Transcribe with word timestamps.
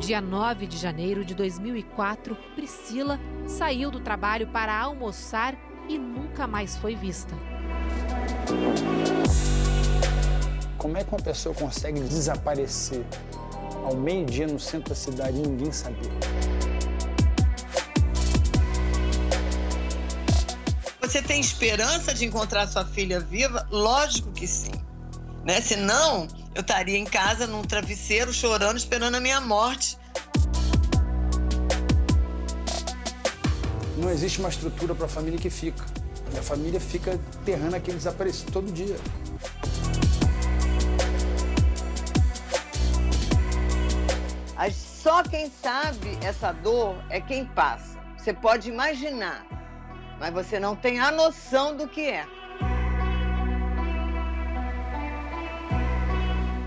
dia 0.00 0.20
9 0.20 0.66
de 0.66 0.78
janeiro 0.78 1.22
de 1.24 1.34
2004, 1.34 2.34
Priscila 2.56 3.20
saiu 3.46 3.90
do 3.90 4.00
trabalho 4.00 4.46
para 4.46 4.76
almoçar 4.76 5.54
e 5.88 5.98
nunca 5.98 6.46
mais 6.46 6.74
foi 6.74 6.96
vista. 6.96 7.34
Como 10.78 10.96
é 10.96 11.04
que 11.04 11.10
uma 11.10 11.20
pessoa 11.20 11.54
consegue 11.54 12.00
desaparecer 12.00 13.04
ao 13.84 13.94
meio-dia 13.94 14.46
no 14.46 14.58
centro 14.58 14.88
da 14.88 14.94
cidade 14.94 15.36
e 15.36 15.42
ninguém 15.42 15.70
saber? 15.70 16.08
Você 21.02 21.20
tem 21.20 21.40
esperança 21.40 22.14
de 22.14 22.24
encontrar 22.24 22.66
sua 22.68 22.86
filha 22.86 23.20
viva? 23.20 23.68
Lógico 23.70 24.32
que 24.32 24.46
sim. 24.46 24.72
Né? 25.44 25.60
Senão, 25.60 26.26
eu 26.54 26.60
estaria 26.60 26.98
em 26.98 27.04
casa 27.04 27.46
num 27.46 27.62
travesseiro 27.62 28.32
chorando, 28.32 28.76
esperando 28.76 29.14
a 29.14 29.20
minha 29.20 29.40
morte. 29.40 29.98
Não 33.96 34.10
existe 34.10 34.40
uma 34.40 34.48
estrutura 34.48 34.94
para 34.94 35.06
a 35.06 35.08
família 35.08 35.38
que 35.38 35.50
fica. 35.50 35.84
A 36.38 36.42
família 36.42 36.80
fica 36.80 37.18
enterrando 37.40 37.76
aquele 37.76 37.96
desaparecido 37.96 38.52
todo 38.52 38.72
dia. 38.72 38.96
Só 45.02 45.22
quem 45.22 45.50
sabe 45.62 46.18
essa 46.20 46.52
dor 46.52 47.02
é 47.08 47.22
quem 47.22 47.46
passa. 47.46 47.98
Você 48.18 48.34
pode 48.34 48.68
imaginar, 48.68 49.46
mas 50.18 50.30
você 50.30 50.60
não 50.60 50.76
tem 50.76 51.00
a 51.00 51.10
noção 51.10 51.74
do 51.74 51.88
que 51.88 52.02
é. 52.02 52.26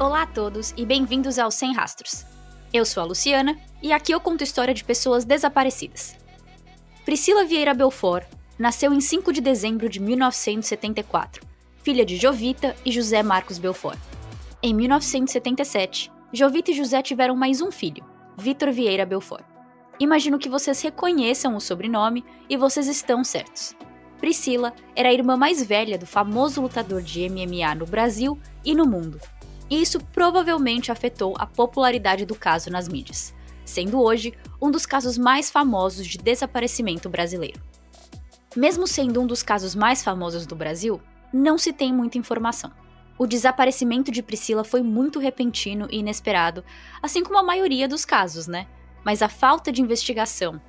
Olá 0.04 0.24
a 0.24 0.28
todos 0.28 0.74
e 0.76 0.86
bem-vindos 0.86 1.40
ao 1.40 1.50
Sem 1.50 1.74
Rastros. 1.74 2.26
Eu 2.74 2.84
sou 2.84 3.02
a 3.02 3.06
Luciana 3.06 3.58
e 3.82 3.94
aqui 3.94 4.12
eu 4.12 4.20
conto 4.20 4.44
história 4.44 4.74
de 4.74 4.84
pessoas 4.84 5.24
desaparecidas. 5.24 6.18
Priscila 7.06 7.46
Vieira 7.46 7.74
Belfort 7.74 8.28
nasceu 8.60 8.94
em 8.94 9.00
5 9.00 9.32
de 9.32 9.40
dezembro 9.40 9.88
de 9.88 10.02
1974, 10.02 11.48
filha 11.82 12.06
de 12.06 12.18
Jovita 12.18 12.76
e 12.86 12.92
José 12.92 13.24
Marcos 13.24 13.58
Belfort. 13.58 13.98
Em 14.62 14.74
1977, 14.74 16.12
Jovita 16.34 16.72
e 16.72 16.74
José 16.74 17.02
tiveram 17.02 17.38
mais 17.38 17.62
um 17.62 17.72
filho, 17.72 18.04
Vitor 18.38 18.74
Vieira 18.74 19.06
Belfort. 19.06 19.46
Imagino 20.02 20.38
que 20.38 20.50
vocês 20.50 20.82
reconheçam 20.82 21.56
o 21.56 21.62
sobrenome 21.62 22.26
e 22.50 22.58
vocês 22.58 22.90
estão 22.90 23.24
certos. 23.24 23.74
Priscila 24.20 24.74
era 24.98 25.08
a 25.08 25.14
irmã 25.14 25.38
mais 25.38 25.66
velha 25.66 25.98
do 25.98 26.06
famoso 26.06 26.62
lutador 26.62 27.02
de 27.02 27.30
MMA 27.30 27.74
no 27.76 27.86
Brasil 27.86 28.38
e 28.66 28.76
no 28.76 28.86
mundo. 28.86 29.18
E 29.74 29.82
isso 29.82 30.00
provavelmente 30.00 30.92
afetou 30.92 31.34
a 31.40 31.48
popularidade 31.48 32.28
do 32.28 32.36
caso 32.36 32.70
nas 32.70 32.88
mídias, 32.88 33.34
sendo 33.66 34.00
hoje 34.00 34.32
um 34.62 34.70
dos 34.70 34.86
casos 34.86 35.18
mais 35.18 35.50
famosos 35.50 36.06
de 36.06 36.20
desaparecimento 36.20 37.10
brasileiro. 37.10 37.60
Mesmo 38.56 38.86
sendo 38.86 39.20
um 39.20 39.26
dos 39.26 39.42
casos 39.42 39.74
mais 39.74 40.04
famosos 40.04 40.46
do 40.46 40.56
Brasil, 40.56 41.02
não 41.34 41.58
se 41.58 41.74
tem 41.74 41.92
muita 41.92 42.20
informação. 42.20 42.72
O 43.18 43.26
desaparecimento 43.26 44.12
de 44.12 44.22
Priscila 44.22 44.64
foi 44.64 44.84
muito 44.84 45.18
repentino 45.18 45.88
e 45.90 46.02
inesperado, 46.02 46.64
assim 47.02 47.24
como 47.24 47.40
a 47.40 47.44
maioria 47.44 47.88
dos 47.88 48.06
casos, 48.06 48.46
né? 48.46 48.68
Mas 49.04 49.24
a 49.24 49.28
falta 49.28 49.72
de 49.72 49.82
investigação, 49.82 50.62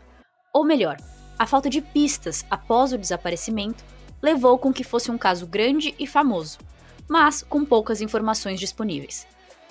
ou 0.50 0.64
melhor, 0.64 0.96
a 1.38 1.46
falta 1.46 1.68
de 1.68 1.82
pistas 1.82 2.42
após 2.50 2.90
o 2.94 2.96
desaparecimento, 2.96 3.84
levou 4.22 4.56
com 4.56 4.72
que 4.72 4.82
fosse 4.82 5.10
um 5.10 5.18
caso 5.18 5.46
grande 5.46 5.94
e 5.98 6.06
famoso, 6.06 6.56
mas 7.08 7.42
com 7.42 7.64
poucas 7.64 8.00
informações 8.00 8.60
disponíveis. 8.60 9.26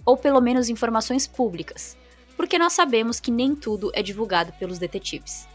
Ou 0.06 0.18
pelo 0.18 0.42
menos 0.42 0.70
informações 0.70 1.26
públicas, 1.28 1.98
porque 2.36 2.58
nós 2.58 2.74
sabemos 2.74 3.20
que 3.20 3.32
nem 3.32 3.56
tudo 3.56 3.92
é 3.94 4.02
divulgado 4.02 4.52
pelos 4.54 4.80
detetives. 4.80 5.48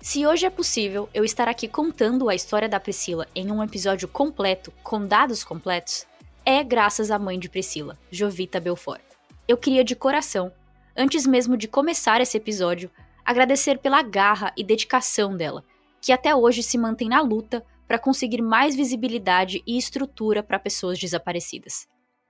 Se 0.00 0.26
hoje 0.26 0.46
é 0.46 0.50
possível 0.50 1.08
eu 1.12 1.24
estar 1.24 1.48
aqui 1.48 1.66
contando 1.66 2.28
a 2.28 2.34
história 2.34 2.68
da 2.68 2.78
Priscila 2.78 3.26
em 3.34 3.50
um 3.50 3.62
episódio 3.62 4.06
completo, 4.06 4.72
com 4.82 5.06
dados 5.06 5.42
completos, 5.42 6.06
é 6.44 6.62
graças 6.62 7.10
à 7.10 7.18
mãe 7.18 7.38
de 7.38 7.48
Priscila, 7.48 7.98
Jovita 8.10 8.60
Belfort. 8.60 9.00
Eu 9.48 9.56
queria 9.56 9.82
de 9.82 9.96
coração, 9.96 10.52
antes 10.96 11.26
mesmo 11.26 11.56
de 11.56 11.66
começar 11.66 12.20
esse 12.20 12.36
episódio, 12.36 12.90
agradecer 13.24 13.78
pela 13.78 14.00
garra 14.02 14.52
e 14.56 14.62
dedicação 14.62 15.36
dela, 15.36 15.64
que 16.00 16.12
até 16.12 16.34
hoje 16.34 16.62
se 16.62 16.78
mantém 16.78 17.08
na 17.08 17.20
luta 17.20 17.64
para 17.86 17.98
conseguir 17.98 18.42
mais 18.42 18.74
visibilidade 18.74 19.62
e 19.66 19.78
estrutura 19.78 20.42
para 20.42 20.58
pessoas 20.58 20.98
desaparecidas. 20.98 21.86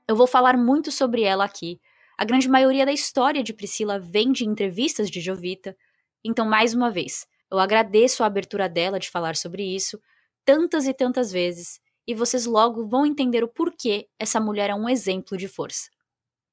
Eu 0.07 0.15
vou 0.15 0.27
falar 0.27 0.57
muito 0.57 0.93
sobre 0.93 1.23
ela 1.23 1.45
aqui. 1.45 1.81
A 2.19 2.25
grande 2.25 2.49
maioria 2.49 2.87
da 2.87 2.93
história 2.93 3.43
de 3.43 3.53
Priscila 3.53 3.99
vem 3.99 4.33
de 4.33 4.45
entrevistas 4.45 5.11
de 5.11 5.21
Jovita, 5.21 5.77
então 6.25 6.47
mais 6.47 6.75
uma 6.75 6.91
vez, 6.91 7.27
eu 7.51 7.59
agradeço 7.59 8.23
a 8.23 8.27
abertura 8.27 8.69
dela 8.69 8.99
de 8.99 9.11
falar 9.11 9.37
sobre 9.37 9.63
isso 9.63 10.01
tantas 10.45 10.87
e 10.87 10.95
tantas 10.95 11.33
vezes 11.33 11.81
e 12.07 12.15
vocês 12.15 12.47
logo 12.47 12.87
vão 12.87 13.05
entender 13.05 13.43
o 13.43 13.49
porquê 13.49 14.09
essa 14.17 14.39
mulher 14.39 14.71
é 14.71 14.75
um 14.75 14.89
exemplo 14.89 15.37
de 15.37 15.49
força. 15.49 15.91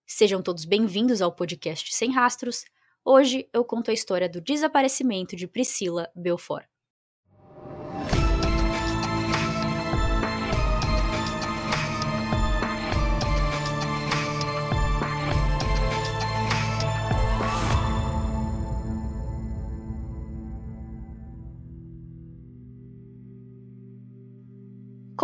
Sejam 0.05 0.41
todos 0.41 0.65
bem-vindos 0.65 1.21
ao 1.21 1.31
podcast 1.31 1.93
Sem 1.93 2.11
Rastros. 2.11 2.65
Hoje 3.05 3.47
eu 3.53 3.63
conto 3.63 3.91
a 3.91 3.93
história 3.93 4.27
do 4.27 4.41
desaparecimento 4.41 5.35
de 5.35 5.47
Priscila 5.47 6.09
Belfort. 6.15 6.72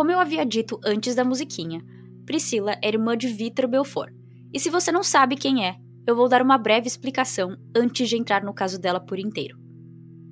Como 0.00 0.10
eu 0.10 0.18
havia 0.18 0.46
dito 0.46 0.80
antes 0.82 1.14
da 1.14 1.22
musiquinha, 1.22 1.84
Priscila 2.24 2.74
era 2.82 2.96
irmã 2.96 3.14
de 3.14 3.28
Vitor 3.28 3.68
Belfort. 3.68 4.14
E 4.50 4.58
se 4.58 4.70
você 4.70 4.90
não 4.90 5.02
sabe 5.02 5.36
quem 5.36 5.66
é, 5.66 5.76
eu 6.06 6.16
vou 6.16 6.26
dar 6.26 6.40
uma 6.40 6.56
breve 6.56 6.86
explicação 6.86 7.54
antes 7.76 8.08
de 8.08 8.16
entrar 8.16 8.42
no 8.42 8.54
caso 8.54 8.80
dela 8.80 8.98
por 8.98 9.18
inteiro. 9.18 9.58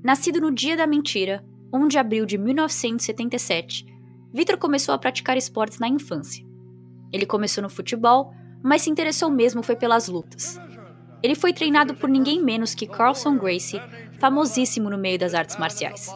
Nascido 0.03 0.41
no 0.41 0.51
dia 0.51 0.75
da 0.75 0.87
mentira, 0.87 1.45
1 1.71 1.87
de 1.87 1.99
abril 1.99 2.25
de 2.25 2.39
1977, 2.39 3.85
Vitor 4.33 4.57
começou 4.57 4.95
a 4.95 4.99
praticar 4.99 5.37
esportes 5.37 5.79
na 5.79 5.87
infância. 5.87 6.43
Ele 7.13 7.27
começou 7.27 7.63
no 7.63 7.69
futebol, 7.69 8.33
mas 8.65 8.81
se 8.81 8.91
interessou 8.91 9.29
mesmo 9.29 9.63
foi 9.63 9.77
pelas 9.77 10.09
lutas. 10.09 10.59
Ele 11.23 11.35
foi 11.35 11.53
treinado 11.53 11.95
por 11.95 12.09
ninguém 12.09 12.43
menos 12.43 12.75
que 12.75 12.87
Carlson 12.87 13.37
Gracie, 13.37 13.83
famosíssimo 14.19 14.89
no 14.89 14.97
meio 14.97 15.19
das 15.19 15.35
artes 15.35 15.59
marciais. 15.59 16.09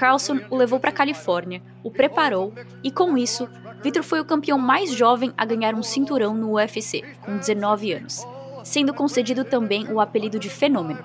Carlson 0.00 0.40
o 0.48 0.56
levou 0.56 0.80
para 0.80 0.88
a 0.88 0.94
Califórnia, 0.94 1.60
o 1.84 1.90
preparou 1.90 2.54
e, 2.82 2.90
com 2.90 3.18
isso, 3.18 3.46
Vitor 3.82 4.02
foi 4.02 4.18
o 4.18 4.24
campeão 4.24 4.56
mais 4.58 4.94
jovem 4.94 5.30
a 5.36 5.44
ganhar 5.44 5.74
um 5.74 5.82
cinturão 5.82 6.32
no 6.32 6.52
UFC, 6.52 7.04
com 7.20 7.36
19 7.36 7.92
anos, 7.92 8.26
sendo 8.64 8.94
concedido 8.94 9.44
também 9.44 9.92
o 9.92 10.00
apelido 10.00 10.38
de 10.38 10.48
Fenômeno. 10.48 11.04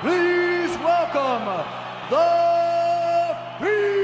Please 0.00 0.76
welcome 0.84 1.44
the 2.10 3.97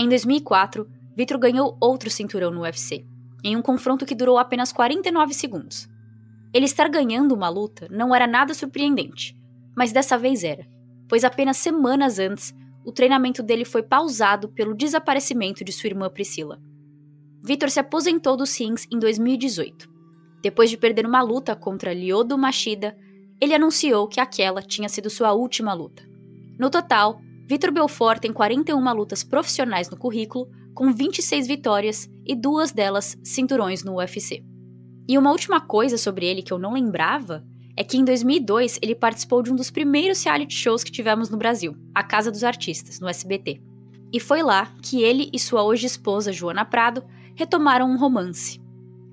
Em 0.00 0.08
2004, 0.08 0.88
Vitor 1.16 1.38
ganhou 1.38 1.76
outro 1.80 2.08
cinturão 2.08 2.52
no 2.52 2.60
UFC, 2.60 3.04
em 3.42 3.56
um 3.56 3.62
confronto 3.62 4.06
que 4.06 4.14
durou 4.14 4.38
apenas 4.38 4.72
49 4.72 5.34
segundos. 5.34 5.88
Ele 6.54 6.66
estar 6.66 6.88
ganhando 6.88 7.34
uma 7.34 7.48
luta 7.48 7.88
não 7.90 8.14
era 8.14 8.24
nada 8.24 8.54
surpreendente, 8.54 9.36
mas 9.76 9.90
dessa 9.90 10.16
vez 10.16 10.44
era, 10.44 10.64
pois 11.08 11.24
apenas 11.24 11.56
semanas 11.56 12.20
antes, 12.20 12.54
o 12.84 12.92
treinamento 12.92 13.42
dele 13.42 13.64
foi 13.64 13.82
pausado 13.82 14.48
pelo 14.48 14.72
desaparecimento 14.72 15.64
de 15.64 15.72
sua 15.72 15.88
irmã 15.88 16.08
Priscila. 16.08 16.60
Vitor 17.42 17.68
se 17.68 17.80
aposentou 17.80 18.36
dos 18.36 18.56
rings 18.56 18.86
em 18.92 19.00
2018. 19.00 19.88
Depois 20.40 20.70
de 20.70 20.76
perder 20.76 21.06
uma 21.06 21.22
luta 21.22 21.56
contra 21.56 21.92
Lyoto 21.92 22.38
Machida, 22.38 22.96
ele 23.40 23.54
anunciou 23.54 24.06
que 24.06 24.20
aquela 24.20 24.62
tinha 24.62 24.88
sido 24.88 25.10
sua 25.10 25.32
última 25.32 25.72
luta. 25.74 26.02
No 26.58 26.70
total, 26.70 27.20
Vitor 27.48 27.72
Belfort 27.72 28.20
tem 28.20 28.30
41 28.30 28.92
lutas 28.92 29.24
profissionais 29.24 29.88
no 29.88 29.96
currículo, 29.96 30.50
com 30.74 30.92
26 30.92 31.46
vitórias 31.46 32.06
e 32.26 32.36
duas 32.36 32.72
delas 32.72 33.16
cinturões 33.24 33.82
no 33.82 33.96
UFC. 33.96 34.44
E 35.08 35.16
uma 35.16 35.30
última 35.30 35.58
coisa 35.58 35.96
sobre 35.96 36.26
ele 36.26 36.42
que 36.42 36.52
eu 36.52 36.58
não 36.58 36.74
lembrava 36.74 37.42
é 37.74 37.82
que 37.82 37.96
em 37.96 38.04
2002 38.04 38.78
ele 38.82 38.94
participou 38.94 39.42
de 39.42 39.50
um 39.50 39.56
dos 39.56 39.70
primeiros 39.70 40.22
reality 40.22 40.52
shows 40.52 40.84
que 40.84 40.92
tivemos 40.92 41.30
no 41.30 41.38
Brasil, 41.38 41.74
A 41.94 42.02
Casa 42.02 42.30
dos 42.30 42.44
Artistas, 42.44 43.00
no 43.00 43.08
SBT. 43.08 43.62
E 44.12 44.20
foi 44.20 44.42
lá 44.42 44.74
que 44.82 45.02
ele 45.02 45.30
e 45.32 45.38
sua 45.38 45.62
hoje 45.62 45.86
esposa 45.86 46.30
Joana 46.30 46.66
Prado 46.66 47.02
retomaram 47.34 47.90
um 47.90 47.96
romance. 47.96 48.60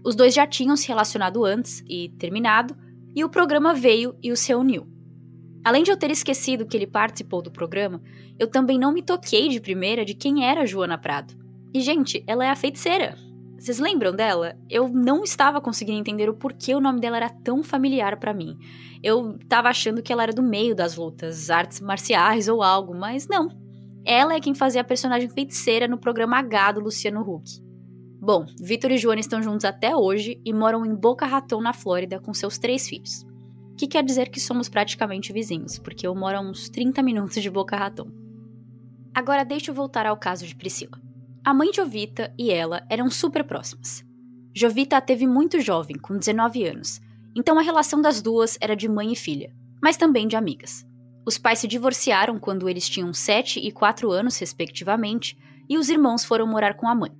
Os 0.03 0.13
dois 0.13 0.33
já 0.33 0.45
tinham 0.45 0.75
se 0.75 0.89
relacionado 0.89 1.45
antes 1.45 1.81
e 1.87 2.09
terminado, 2.19 2.75
e 3.15 3.23
o 3.23 3.29
programa 3.29 3.73
veio 3.73 4.13
e 4.21 4.29
os 4.29 4.45
reuniu. 4.45 4.93
Além 5.65 5.81
de 5.81 5.89
eu 5.89 5.97
ter 5.97 6.11
esquecido 6.11 6.67
que 6.67 6.77
ele 6.77 6.85
participou 6.85 7.41
do 7.41 7.49
programa, 7.49 7.99
eu 8.37 8.45
também 8.47 8.77
não 8.77 8.93
me 8.93 9.01
toquei 9.01 9.49
de 9.49 9.59
primeira 9.59 10.05
de 10.05 10.13
quem 10.13 10.45
era 10.45 10.63
Joana 10.63 10.95
Prado. 10.95 11.33
E, 11.73 11.81
gente, 11.81 12.23
ela 12.27 12.45
é 12.45 12.49
a 12.49 12.55
feiticeira. 12.55 13.17
Vocês 13.57 13.79
lembram 13.79 14.15
dela? 14.15 14.55
Eu 14.69 14.87
não 14.87 15.23
estava 15.23 15.59
conseguindo 15.59 15.97
entender 15.97 16.29
o 16.29 16.35
porquê 16.35 16.75
o 16.75 16.79
nome 16.79 17.01
dela 17.01 17.17
era 17.17 17.29
tão 17.29 17.63
familiar 17.63 18.19
para 18.19 18.31
mim. 18.31 18.55
Eu 19.01 19.37
estava 19.41 19.67
achando 19.67 20.03
que 20.03 20.13
ela 20.13 20.21
era 20.21 20.31
do 20.31 20.43
meio 20.43 20.75
das 20.75 20.97
lutas, 20.97 21.49
artes 21.49 21.81
marciais 21.81 22.47
ou 22.47 22.61
algo, 22.61 22.93
mas 22.93 23.27
não. 23.27 23.49
Ela 24.05 24.35
é 24.35 24.39
quem 24.39 24.53
fazia 24.53 24.81
a 24.81 24.85
personagem 24.85 25.29
feiticeira 25.29 25.87
no 25.87 25.97
programa 25.97 26.37
H 26.37 26.73
do 26.73 26.81
Luciano 26.81 27.21
Huck. 27.21 27.59
Bom, 28.21 28.45
Vitor 28.61 28.91
e 28.91 28.99
Joana 28.99 29.19
estão 29.19 29.41
juntos 29.41 29.65
até 29.65 29.95
hoje 29.95 30.39
e 30.45 30.53
moram 30.53 30.85
em 30.85 30.93
Boca 30.93 31.25
Raton, 31.25 31.59
na 31.59 31.73
Flórida, 31.73 32.19
com 32.19 32.35
seus 32.35 32.59
três 32.59 32.87
filhos 32.87 33.25
que 33.77 33.87
quer 33.87 34.03
dizer 34.03 34.29
que 34.29 34.39
somos 34.39 34.69
praticamente 34.69 35.33
vizinhos, 35.33 35.77
porque 35.77 36.07
eu 36.07 36.15
moro 36.15 36.37
a 36.37 36.41
uns 36.41 36.69
30 36.69 37.01
minutos 37.03 37.41
de 37.41 37.49
Boca 37.49 37.75
Raton. 37.75 38.09
Agora 39.13 39.43
deixa 39.43 39.71
eu 39.71 39.75
voltar 39.75 40.05
ao 40.05 40.17
caso 40.17 40.45
de 40.45 40.55
Priscila. 40.55 40.99
A 41.43 41.53
mãe 41.53 41.69
de 41.71 41.77
Jovita 41.77 42.33
e 42.37 42.51
ela 42.51 42.85
eram 42.89 43.09
super 43.09 43.43
próximas. 43.43 44.03
Jovita 44.53 44.97
a 44.97 45.01
teve 45.01 45.27
muito 45.27 45.59
jovem, 45.59 45.97
com 45.97 46.17
19 46.17 46.65
anos, 46.65 47.01
então 47.35 47.59
a 47.59 47.61
relação 47.61 48.01
das 48.01 48.21
duas 48.21 48.57
era 48.61 48.75
de 48.75 48.87
mãe 48.87 49.11
e 49.11 49.15
filha, 49.15 49.53
mas 49.83 49.97
também 49.97 50.27
de 50.27 50.35
amigas. 50.35 50.85
Os 51.25 51.37
pais 51.37 51.59
se 51.59 51.67
divorciaram 51.67 52.39
quando 52.39 52.69
eles 52.69 52.87
tinham 52.87 53.13
7 53.13 53.59
e 53.59 53.71
4 53.71 54.11
anos, 54.11 54.37
respectivamente, 54.37 55.37
e 55.67 55.77
os 55.77 55.89
irmãos 55.89 56.23
foram 56.23 56.47
morar 56.47 56.75
com 56.75 56.87
a 56.87 56.95
mãe. 56.95 57.11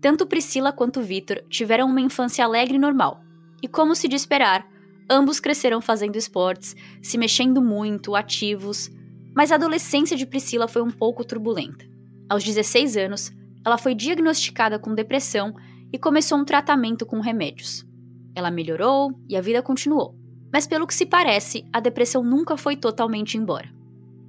Tanto 0.00 0.26
Priscila 0.26 0.72
quanto 0.72 1.02
Vitor 1.02 1.42
tiveram 1.48 1.88
uma 1.88 2.00
infância 2.00 2.44
alegre 2.44 2.76
e 2.76 2.80
normal, 2.80 3.20
e 3.62 3.68
como 3.68 3.94
se 3.94 4.08
de 4.08 4.16
esperar, 4.16 4.66
Ambos 5.08 5.38
cresceram 5.38 5.80
fazendo 5.80 6.16
esportes, 6.16 6.74
se 7.00 7.16
mexendo 7.16 7.62
muito, 7.62 8.16
ativos, 8.16 8.90
mas 9.34 9.52
a 9.52 9.54
adolescência 9.54 10.16
de 10.16 10.26
Priscila 10.26 10.66
foi 10.66 10.82
um 10.82 10.90
pouco 10.90 11.24
turbulenta. 11.24 11.84
Aos 12.28 12.42
16 12.42 12.96
anos, 12.96 13.32
ela 13.64 13.78
foi 13.78 13.94
diagnosticada 13.94 14.78
com 14.78 14.94
depressão 14.94 15.54
e 15.92 15.98
começou 15.98 16.38
um 16.38 16.44
tratamento 16.44 17.06
com 17.06 17.20
remédios. 17.20 17.86
Ela 18.34 18.50
melhorou 18.50 19.12
e 19.28 19.36
a 19.36 19.40
vida 19.40 19.62
continuou, 19.62 20.14
mas 20.52 20.66
pelo 20.66 20.86
que 20.86 20.94
se 20.94 21.06
parece, 21.06 21.64
a 21.72 21.80
depressão 21.80 22.24
nunca 22.24 22.56
foi 22.56 22.76
totalmente 22.76 23.38
embora. 23.38 23.72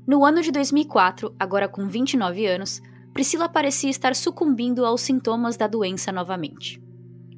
No 0.07 0.23
ano 0.23 0.41
de 0.41 0.51
2004, 0.51 1.35
agora 1.39 1.67
com 1.67 1.87
29 1.87 2.45
anos, 2.45 2.81
Priscila 3.13 3.49
parecia 3.49 3.89
estar 3.89 4.15
sucumbindo 4.15 4.85
aos 4.85 5.01
sintomas 5.01 5.57
da 5.57 5.67
doença 5.67 6.11
novamente. 6.11 6.81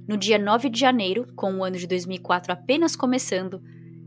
No 0.09 0.17
dia 0.17 0.39
9 0.39 0.71
de 0.71 0.79
janeiro, 0.79 1.27
com 1.35 1.53
o 1.53 1.63
ano 1.63 1.77
de 1.77 1.85
2004 1.85 2.51
apenas 2.51 2.95
começando, 2.95 3.61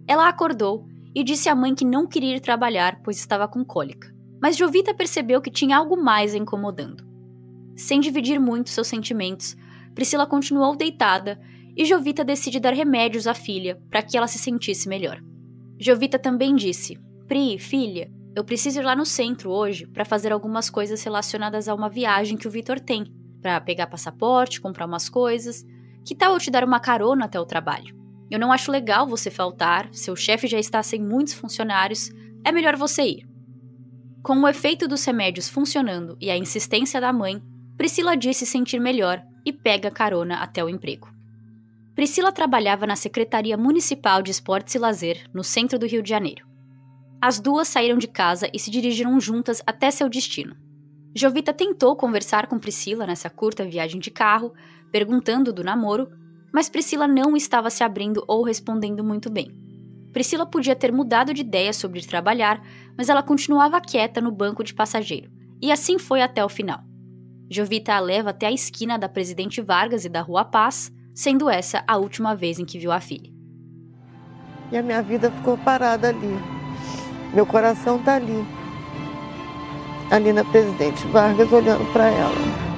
ela 0.05 0.29
acordou 0.29 0.85
e 1.15 1.23
disse 1.23 1.49
à 1.49 1.55
mãe 1.55 1.77
que 1.77 1.85
não 1.85 2.09
queria 2.09 2.35
ir 2.35 2.41
trabalhar, 2.41 3.01
pois 3.05 3.19
estava 3.19 3.47
com 3.47 3.65
cólica. 3.65 4.13
Mas 4.43 4.57
Jovita 4.57 4.93
percebeu 4.93 5.41
que 5.41 5.49
tinha 5.49 5.77
algo 5.77 5.97
mais 5.97 6.35
a 6.35 6.39
incomodando. 6.39 7.05
Sem 7.77 8.01
dividir 8.01 8.41
muito 8.41 8.69
seus 8.69 8.89
sentimentos, 8.89 9.57
Priscila 9.95 10.27
continuou 10.27 10.75
deitada 10.75 11.41
e 11.77 11.85
Jovita 11.85 12.25
decide 12.25 12.59
dar 12.59 12.75
remédios 12.75 13.29
à 13.29 13.33
filha 13.33 13.81
para 13.89 14.03
que 14.03 14.17
ela 14.17 14.27
se 14.27 14.41
sentisse 14.41 14.89
melhor. 14.89 15.23
Jovita 15.79 16.19
também 16.19 16.57
disse: 16.57 16.99
Pri, 17.29 17.61
filha, 17.61 18.11
eu 18.35 18.43
preciso 18.43 18.81
ir 18.81 18.85
lá 18.85 18.97
no 18.97 19.07
centro 19.07 19.53
hoje 19.53 19.87
para 19.87 20.05
fazer 20.05 20.33
algumas 20.33 20.69
coisas 20.69 21.01
relacionadas 21.05 21.69
a 21.69 21.75
uma 21.77 21.89
viagem 21.89 22.37
que 22.37 22.49
o 22.49 22.51
Vitor 22.51 22.81
tem, 22.81 23.05
para 23.41 23.61
pegar 23.61 23.87
passaporte, 23.87 24.61
comprar 24.61 24.87
umas 24.87 25.09
coisas. 25.09 25.65
Que 26.07 26.15
tal 26.15 26.35
eu 26.35 26.41
te 26.41 26.51
dar 26.51 26.65
uma 26.65 26.81
carona 26.81 27.25
até 27.25 27.39
o 27.39 27.47
trabalho? 27.47 27.97
Eu 28.31 28.39
não 28.39 28.51
acho 28.51 28.73
legal 28.73 29.07
você 29.07 29.31
faltar, 29.31 29.89
seu 29.93 30.17
chefe 30.17 30.47
já 30.47 30.59
está 30.59 30.83
sem 30.83 31.01
muitos 31.03 31.35
funcionários, 31.35 32.11
é 32.45 32.51
melhor 32.51 32.77
você 32.77 33.03
ir. 33.03 33.29
Com 34.23 34.41
o 34.41 34.49
efeito 34.49 34.89
dos 34.89 35.05
remédios 35.05 35.49
funcionando 35.49 36.17
e 36.21 36.31
a 36.31 36.37
insistência 36.37 37.01
da 37.01 37.13
mãe, 37.13 37.43
Priscila 37.77 38.17
disse 38.17 38.47
sentir 38.47 38.81
melhor 38.81 39.23
e 39.45 39.53
pega 39.53 39.91
carona 39.91 40.37
até 40.37 40.65
o 40.65 40.69
emprego. 40.69 41.13
Priscila 41.95 42.33
trabalhava 42.33 42.87
na 42.87 42.97
Secretaria 42.97 43.57
Municipal 43.57 44.23
de 44.23 44.31
Esportes 44.31 44.75
e 44.75 44.79
Lazer, 44.79 45.29
no 45.35 45.45
centro 45.45 45.79
do 45.79 45.87
Rio 45.87 46.03
de 46.03 46.09
Janeiro. 46.09 46.47
As 47.21 47.39
duas 47.39 47.69
saíram 47.69 47.99
de 47.99 48.09
casa 48.09 48.49
e 48.53 48.59
se 48.59 48.71
dirigiram 48.71 49.21
juntas 49.21 49.63
até 49.67 49.91
seu 49.91 50.09
destino. 50.09 50.57
Jovita 51.15 51.53
tentou 51.53 51.95
conversar 51.95 52.47
com 52.47 52.59
Priscila 52.59 53.07
nessa 53.07 53.29
curta 53.29 53.65
viagem 53.65 54.01
de 54.01 54.11
carro, 54.11 54.55
perguntando 54.93 55.53
do 55.53 55.65
namoro, 55.65 56.09
mas 56.53 56.69
Priscila 56.69 57.09
não 57.09 57.35
estava 57.35 57.71
se 57.71 57.83
abrindo 57.83 58.23
ou 58.29 58.45
respondendo 58.45 59.03
muito 59.03 59.31
bem. 59.31 59.51
Priscila 60.13 60.45
podia 60.45 60.77
ter 60.77 60.93
mudado 60.93 61.33
de 61.33 61.41
ideia 61.41 61.73
sobre 61.73 62.07
trabalhar, 62.07 62.63
mas 62.97 63.09
ela 63.09 63.23
continuava 63.23 63.81
quieta 63.81 64.21
no 64.21 64.31
banco 64.31 64.63
de 64.63 64.75
passageiro, 64.75 65.31
e 65.61 65.73
assim 65.73 65.99
foi 65.99 66.21
até 66.21 66.45
o 66.45 66.49
final. 66.49 66.81
Jovita 67.51 67.95
a 67.95 68.01
leva 68.01 68.31
até 68.31 68.47
a 68.47 68.53
esquina 68.53 68.99
da 68.99 69.09
Presidente 69.09 69.63
Vargas 69.63 70.05
e 70.05 70.09
da 70.09 70.21
Rua 70.21 70.45
Paz, 70.45 70.93
sendo 71.15 71.49
essa 71.49 71.83
a 71.89 71.97
última 71.97 72.35
vez 72.35 72.59
em 72.59 72.65
que 72.65 72.79
viu 72.79 72.93
a 72.93 73.01
filha. 73.01 73.33
E 74.71 74.77
a 74.77 74.83
minha 74.83 75.03
vida 75.03 75.31
ficou 75.31 75.57
parada 75.59 76.09
ali. 76.09 76.39
Meu 77.35 77.45
coração 77.45 77.99
tá 77.99 78.15
ali. 78.15 78.45
Ali 80.11 80.33
na 80.33 80.45
Presidente 80.45 81.07
Vargas, 81.09 81.51
olhando 81.53 81.91
para 81.93 82.07
ela. 82.09 82.72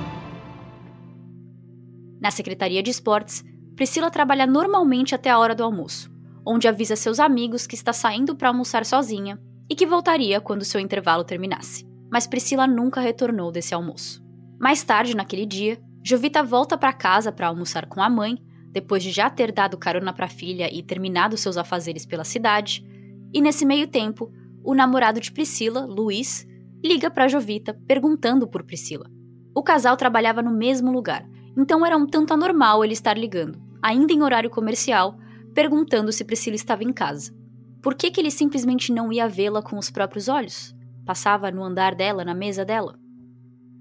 Na 2.25 2.31
Secretaria 2.31 2.83
de 2.83 2.91
Esportes, 2.91 3.45
Priscila 3.77 4.11
trabalha 4.11 4.47
normalmente 4.47 5.15
até 5.15 5.29
a 5.29 5.39
hora 5.39 5.55
do 5.55 5.63
almoço, 5.63 6.11
onde 6.47 6.67
avisa 6.67 6.97
seus 6.97 7.21
amigos 7.21 7.67
que 7.67 7.75
está 7.75 7.93
saindo 7.93 8.35
para 8.35 8.49
almoçar 8.49 8.87
sozinha 8.87 9.39
e 9.69 9.75
que 9.75 9.85
voltaria 9.85 10.41
quando 10.41 10.65
seu 10.65 10.81
intervalo 10.81 11.23
terminasse. 11.23 11.87
Mas 12.11 12.27
Priscila 12.27 12.67
nunca 12.67 12.99
retornou 12.99 13.53
desse 13.53 13.75
almoço. 13.75 14.25
Mais 14.59 14.83
tarde, 14.83 15.15
naquele 15.15 15.45
dia, 15.45 15.79
Jovita 16.03 16.43
volta 16.43 16.79
para 16.79 16.95
casa 16.95 17.31
para 17.31 17.49
almoçar 17.49 17.85
com 17.85 18.01
a 18.01 18.09
mãe, 18.09 18.39
depois 18.73 19.03
de 19.03 19.11
já 19.11 19.29
ter 19.29 19.53
dado 19.53 19.77
carona 19.77 20.11
para 20.11 20.25
a 20.25 20.31
filha 20.31 20.75
e 20.75 20.83
terminado 20.83 21.37
seus 21.37 21.59
afazeres 21.59 22.07
pela 22.07 22.25
cidade, 22.25 22.83
e 23.35 23.41
nesse 23.43 23.67
meio 23.67 23.87
tempo, 23.87 24.33
o 24.65 24.75
namorado 24.75 25.21
de 25.21 25.31
Priscila, 25.31 25.85
Luiz, 25.85 26.47
liga 26.83 27.11
para 27.11 27.29
Jovita 27.29 27.79
perguntando 27.87 28.49
por 28.49 28.65
Priscila. 28.65 29.11
O 29.55 29.63
casal 29.63 29.95
trabalhava 29.95 30.41
no 30.41 30.57
mesmo 30.57 30.91
lugar 30.91 31.29
então 31.57 31.85
era 31.85 31.97
um 31.97 32.07
tanto 32.07 32.35
anormal 32.35 32.85
ele 32.85 32.93
estar 32.93 33.17
ligando, 33.17 33.61
ainda 33.83 34.13
em 34.13 34.23
horário 34.23 34.51
comercial, 34.51 35.17
perguntando 35.55 36.13
se 36.13 36.25
Priscila 36.25 36.57
estava 36.57 36.83
em 36.83 36.93
casa. 36.93 37.35
Por 37.81 37.95
que, 37.95 38.11
que 38.11 38.21
ele 38.21 38.31
simplesmente 38.31 38.93
não 38.93 39.13
ia 39.13 39.29
vê-la 39.29 39.63
com 39.63 39.79
os 39.79 39.91
próprios 39.91 40.29
olhos? 40.29 40.75
Passava 41.05 41.51
no 41.51 41.63
andar 41.63 41.95
dela, 41.95 42.25
na 42.25 42.35
mesa 42.35 42.65
dela? 42.65 42.99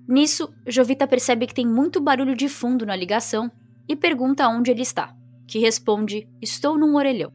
Nisso, 0.08 0.54
Jovita 0.68 1.08
percebe 1.08 1.48
que 1.48 1.54
tem 1.54 1.66
muito 1.66 2.02
barulho 2.02 2.36
de 2.36 2.50
fundo 2.50 2.86
na 2.86 2.96
ligação 2.96 3.50
e 3.88 3.96
pergunta 3.96 4.48
onde 4.48 4.70
ele 4.70 4.82
está, 4.82 5.16
que 5.48 5.60
responde: 5.60 6.28
Estou 6.42 6.78
num 6.78 6.96
orelhão. 6.96 7.32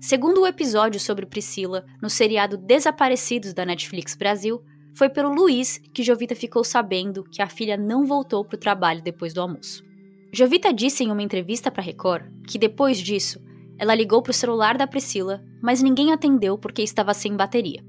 Segundo 0.00 0.40
o 0.40 0.46
episódio 0.46 0.98
sobre 0.98 1.26
Priscila 1.26 1.84
no 2.00 2.08
seriado 2.08 2.56
Desaparecidos 2.56 3.52
da 3.52 3.66
Netflix 3.66 4.16
Brasil, 4.16 4.62
foi 4.94 5.08
pelo 5.08 5.32
Luiz 5.32 5.80
que 5.92 6.02
Jovita 6.02 6.34
ficou 6.34 6.64
sabendo 6.64 7.24
que 7.24 7.42
a 7.42 7.48
filha 7.48 7.76
não 7.76 8.06
voltou 8.06 8.44
para 8.44 8.56
o 8.56 8.60
trabalho 8.60 9.02
depois 9.02 9.32
do 9.32 9.40
almoço. 9.40 9.84
Jovita 10.32 10.72
disse 10.72 11.02
em 11.02 11.10
uma 11.10 11.22
entrevista 11.22 11.70
para 11.70 11.82
Record 11.82 12.24
que 12.46 12.58
depois 12.58 12.98
disso, 12.98 13.40
ela 13.78 13.94
ligou 13.94 14.22
para 14.22 14.30
o 14.30 14.34
celular 14.34 14.76
da 14.76 14.86
Priscila, 14.86 15.42
mas 15.62 15.82
ninguém 15.82 16.12
atendeu 16.12 16.58
porque 16.58 16.82
estava 16.82 17.14
sem 17.14 17.36
bateria. 17.36 17.82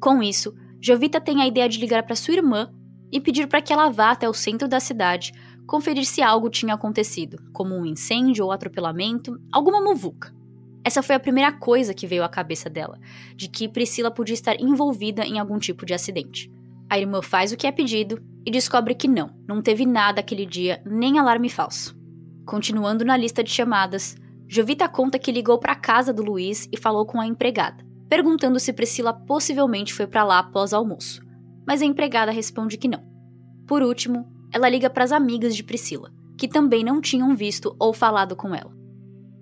Com 0.00 0.22
isso, 0.22 0.54
Jovita 0.80 1.20
tem 1.20 1.40
a 1.40 1.46
ideia 1.46 1.68
de 1.68 1.78
ligar 1.78 2.02
para 2.02 2.16
sua 2.16 2.34
irmã 2.34 2.72
e 3.12 3.20
pedir 3.20 3.46
para 3.46 3.62
que 3.62 3.72
ela 3.72 3.90
vá 3.90 4.10
até 4.10 4.28
o 4.28 4.34
centro 4.34 4.66
da 4.66 4.80
cidade 4.80 5.32
conferir 5.66 6.04
se 6.04 6.20
algo 6.20 6.50
tinha 6.50 6.74
acontecido, 6.74 7.38
como 7.52 7.74
um 7.74 7.86
incêndio 7.86 8.44
ou 8.44 8.52
atropelamento, 8.52 9.38
alguma 9.52 9.80
muvuca. 9.80 10.34
Essa 10.84 11.02
foi 11.02 11.14
a 11.14 11.20
primeira 11.20 11.50
coisa 11.50 11.94
que 11.94 12.06
veio 12.06 12.22
à 12.22 12.28
cabeça 12.28 12.68
dela, 12.68 12.98
de 13.34 13.48
que 13.48 13.68
Priscila 13.68 14.10
podia 14.10 14.34
estar 14.34 14.60
envolvida 14.60 15.24
em 15.24 15.38
algum 15.38 15.58
tipo 15.58 15.86
de 15.86 15.94
acidente. 15.94 16.52
A 16.90 16.98
irmã 16.98 17.22
faz 17.22 17.52
o 17.52 17.56
que 17.56 17.66
é 17.66 17.72
pedido 17.72 18.22
e 18.44 18.50
descobre 18.50 18.94
que 18.94 19.08
não, 19.08 19.30
não 19.48 19.62
teve 19.62 19.86
nada 19.86 20.20
aquele 20.20 20.44
dia, 20.44 20.82
nem 20.84 21.18
alarme 21.18 21.48
falso. 21.48 21.96
Continuando 22.44 23.04
na 23.04 23.16
lista 23.16 23.42
de 23.42 23.50
chamadas, 23.50 24.16
Jovita 24.46 24.86
conta 24.88 25.18
que 25.18 25.32
ligou 25.32 25.58
para 25.58 25.72
a 25.72 25.76
casa 25.76 26.12
do 26.12 26.22
Luiz 26.22 26.68
e 26.70 26.76
falou 26.76 27.06
com 27.06 27.18
a 27.18 27.26
empregada, 27.26 27.82
perguntando 28.08 28.60
se 28.60 28.72
Priscila 28.72 29.14
possivelmente 29.14 29.94
foi 29.94 30.06
para 30.06 30.22
lá 30.22 30.38
após 30.40 30.74
almoço, 30.74 31.22
mas 31.66 31.80
a 31.80 31.86
empregada 31.86 32.30
responde 32.30 32.76
que 32.76 32.86
não. 32.86 33.02
Por 33.66 33.82
último, 33.82 34.28
ela 34.52 34.68
liga 34.68 34.90
para 34.90 35.02
as 35.02 35.12
amigas 35.12 35.56
de 35.56 35.64
Priscila, 35.64 36.12
que 36.36 36.46
também 36.46 36.84
não 36.84 37.00
tinham 37.00 37.34
visto 37.34 37.74
ou 37.78 37.94
falado 37.94 38.36
com 38.36 38.54
ela. 38.54 38.72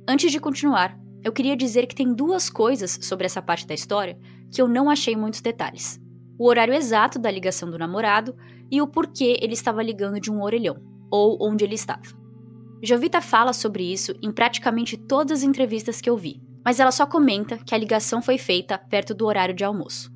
Antes 0.09 0.31
de 0.31 0.39
continuar, 0.39 0.97
eu 1.25 1.33
queria 1.33 1.57
dizer 1.57 1.87
que 1.87 1.95
tem 1.95 2.13
duas 2.13 2.51
coisas 2.51 2.99
sobre 3.03 3.27
essa 3.27 3.41
parte 3.41 3.67
da 3.67 3.75
história 3.75 4.19
que 4.51 4.61
eu 4.61 4.69
não 4.69 4.91
achei 4.91 5.17
muitos 5.17 5.41
detalhes: 5.41 6.01
o 6.39 6.49
horário 6.49 6.75
exato 6.75 7.19
da 7.19 7.31
ligação 7.31 7.71
do 7.71 7.79
namorado 7.79 8.37
e 8.71 8.81
o 8.81 8.87
porquê 8.87 9.39
ele 9.41 9.55
estava 9.55 9.83
ligando 9.83 10.21
de 10.21 10.31
um 10.31 10.43
orelhão, 10.43 10.77
ou 11.11 11.39
onde 11.41 11.65
ele 11.65 11.75
estava. 11.75 12.03
Jovita 12.83 13.21
fala 13.21 13.53
sobre 13.53 13.93
isso 13.93 14.13
em 14.23 14.33
praticamente 14.33 14.97
todas 14.97 15.39
as 15.39 15.45
entrevistas 15.45 16.01
que 16.01 16.11
eu 16.11 16.17
vi, 16.17 16.43
mas 16.65 16.81
ela 16.81 16.91
só 16.91 17.07
comenta 17.07 17.59
que 17.59 17.75
a 17.75 17.79
ligação 17.79 18.21
foi 18.21 18.39
feita 18.39 18.77
perto 18.77 19.15
do 19.15 19.27
horário 19.27 19.55
de 19.55 19.63
almoço. 19.63 20.11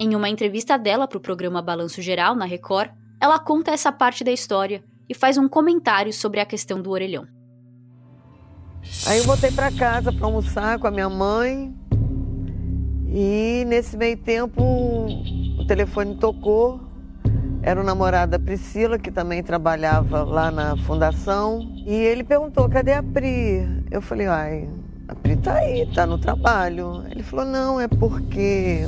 Em 0.00 0.14
uma 0.14 0.28
entrevista 0.28 0.78
dela 0.78 1.06
para 1.06 1.18
o 1.18 1.20
programa 1.20 1.60
Balanço 1.60 2.00
Geral 2.00 2.34
na 2.34 2.44
Record, 2.44 2.90
ela 3.20 3.38
conta 3.38 3.72
essa 3.72 3.90
parte 3.90 4.22
da 4.22 4.30
história 4.30 4.82
e 5.08 5.14
faz 5.14 5.36
um 5.36 5.48
comentário 5.48 6.12
sobre 6.12 6.40
a 6.40 6.46
questão 6.46 6.80
do 6.80 6.90
orelhão. 6.90 7.26
Aí 9.06 9.18
eu 9.18 9.24
voltei 9.24 9.50
para 9.50 9.70
casa 9.70 10.12
para 10.12 10.26
almoçar 10.26 10.78
com 10.78 10.86
a 10.86 10.90
minha 10.90 11.08
mãe. 11.08 11.74
E 13.06 13.64
nesse 13.66 13.96
meio 13.96 14.16
tempo 14.16 14.62
o 14.62 15.64
telefone 15.66 16.16
tocou. 16.16 16.80
Era 17.62 17.80
o 17.80 17.84
namorado 17.84 18.32
da 18.32 18.38
Priscila, 18.38 18.98
que 18.98 19.10
também 19.10 19.42
trabalhava 19.42 20.22
lá 20.22 20.50
na 20.50 20.76
fundação. 20.76 21.60
E 21.86 21.92
ele 21.92 22.22
perguntou: 22.22 22.68
cadê 22.68 22.92
a 22.92 23.02
Pri? 23.02 23.84
Eu 23.90 24.00
falei: 24.00 24.26
ai, 24.26 24.68
a 25.08 25.14
Pri 25.14 25.36
tá 25.36 25.54
aí, 25.54 25.86
tá 25.92 26.06
no 26.06 26.18
trabalho. 26.18 27.04
Ele 27.10 27.22
falou: 27.22 27.44
não, 27.44 27.80
é 27.80 27.88
porque 27.88 28.86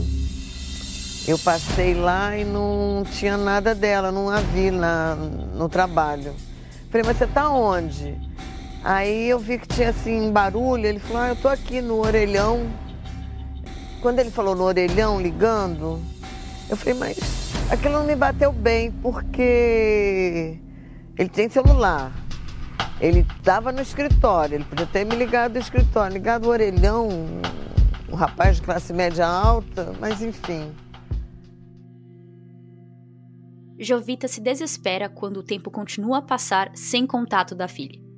eu 1.26 1.38
passei 1.38 1.94
lá 1.94 2.36
e 2.36 2.44
não 2.44 3.02
tinha 3.10 3.36
nada 3.36 3.74
dela, 3.74 4.10
não 4.10 4.30
a 4.30 4.40
vi 4.40 4.70
na, 4.70 5.14
no 5.14 5.68
trabalho. 5.68 6.34
Falei: 6.90 7.06
mas 7.06 7.16
você 7.16 7.26
tá 7.26 7.50
onde? 7.50 8.16
Aí 8.82 9.28
eu 9.28 9.38
vi 9.38 9.58
que 9.58 9.68
tinha 9.68 9.90
assim 9.90 10.32
barulho, 10.32 10.86
ele 10.86 10.98
falou, 10.98 11.22
ah, 11.22 11.28
eu 11.28 11.36
tô 11.36 11.48
aqui 11.48 11.82
no 11.82 11.98
orelhão. 11.98 12.66
Quando 14.00 14.18
ele 14.20 14.30
falou 14.30 14.54
no 14.54 14.64
orelhão, 14.64 15.20
ligando, 15.20 16.00
eu 16.68 16.76
falei, 16.76 16.94
mas 16.94 17.52
aquilo 17.70 17.94
não 17.94 18.04
me 18.04 18.16
bateu 18.16 18.50
bem, 18.50 18.90
porque 18.90 20.58
ele 21.18 21.28
tem 21.28 21.50
celular. 21.50 22.10
Ele 22.98 23.26
estava 23.38 23.70
no 23.70 23.82
escritório, 23.82 24.54
ele 24.54 24.64
podia 24.64 24.86
ter 24.86 25.04
me 25.04 25.14
ligado 25.14 25.52
do 25.52 25.58
escritório, 25.58 26.14
ligado 26.14 26.46
o 26.46 26.48
orelhão, 26.48 27.08
um 28.08 28.14
rapaz 28.14 28.56
de 28.56 28.62
classe 28.62 28.92
média 28.94 29.26
alta, 29.26 29.92
mas 30.00 30.22
enfim. 30.22 30.72
Jovita 33.78 34.28
se 34.28 34.40
desespera 34.40 35.08
quando 35.08 35.38
o 35.38 35.42
tempo 35.42 35.70
continua 35.70 36.18
a 36.18 36.22
passar 36.22 36.70
sem 36.74 37.06
contato 37.06 37.54
da 37.54 37.68
filha. 37.68 38.09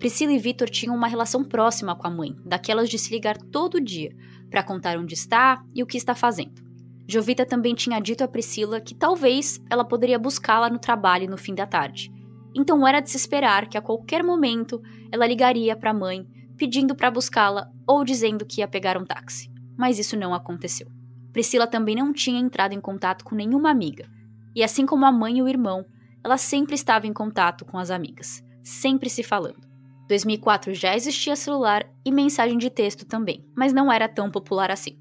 Priscila 0.00 0.32
e 0.32 0.38
Vitor 0.38 0.70
tinham 0.70 0.96
uma 0.96 1.06
relação 1.06 1.44
próxima 1.44 1.94
com 1.94 2.06
a 2.06 2.10
mãe, 2.10 2.34
daquelas 2.42 2.88
de 2.88 2.98
se 2.98 3.12
ligar 3.12 3.36
todo 3.36 3.78
dia 3.78 4.16
para 4.50 4.62
contar 4.62 4.98
onde 4.98 5.12
está 5.12 5.62
e 5.74 5.82
o 5.82 5.86
que 5.86 5.98
está 5.98 6.14
fazendo. 6.14 6.62
Jovita 7.06 7.44
também 7.44 7.74
tinha 7.74 8.00
dito 8.00 8.24
a 8.24 8.28
Priscila 8.28 8.80
que 8.80 8.94
talvez 8.94 9.60
ela 9.68 9.84
poderia 9.84 10.18
buscá-la 10.18 10.70
no 10.70 10.78
trabalho 10.78 11.28
no 11.28 11.36
fim 11.36 11.54
da 11.54 11.66
tarde. 11.66 12.10
Então 12.54 12.88
era 12.88 13.00
de 13.00 13.10
se 13.10 13.18
esperar 13.18 13.68
que 13.68 13.76
a 13.76 13.82
qualquer 13.82 14.24
momento 14.24 14.80
ela 15.12 15.26
ligaria 15.26 15.76
para 15.76 15.90
a 15.90 15.94
mãe 15.94 16.26
pedindo 16.56 16.94
para 16.94 17.10
buscá-la 17.10 17.70
ou 17.86 18.02
dizendo 18.02 18.46
que 18.46 18.62
ia 18.62 18.68
pegar 18.68 18.96
um 18.96 19.04
táxi. 19.04 19.50
Mas 19.76 19.98
isso 19.98 20.16
não 20.16 20.32
aconteceu. 20.32 20.88
Priscila 21.30 21.66
também 21.66 21.94
não 21.94 22.10
tinha 22.10 22.40
entrado 22.40 22.72
em 22.72 22.80
contato 22.80 23.22
com 23.22 23.34
nenhuma 23.34 23.70
amiga. 23.70 24.08
E 24.56 24.64
assim 24.64 24.86
como 24.86 25.04
a 25.04 25.12
mãe 25.12 25.36
e 25.36 25.42
o 25.42 25.48
irmão, 25.48 25.84
ela 26.24 26.38
sempre 26.38 26.74
estava 26.74 27.06
em 27.06 27.12
contato 27.12 27.66
com 27.66 27.76
as 27.76 27.90
amigas, 27.90 28.42
sempre 28.64 29.10
se 29.10 29.22
falando. 29.22 29.69
2004 30.10 30.74
já 30.74 30.96
existia 30.96 31.36
celular 31.36 31.88
e 32.04 32.10
mensagem 32.10 32.58
de 32.58 32.68
texto 32.68 33.06
também, 33.06 33.44
mas 33.56 33.72
não 33.72 33.92
era 33.92 34.08
tão 34.08 34.28
popular 34.28 34.68
assim. 34.68 34.98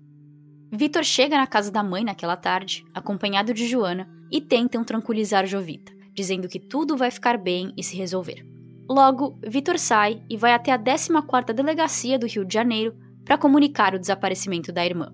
Vitor 0.72 1.04
chega 1.04 1.36
na 1.36 1.48
casa 1.48 1.72
da 1.72 1.82
mãe 1.82 2.04
naquela 2.04 2.38
tarde, 2.38 2.86
acompanhado 2.94 3.52
de 3.52 3.68
Joana, 3.68 4.08
e 4.32 4.40
tentam 4.40 4.84
tranquilizar 4.84 5.48
Jovita, 5.48 5.92
dizendo 6.14 6.48
que 6.48 6.60
tudo 6.60 6.96
vai 6.96 7.10
ficar 7.10 7.40
bem 7.40 7.74
e 7.76 7.84
se 7.84 7.98
resolver. 7.98 8.46
Logo, 8.88 9.40
Vitor 9.44 9.80
sai 9.80 10.22
e 10.30 10.38
vai 10.38 10.54
até 10.54 10.72
a 10.72 10.78
14ª 10.78 11.54
Delegacia 11.54 12.20
do 12.20 12.28
Rio 12.28 12.46
de 12.46 12.54
Janeiro 12.54 12.96
para 13.26 13.38
comunicar 13.38 13.96
o 13.96 14.00
desaparecimento 14.00 14.72
da 14.72 14.86
irmã. 14.86 15.12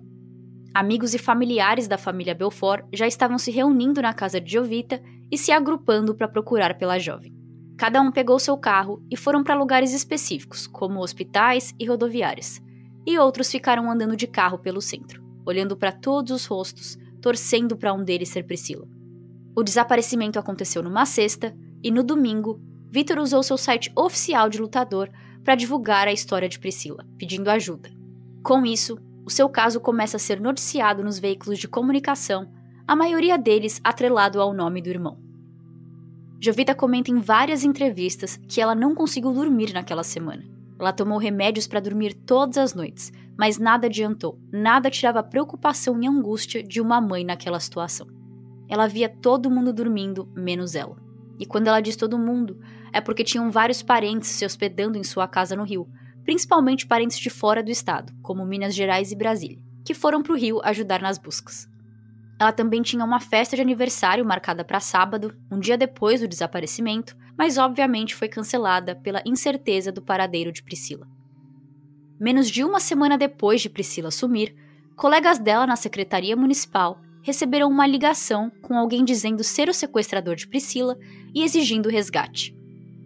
Amigos 0.74 1.14
e 1.14 1.18
familiares 1.18 1.88
da 1.88 1.96
família 1.96 2.34
Belfort 2.34 2.84
já 2.92 3.06
estavam 3.06 3.38
se 3.38 3.50
reunindo 3.50 4.02
na 4.02 4.12
casa 4.12 4.38
de 4.38 4.52
Jovita 4.52 5.02
e 5.32 5.38
se 5.38 5.50
agrupando 5.50 6.14
para 6.14 6.28
procurar 6.28 6.76
pela 6.76 6.98
jovem. 6.98 7.35
Cada 7.76 8.00
um 8.00 8.10
pegou 8.10 8.38
seu 8.38 8.56
carro 8.56 9.02
e 9.10 9.16
foram 9.16 9.44
para 9.44 9.54
lugares 9.54 9.92
específicos, 9.92 10.66
como 10.66 11.00
hospitais 11.00 11.74
e 11.78 11.86
rodoviárias. 11.86 12.60
E 13.06 13.18
outros 13.18 13.50
ficaram 13.50 13.90
andando 13.90 14.16
de 14.16 14.26
carro 14.26 14.58
pelo 14.58 14.80
centro, 14.80 15.22
olhando 15.44 15.76
para 15.76 15.92
todos 15.92 16.32
os 16.32 16.46
rostos, 16.46 16.98
torcendo 17.20 17.76
para 17.76 17.92
um 17.92 18.02
deles 18.02 18.30
ser 18.30 18.44
Priscila. 18.44 18.88
O 19.54 19.62
desaparecimento 19.62 20.38
aconteceu 20.38 20.82
numa 20.82 21.04
sexta 21.04 21.54
e 21.82 21.90
no 21.90 22.02
domingo, 22.02 22.60
Vitor 22.90 23.18
usou 23.18 23.42
seu 23.42 23.58
site 23.58 23.92
oficial 23.94 24.48
de 24.48 24.58
lutador 24.58 25.10
para 25.44 25.54
divulgar 25.54 26.08
a 26.08 26.12
história 26.12 26.48
de 26.48 26.58
Priscila, 26.58 27.04
pedindo 27.18 27.50
ajuda. 27.50 27.90
Com 28.42 28.64
isso, 28.64 28.98
o 29.24 29.30
seu 29.30 29.48
caso 29.48 29.80
começa 29.80 30.16
a 30.16 30.20
ser 30.20 30.40
noticiado 30.40 31.04
nos 31.04 31.18
veículos 31.18 31.58
de 31.58 31.68
comunicação, 31.68 32.50
a 32.86 32.96
maioria 32.96 33.36
deles 33.36 33.80
atrelado 33.84 34.40
ao 34.40 34.54
nome 34.54 34.80
do 34.80 34.88
irmão. 34.88 35.25
Jovita 36.38 36.74
comenta 36.74 37.10
em 37.10 37.18
várias 37.18 37.64
entrevistas 37.64 38.38
que 38.48 38.60
ela 38.60 38.74
não 38.74 38.94
conseguiu 38.94 39.32
dormir 39.32 39.72
naquela 39.72 40.02
semana. 40.02 40.44
Ela 40.78 40.92
tomou 40.92 41.18
remédios 41.18 41.66
para 41.66 41.80
dormir 41.80 42.12
todas 42.12 42.58
as 42.58 42.74
noites, 42.74 43.10
mas 43.38 43.58
nada 43.58 43.86
adiantou, 43.86 44.38
nada 44.52 44.90
tirava 44.90 45.20
a 45.20 45.22
preocupação 45.22 46.00
e 46.02 46.06
angústia 46.06 46.62
de 46.62 46.80
uma 46.80 47.00
mãe 47.00 47.24
naquela 47.24 47.58
situação. 47.58 48.06
Ela 48.68 48.86
via 48.86 49.08
todo 49.08 49.50
mundo 49.50 49.72
dormindo, 49.72 50.28
menos 50.34 50.74
ela. 50.74 50.96
E 51.38 51.46
quando 51.46 51.68
ela 51.68 51.80
diz 51.80 51.96
todo 51.96 52.18
mundo, 52.18 52.60
é 52.92 53.00
porque 53.00 53.24
tinham 53.24 53.50
vários 53.50 53.82
parentes 53.82 54.28
se 54.28 54.44
hospedando 54.44 54.98
em 54.98 55.04
sua 55.04 55.26
casa 55.26 55.56
no 55.56 55.64
Rio, 55.64 55.88
principalmente 56.24 56.86
parentes 56.86 57.18
de 57.18 57.30
fora 57.30 57.62
do 57.62 57.70
estado, 57.70 58.12
como 58.22 58.44
Minas 58.44 58.74
Gerais 58.74 59.12
e 59.12 59.16
Brasília, 59.16 59.58
que 59.84 59.94
foram 59.94 60.22
para 60.22 60.32
o 60.32 60.36
Rio 60.36 60.60
ajudar 60.64 61.00
nas 61.00 61.18
buscas. 61.18 61.68
Ela 62.38 62.52
também 62.52 62.82
tinha 62.82 63.04
uma 63.04 63.18
festa 63.18 63.56
de 63.56 63.62
aniversário 63.62 64.24
marcada 64.24 64.64
para 64.64 64.80
sábado, 64.80 65.34
um 65.50 65.58
dia 65.58 65.78
depois 65.78 66.20
do 66.20 66.28
desaparecimento, 66.28 67.16
mas 67.36 67.56
obviamente 67.56 68.14
foi 68.14 68.28
cancelada 68.28 68.94
pela 68.94 69.22
incerteza 69.24 69.90
do 69.90 70.02
paradeiro 70.02 70.52
de 70.52 70.62
Priscila. 70.62 71.06
Menos 72.20 72.50
de 72.50 72.62
uma 72.62 72.80
semana 72.80 73.16
depois 73.16 73.60
de 73.60 73.70
Priscila 73.70 74.10
sumir, 74.10 74.54
colegas 74.94 75.38
dela 75.38 75.66
na 75.66 75.76
secretaria 75.76 76.36
municipal 76.36 77.00
receberam 77.22 77.68
uma 77.68 77.86
ligação 77.86 78.50
com 78.62 78.78
alguém 78.78 79.04
dizendo 79.04 79.42
ser 79.42 79.68
o 79.68 79.74
sequestrador 79.74 80.36
de 80.36 80.46
Priscila 80.46 80.96
e 81.34 81.42
exigindo 81.42 81.88
resgate. 81.88 82.56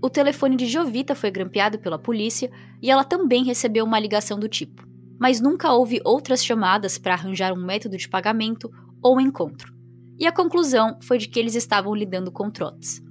O 0.02 0.10
telefone 0.10 0.56
de 0.56 0.66
Jovita 0.66 1.14
foi 1.14 1.30
grampeado 1.30 1.78
pela 1.78 1.98
polícia 1.98 2.50
e 2.82 2.90
ela 2.90 3.04
também 3.04 3.44
recebeu 3.44 3.84
uma 3.84 3.98
ligação 3.98 4.38
do 4.38 4.48
tipo, 4.48 4.86
mas 5.18 5.40
nunca 5.40 5.72
houve 5.72 6.00
outras 6.04 6.44
chamadas 6.44 6.98
para 6.98 7.14
arranjar 7.14 7.52
um 7.52 7.64
método 7.64 7.96
de 7.96 8.08
pagamento 8.08 8.70
ou 9.02 9.20
encontro. 9.20 9.74
E 10.18 10.26
a 10.26 10.32
conclusão 10.32 10.98
foi 11.00 11.18
de 11.18 11.28
que 11.28 11.38
eles 11.38 11.54
estavam 11.54 11.94
lidando 11.94 12.30
com 12.30 12.50
trotes. 12.50 13.02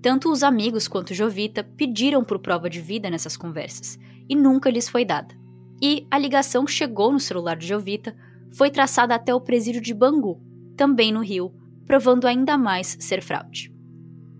Tanto 0.00 0.30
os 0.30 0.42
amigos 0.42 0.88
quanto 0.88 1.14
Jovita 1.14 1.62
pediram 1.62 2.24
por 2.24 2.38
prova 2.38 2.68
de 2.68 2.80
vida 2.80 3.08
nessas 3.10 3.36
conversas, 3.36 3.98
e 4.28 4.34
nunca 4.34 4.70
lhes 4.70 4.88
foi 4.88 5.04
dada. 5.04 5.34
E 5.80 6.06
a 6.10 6.18
ligação 6.18 6.66
chegou 6.66 7.12
no 7.12 7.20
celular 7.20 7.56
de 7.56 7.66
Jovita, 7.66 8.14
foi 8.52 8.70
traçada 8.70 9.14
até 9.14 9.34
o 9.34 9.40
presídio 9.40 9.80
de 9.80 9.92
Bangu, 9.92 10.40
também 10.76 11.12
no 11.12 11.20
Rio, 11.20 11.52
provando 11.86 12.26
ainda 12.26 12.56
mais 12.56 12.96
ser 13.00 13.22
fraude. 13.22 13.72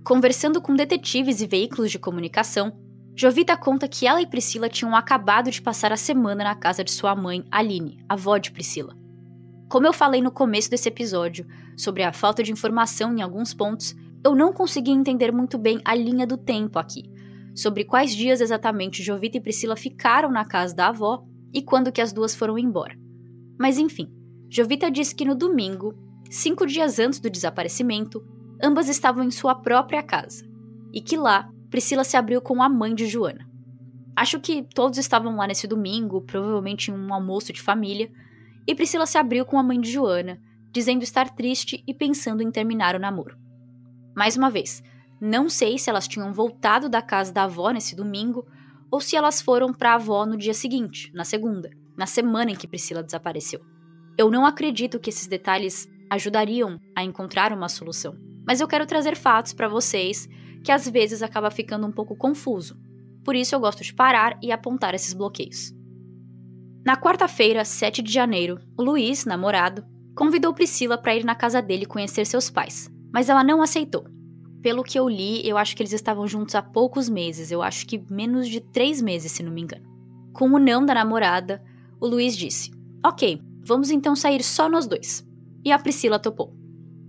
Conversando 0.05 0.61
com 0.61 0.75
detetives 0.75 1.41
e 1.41 1.47
veículos 1.47 1.91
de 1.91 1.99
comunicação, 1.99 2.73
Jovita 3.15 3.57
conta 3.57 3.87
que 3.87 4.07
ela 4.07 4.23
e 4.23 4.27
Priscila 4.27 4.69
tinham 4.69 4.97
acabado 4.97 5.51
de 5.51 5.61
passar 5.61 5.93
a 5.93 5.97
semana 5.97 6.45
na 6.45 6.55
casa 6.55 6.83
de 6.83 6.91
sua 6.91 7.15
mãe, 7.15 7.45
Aline, 7.51 7.99
avó 8.09 8.39
de 8.39 8.51
Priscila. 8.51 9.02
Como 9.73 9.87
eu 9.87 9.93
falei 9.95 10.21
no 10.21 10.31
começo 10.31 10.69
desse 10.69 10.87
episódio 10.87 11.47
sobre 11.79 12.03
a 12.03 12.13
falta 12.13 12.43
de 12.43 12.53
informação 12.53 13.17
em 13.17 13.23
alguns 13.23 13.55
pontos, 13.55 13.97
eu 14.23 14.35
não 14.35 14.53
consegui 14.53 14.91
entender 14.91 15.33
muito 15.33 15.57
bem 15.57 15.81
a 15.83 15.95
linha 15.95 16.27
do 16.27 16.37
tempo 16.37 16.79
aqui, 16.79 17.11
sobre 17.55 17.83
quais 17.83 18.15
dias 18.15 18.43
exatamente 18.43 19.03
Jovita 19.03 19.39
e 19.39 19.41
Priscila 19.41 19.75
ficaram 19.75 20.31
na 20.31 20.45
casa 20.45 20.77
da 20.77 20.89
avó 20.89 21.25
e 21.55 21.63
quando 21.63 21.91
que 21.91 22.03
as 22.03 22.13
duas 22.13 22.35
foram 22.35 22.59
embora. 22.59 22.95
Mas 23.59 23.79
enfim, 23.79 24.13
Jovita 24.51 24.91
disse 24.91 25.15
que 25.15 25.25
no 25.25 25.35
domingo, 25.35 25.95
cinco 26.29 26.67
dias 26.67 26.99
antes 26.99 27.19
do 27.19 27.31
desaparecimento, 27.31 28.23
ambas 28.63 28.91
estavam 28.91 29.25
em 29.25 29.31
sua 29.31 29.55
própria 29.55 30.03
casa 30.03 30.45
e 30.93 31.01
que 31.01 31.17
lá 31.17 31.49
Priscila 31.71 32.05
se 32.05 32.19
abriu 32.19 32.43
com 32.43 32.63
a 32.63 32.69
mãe 32.69 32.95
de 32.95 33.07
Joana. 33.07 33.49
Acho 34.15 34.39
que 34.39 34.63
todos 34.75 34.99
estavam 34.99 35.35
lá 35.35 35.47
nesse 35.47 35.67
domingo, 35.67 36.21
provavelmente 36.21 36.91
em 36.91 36.95
um 36.95 37.15
almoço 37.15 37.55
de 37.55 37.63
família, 37.63 38.13
e 38.67 38.75
Priscila 38.75 39.07
se 39.07 39.19
abriu 39.19 39.45
com 39.45 39.59
a 39.59 39.63
mãe 39.63 39.81
de 39.81 39.91
Joana, 39.91 40.41
dizendo 40.73 41.03
estar 41.03 41.31
triste 41.31 41.83
e 41.87 41.93
pensando 41.93 42.43
em 42.43 42.51
terminar 42.51 42.95
o 42.97 42.99
namoro. 42.99 43.37
Mais 44.17 44.37
uma 44.37 44.51
vez, 44.51 44.83
não 45.21 45.49
sei 45.49 45.79
se 45.79 45.89
elas 45.89 46.09
tinham 46.09 46.33
voltado 46.33 46.89
da 46.89 47.01
casa 47.01 47.33
da 47.33 47.45
avó 47.45 47.71
nesse 47.71 47.95
domingo 47.95 48.47
ou 48.91 49.01
se 49.01 49.17
elas 49.17 49.41
foram 49.41 49.73
para 49.73 49.93
a 49.93 49.95
avó 49.95 50.27
no 50.27 50.37
dia 50.37 50.55
seguinte, 50.55 51.11
na 51.15 51.25
segunda, 51.25 51.71
na 51.97 52.07
semana 52.07 52.51
em 52.51 52.57
que 52.57 52.67
Priscila 52.67 53.03
desapareceu. 53.03 53.61
Eu 54.19 54.31
não 54.31 54.45
acredito 54.45 55.01
que 55.01 55.11
esses 55.11 55.27
detalhes 55.27 55.89
ajudariam 56.11 56.79
a 56.95 57.03
encontrar 57.03 57.53
uma 57.53 57.69
solução, 57.69 58.17
mas 58.47 58.61
eu 58.61 58.69
quero 58.69 58.87
trazer 58.87 59.17
fatos 59.17 59.53
para 59.53 59.69
vocês 59.69 60.29
que 60.63 60.71
às 60.71 60.89
vezes 60.89 61.23
acaba 61.23 61.51
ficando 61.51 61.87
um 61.87 61.93
pouco 61.93 62.17
confuso. 62.17 62.79
Por 63.25 63.35
isso 63.35 63.55
eu 63.55 63.61
gosto 63.61 63.83
de 63.83 63.95
parar 63.95 64.39
e 64.43 64.53
apontar 64.53 64.95
esses 64.95 65.15
bloqueios. 65.15 65.73
Na 66.85 66.97
quarta-feira, 66.97 67.65
7 67.65 68.03
de 68.03 68.13
janeiro, 68.13 68.59
o 68.77 68.83
Luiz, 68.83 69.25
namorado, 69.25 69.85
convidou 70.17 70.53
Priscila 70.53 70.99
para 70.99 71.15
ir 71.15 71.25
na 71.25 71.35
casa 71.35 71.63
dele 71.63 71.87
conhecer 71.87 72.27
seus 72.27 72.51
pais, 72.51 72.91
mas 73.13 73.29
ela 73.29 73.45
não 73.45 73.63
aceitou. 73.63 74.05
Pelo 74.61 74.83
que 74.83 74.99
eu 74.99 75.09
li, 75.09 75.47
eu 75.49 75.57
acho 75.57 75.77
que 75.77 75.83
eles 75.83 75.93
estavam 75.93 76.27
juntos 76.27 76.57
há 76.57 76.63
poucos 76.63 77.09
meses, 77.09 77.53
eu 77.53 77.63
acho 77.63 77.87
que 77.87 78.03
menos 78.11 78.49
de 78.49 78.61
três 78.61 79.01
meses, 79.01 79.31
se 79.31 79.45
não 79.45 79.53
me 79.53 79.63
engano. 79.63 79.87
Com 80.33 80.47
o 80.47 80.59
não 80.59 80.85
da 80.85 80.95
namorada, 80.95 81.63
o 82.01 82.07
Luiz 82.07 82.37
disse: 82.37 82.73
Ok, 83.05 83.41
vamos 83.65 83.93
então 83.93 84.17
sair 84.17 84.43
só 84.43 84.69
nós 84.69 84.85
dois. 84.85 85.25
E 85.65 85.71
a 85.71 85.79
Priscila 85.79 86.19
topou. 86.19 86.53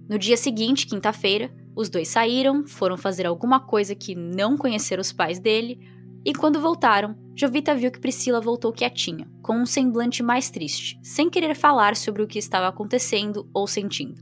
No 0.08 0.20
dia 0.20 0.38
seguinte, 0.38 0.86
quinta-feira, 0.86 1.51
os 1.75 1.89
dois 1.89 2.10
saíram, 2.10 2.68
foram 2.68 2.96
fazer 2.96 3.25
alguma 3.25 3.60
coisa 3.60 3.96
que 3.96 4.13
não 4.13 4.56
conheceram 4.56 5.01
os 5.01 5.12
pais 5.12 5.39
dele, 5.39 5.80
e 6.25 6.34
quando 6.34 6.62
voltaram, 6.62 7.15
Jovita 7.36 7.75
viu 7.75 7.92
que 7.92 8.00
Priscila 8.00 8.39
voltou 8.39 8.72
quietinha, 8.72 9.27
com 9.42 9.58
um 9.58 9.65
semblante 9.65 10.24
mais 10.24 10.50
triste, 10.50 10.98
sem 11.03 11.30
querer 11.30 11.56
falar 11.56 11.96
sobre 11.96 12.22
o 12.22 12.27
que 12.27 12.39
estava 12.39 12.68
acontecendo 12.68 13.50
ou 13.53 13.68
sentindo. 13.68 14.22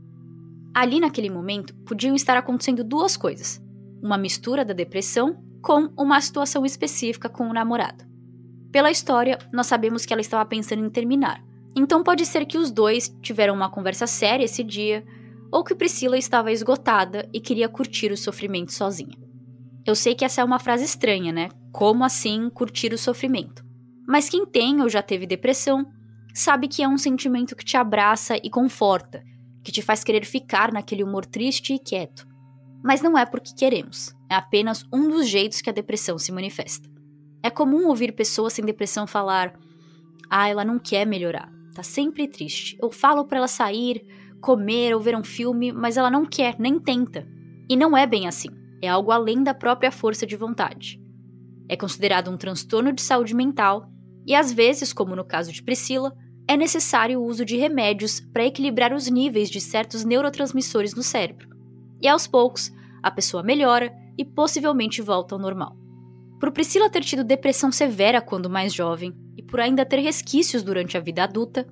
Ali 0.74 0.98
naquele 0.98 1.30
momento, 1.30 1.74
podiam 1.84 2.14
estar 2.14 2.36
acontecendo 2.36 2.82
duas 2.82 3.16
coisas: 3.16 3.62
uma 4.02 4.18
mistura 4.18 4.64
da 4.64 4.72
depressão 4.72 5.36
com 5.62 5.90
uma 5.96 6.20
situação 6.20 6.64
específica 6.64 7.28
com 7.28 7.48
o 7.48 7.52
namorado. 7.52 8.04
Pela 8.72 8.90
história, 8.90 9.38
nós 9.52 9.66
sabemos 9.66 10.04
que 10.04 10.12
ela 10.12 10.22
estava 10.22 10.48
pensando 10.48 10.84
em 10.84 10.90
terminar, 10.90 11.44
então 11.76 12.02
pode 12.02 12.26
ser 12.26 12.46
que 12.46 12.58
os 12.58 12.70
dois 12.70 13.14
tiveram 13.20 13.54
uma 13.54 13.70
conversa 13.70 14.06
séria 14.06 14.44
esse 14.44 14.64
dia 14.64 15.04
ou 15.52 15.62
que 15.62 15.74
Priscila 15.74 16.16
estava 16.16 16.50
esgotada 16.50 17.28
e 17.32 17.38
queria 17.38 17.68
curtir 17.68 18.10
o 18.10 18.16
sofrimento 18.16 18.72
sozinha. 18.72 19.16
Eu 19.86 19.94
sei 19.94 20.14
que 20.14 20.24
essa 20.24 20.40
é 20.40 20.44
uma 20.44 20.58
frase 20.58 20.84
estranha, 20.84 21.30
né? 21.30 21.50
Como 21.72 22.04
assim 22.04 22.50
curtir 22.50 22.92
o 22.92 22.98
sofrimento? 22.98 23.64
Mas 24.06 24.28
quem 24.28 24.44
tem 24.44 24.82
ou 24.82 24.90
já 24.90 25.00
teve 25.00 25.26
depressão 25.26 25.90
sabe 26.34 26.68
que 26.68 26.82
é 26.82 26.88
um 26.88 26.98
sentimento 26.98 27.56
que 27.56 27.64
te 27.64 27.78
abraça 27.78 28.36
e 28.36 28.50
conforta, 28.50 29.24
que 29.64 29.72
te 29.72 29.80
faz 29.80 30.04
querer 30.04 30.26
ficar 30.26 30.70
naquele 30.70 31.02
humor 31.02 31.24
triste 31.24 31.72
e 31.72 31.78
quieto. 31.78 32.26
Mas 32.84 33.00
não 33.00 33.16
é 33.16 33.24
porque 33.24 33.54
queremos, 33.54 34.14
é 34.30 34.34
apenas 34.34 34.84
um 34.92 35.08
dos 35.08 35.26
jeitos 35.26 35.62
que 35.62 35.70
a 35.70 35.72
depressão 35.72 36.18
se 36.18 36.30
manifesta. 36.30 36.90
É 37.42 37.48
comum 37.48 37.88
ouvir 37.88 38.12
pessoas 38.12 38.52
sem 38.52 38.64
depressão 38.64 39.06
falar: 39.06 39.58
"Ah, 40.28 40.48
ela 40.48 40.66
não 40.66 40.78
quer 40.78 41.06
melhorar, 41.06 41.50
tá 41.74 41.82
sempre 41.82 42.28
triste. 42.28 42.76
Eu 42.82 42.90
falo 42.90 43.24
para 43.24 43.38
ela 43.38 43.48
sair, 43.48 44.04
comer 44.42 44.94
ou 44.94 45.00
ver 45.00 45.16
um 45.16 45.24
filme, 45.24 45.72
mas 45.72 45.96
ela 45.96 46.10
não 46.10 46.26
quer, 46.26 46.58
nem 46.58 46.78
tenta. 46.78 47.26
E 47.66 47.76
não 47.76 47.96
é 47.96 48.06
bem 48.06 48.28
assim. 48.28 48.50
É 48.82 48.88
algo 48.88 49.10
além 49.10 49.42
da 49.42 49.54
própria 49.54 49.90
força 49.90 50.26
de 50.26 50.36
vontade. 50.36 51.01
É 51.72 51.76
considerado 51.76 52.30
um 52.30 52.36
transtorno 52.36 52.92
de 52.92 53.00
saúde 53.00 53.34
mental 53.34 53.88
e, 54.26 54.34
às 54.34 54.52
vezes, 54.52 54.92
como 54.92 55.16
no 55.16 55.24
caso 55.24 55.50
de 55.50 55.62
Priscila, 55.62 56.14
é 56.46 56.54
necessário 56.54 57.18
o 57.18 57.24
uso 57.24 57.46
de 57.46 57.56
remédios 57.56 58.20
para 58.20 58.44
equilibrar 58.44 58.92
os 58.92 59.08
níveis 59.08 59.48
de 59.48 59.58
certos 59.58 60.04
neurotransmissores 60.04 60.94
no 60.94 61.02
cérebro. 61.02 61.48
E 61.98 62.06
aos 62.06 62.26
poucos, 62.26 62.70
a 63.02 63.10
pessoa 63.10 63.42
melhora 63.42 63.90
e 64.18 64.22
possivelmente 64.22 65.00
volta 65.00 65.34
ao 65.34 65.40
normal. 65.40 65.74
Por 66.38 66.52
Priscila 66.52 66.90
ter 66.90 67.04
tido 67.04 67.24
depressão 67.24 67.72
severa 67.72 68.20
quando 68.20 68.50
mais 68.50 68.74
jovem 68.74 69.14
e 69.34 69.42
por 69.42 69.58
ainda 69.58 69.86
ter 69.86 70.00
resquícios 70.00 70.62
durante 70.62 70.98
a 70.98 71.00
vida 71.00 71.24
adulta, 71.24 71.66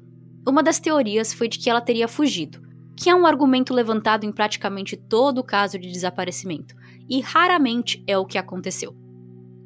uma 0.48 0.62
das 0.62 0.80
teorias 0.80 1.34
foi 1.34 1.46
de 1.46 1.58
que 1.58 1.68
ela 1.68 1.82
teria 1.82 2.08
fugido, 2.08 2.62
que 2.96 3.10
é 3.10 3.14
um 3.14 3.26
argumento 3.26 3.74
levantado 3.74 4.24
em 4.24 4.32
praticamente 4.32 4.96
todo 4.96 5.44
caso 5.44 5.78
de 5.78 5.92
desaparecimento, 5.92 6.74
e 7.06 7.20
raramente 7.20 8.02
é 8.06 8.16
o 8.16 8.24
que 8.24 8.38
aconteceu. 8.38 8.96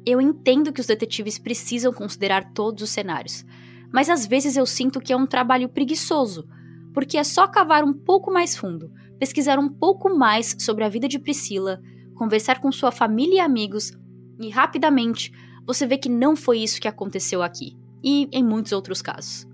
Eu 0.05 0.21
entendo 0.21 0.71
que 0.71 0.79
os 0.79 0.87
detetives 0.87 1.39
precisam 1.39 1.91
considerar 1.91 2.53
todos 2.53 2.83
os 2.83 2.89
cenários, 2.91 3.43
mas 3.91 4.09
às 4.09 4.25
vezes 4.25 4.55
eu 4.55 4.65
sinto 4.65 4.99
que 4.99 5.11
é 5.11 5.17
um 5.17 5.25
trabalho 5.25 5.67
preguiçoso, 5.67 6.47
porque 6.93 7.17
é 7.17 7.23
só 7.23 7.47
cavar 7.47 7.83
um 7.83 7.93
pouco 7.93 8.31
mais 8.31 8.55
fundo, 8.55 8.91
pesquisar 9.17 9.57
um 9.57 9.67
pouco 9.67 10.15
mais 10.15 10.55
sobre 10.59 10.83
a 10.83 10.89
vida 10.89 11.07
de 11.07 11.17
Priscila, 11.17 11.81
conversar 12.13 12.61
com 12.61 12.71
sua 12.71 12.91
família 12.91 13.37
e 13.37 13.39
amigos, 13.39 13.91
e 14.39 14.49
rapidamente 14.49 15.31
você 15.65 15.87
vê 15.87 15.97
que 15.97 16.09
não 16.09 16.35
foi 16.35 16.59
isso 16.59 16.79
que 16.79 16.87
aconteceu 16.87 17.41
aqui, 17.41 17.75
e 18.03 18.29
em 18.31 18.43
muitos 18.43 18.71
outros 18.71 19.01
casos. 19.01 19.47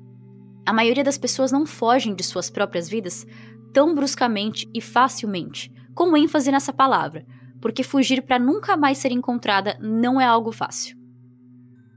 A 0.66 0.74
maioria 0.74 1.04
das 1.04 1.18
pessoas 1.18 1.52
não 1.52 1.66
fogem 1.66 2.14
de 2.14 2.24
suas 2.24 2.50
próprias 2.50 2.90
vidas 2.90 3.26
tão 3.74 3.96
bruscamente 3.96 4.70
e 4.74 4.82
facilmente, 4.82 5.72
com 5.96 6.16
ênfase 6.16 6.52
nessa 6.52 6.74
palavra, 6.74 7.26
porque 7.62 7.84
fugir 7.84 8.24
para 8.24 8.40
nunca 8.40 8.76
mais 8.76 8.98
ser 8.98 9.12
encontrada 9.12 9.78
não 9.80 10.20
é 10.20 10.26
algo 10.26 10.52
fácil. 10.52 10.98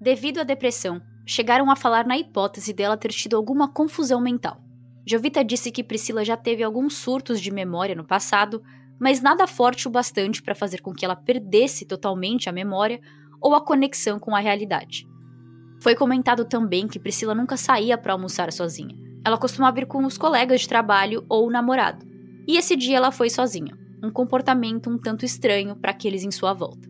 Devido 0.00 0.40
à 0.40 0.44
depressão, 0.44 1.00
chegaram 1.26 1.70
a 1.70 1.76
falar 1.76 2.06
na 2.06 2.18
hipótese 2.18 2.72
dela 2.72 2.96
ter 2.96 3.08
tido 3.08 3.36
alguma 3.36 3.66
confusão 3.66 4.20
mental. 4.20 4.62
Jovita 5.06 5.42
disse 5.42 5.70
que 5.70 5.82
Priscila 5.82 6.24
já 6.24 6.36
teve 6.36 6.62
alguns 6.62 6.96
surtos 6.96 7.40
de 7.40 7.50
memória 7.50 7.94
no 7.94 8.04
passado, 8.04 8.62
mas 9.00 9.20
nada 9.20 9.46
forte 9.46 9.88
o 9.88 9.90
bastante 9.90 10.42
para 10.42 10.54
fazer 10.54 10.80
com 10.80 10.92
que 10.92 11.04
ela 11.04 11.16
perdesse 11.16 11.86
totalmente 11.86 12.48
a 12.48 12.52
memória 12.52 13.00
ou 13.40 13.54
a 13.54 13.60
conexão 13.60 14.18
com 14.18 14.34
a 14.34 14.40
realidade. 14.40 15.06
Foi 15.82 15.94
comentado 15.94 16.44
também 16.44 16.88
que 16.88 16.98
Priscila 16.98 17.34
nunca 17.34 17.56
saía 17.56 17.98
para 17.98 18.12
almoçar 18.12 18.50
sozinha. 18.52 18.96
Ela 19.24 19.38
costumava 19.38 19.80
ir 19.80 19.86
com 19.86 20.04
os 20.04 20.16
colegas 20.16 20.62
de 20.62 20.68
trabalho 20.68 21.24
ou 21.28 21.46
o 21.46 21.50
namorado. 21.50 22.06
E 22.46 22.56
esse 22.56 22.76
dia 22.76 22.96
ela 22.96 23.10
foi 23.10 23.28
sozinha, 23.28 23.76
um 24.04 24.10
comportamento 24.10 24.90
um 24.90 24.98
tanto 24.98 25.24
estranho 25.24 25.74
para 25.76 25.90
aqueles 25.90 26.22
em 26.22 26.30
sua 26.30 26.52
volta. 26.52 26.88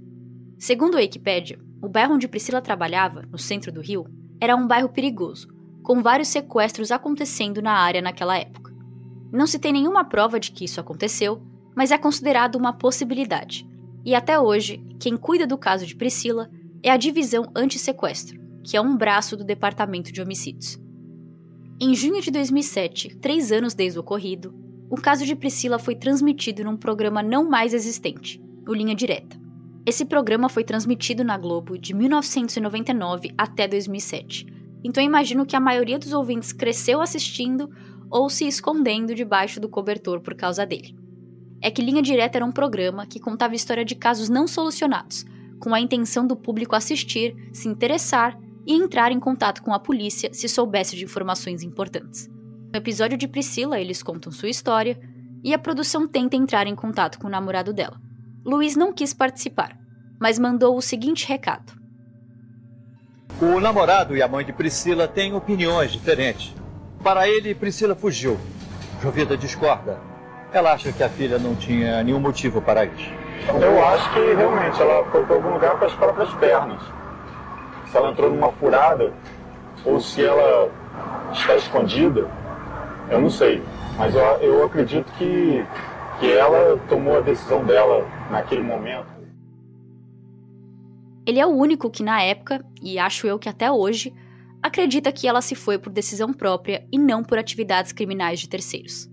Segundo 0.59 0.96
a 0.96 0.98
Wikipédia, 0.98 1.59
o 1.81 1.88
bairro 1.88 2.14
onde 2.14 2.27
Priscila 2.27 2.61
trabalhava, 2.61 3.22
no 3.31 3.38
centro 3.38 3.70
do 3.70 3.81
Rio, 3.81 4.07
era 4.40 4.57
um 4.57 4.66
bairro 4.66 4.88
perigoso, 4.88 5.48
com 5.83 6.03
vários 6.03 6.29
sequestros 6.29 6.90
acontecendo 6.90 7.62
na 7.62 7.72
área 7.72 8.03
naquela 8.03 8.37
época. 8.37 8.74
Não 9.31 9.46
se 9.46 9.59
tem 9.59 9.72
nenhuma 9.72 10.05
prova 10.05 10.40
de 10.40 10.50
que 10.50 10.64
isso 10.64 10.81
aconteceu, 10.81 11.42
mas 11.74 11.90
é 11.90 11.98
considerado 11.98 12.57
uma 12.57 12.72
possibilidade. 12.72 13.68
E 14.05 14.14
até 14.14 14.38
hoje, 14.38 14.85
quem 14.98 15.16
cuida 15.16 15.46
do 15.46 15.59
caso 15.59 15.87
de 15.87 15.94
Priscila 15.94 16.50
é 16.83 16.90
a 16.90 16.96
Divisão 16.96 17.50
Anti-Sequestro, 17.55 18.40
que 18.62 18.77
é 18.77 18.81
um 18.81 18.96
braço 18.96 19.37
do 19.37 19.44
Departamento 19.44 20.12
de 20.12 20.20
Homicídios. 20.20 20.79
Em 21.81 21.94
junho 21.94 22.20
de 22.22 22.31
2007, 22.31 23.16
três 23.16 23.50
anos 23.53 23.74
desde 23.74 23.98
o 23.98 24.03
ocorrido, 24.03 24.63
o 24.94 25.00
caso 25.00 25.26
de 25.26 25.35
Priscila 25.35 25.76
foi 25.76 25.96
transmitido 25.96 26.62
num 26.62 26.76
programa 26.76 27.20
não 27.20 27.48
mais 27.48 27.74
existente, 27.74 28.40
o 28.66 28.72
Linha 28.72 28.94
Direta. 28.94 29.37
Esse 29.85 30.04
programa 30.04 30.48
foi 30.48 30.62
transmitido 30.62 31.24
na 31.24 31.37
Globo 31.37 31.76
de 31.76 31.92
1999 31.92 33.33
até 33.37 33.66
2007, 33.66 34.46
então 34.85 35.02
imagino 35.02 35.44
que 35.44 35.57
a 35.57 35.61
maioria 35.61 35.98
dos 35.98 36.12
ouvintes 36.12 36.52
cresceu 36.52 37.00
assistindo 37.00 37.68
ou 38.09 38.30
se 38.30 38.46
escondendo 38.46 39.16
debaixo 39.16 39.59
do 39.59 39.68
cobertor 39.68 40.20
por 40.20 40.37
causa 40.37 40.64
dele. 40.64 40.96
É 41.61 41.72
que 41.72 41.83
Linha 41.83 42.00
Direta 42.00 42.38
era 42.38 42.44
um 42.44 42.52
programa 42.52 43.04
que 43.04 43.18
contava 43.18 43.57
história 43.57 43.85
de 43.85 43.96
casos 43.96 44.28
não 44.28 44.46
solucionados, 44.46 45.24
com 45.59 45.74
a 45.74 45.80
intenção 45.80 46.24
do 46.24 46.37
público 46.37 46.76
assistir, 46.76 47.35
se 47.52 47.66
interessar 47.66 48.38
e 48.64 48.74
entrar 48.74 49.11
em 49.11 49.18
contato 49.18 49.61
com 49.61 49.74
a 49.74 49.80
polícia 49.80 50.33
se 50.33 50.48
soubesse 50.48 50.94
de 50.94 51.04
informações 51.04 51.64
importantes. 51.64 52.33
No 52.74 52.78
episódio 52.78 53.16
de 53.16 53.28
Priscila, 53.28 53.78
eles 53.78 54.02
contam 54.02 54.32
sua 54.32 54.48
história 54.48 54.98
e 55.44 55.54
a 55.54 55.58
produção 55.60 56.08
tenta 56.08 56.34
entrar 56.34 56.66
em 56.66 56.74
contato 56.74 57.20
com 57.20 57.28
o 57.28 57.30
namorado 57.30 57.72
dela. 57.72 57.96
Luiz 58.44 58.74
não 58.74 58.92
quis 58.92 59.14
participar, 59.14 59.78
mas 60.18 60.40
mandou 60.40 60.76
o 60.76 60.82
seguinte 60.82 61.24
recado: 61.28 61.72
O 63.40 63.60
namorado 63.60 64.16
e 64.16 64.22
a 64.22 64.26
mãe 64.26 64.44
de 64.44 64.52
Priscila 64.52 65.06
têm 65.06 65.34
opiniões 65.34 65.92
diferentes. 65.92 66.52
Para 67.00 67.28
ele, 67.28 67.54
Priscila 67.54 67.94
fugiu. 67.94 68.37
Jovida 69.00 69.37
discorda. 69.37 70.00
Ela 70.52 70.72
acha 70.72 70.90
que 70.90 71.04
a 71.04 71.08
filha 71.08 71.38
não 71.38 71.54
tinha 71.54 72.02
nenhum 72.02 72.18
motivo 72.18 72.60
para 72.60 72.84
isso. 72.87 73.08
Eu 73.62 73.87
acho 73.87 74.12
que 74.14 74.34
realmente 74.34 74.82
ela 74.82 75.08
foi 75.12 75.24
para 75.24 75.37
algum 75.37 75.52
lugar 75.52 75.78
com 75.78 75.84
as 75.84 75.92
próprias 75.92 76.34
pernas 76.34 76.82
se 77.88 77.96
ela 77.96 78.10
entrou 78.10 78.30
numa 78.30 78.50
furada 78.50 79.12
ou 79.84 80.00
se 80.00 80.24
ela 80.24 80.68
está 81.32 81.54
escondida, 81.54 82.28
eu 83.11 83.21
não 83.21 83.31
sei. 83.31 83.62
Mas 83.97 84.14
eu, 84.14 84.23
eu 84.23 84.64
acredito 84.64 85.11
que, 85.12 85.64
que 86.19 86.33
ela 86.33 86.79
tomou 86.88 87.19
a 87.19 87.21
decisão 87.21 87.64
dela 87.64 88.07
naquele 88.31 88.62
momento. 88.62 89.07
Ele 91.27 91.38
é 91.38 91.47
o 91.47 91.51
único 91.51 91.90
que, 91.90 92.03
na 92.03 92.23
época, 92.23 92.64
e 92.83 92.99
acho 92.99 93.27
eu 93.27 93.38
que 93.38 93.49
até 93.49 93.71
hoje, 93.71 94.12
acredita 94.62 95.12
que 95.12 95.27
ela 95.27 95.40
se 95.40 95.55
foi 95.55 95.79
por 95.79 95.93
decisão 95.93 96.33
própria 96.33 96.87
e 96.93 96.99
não 96.99 97.23
por 97.23 97.38
atividades 97.38 97.93
criminais 97.93 98.40
de 98.40 98.49
terceiros. 98.49 99.09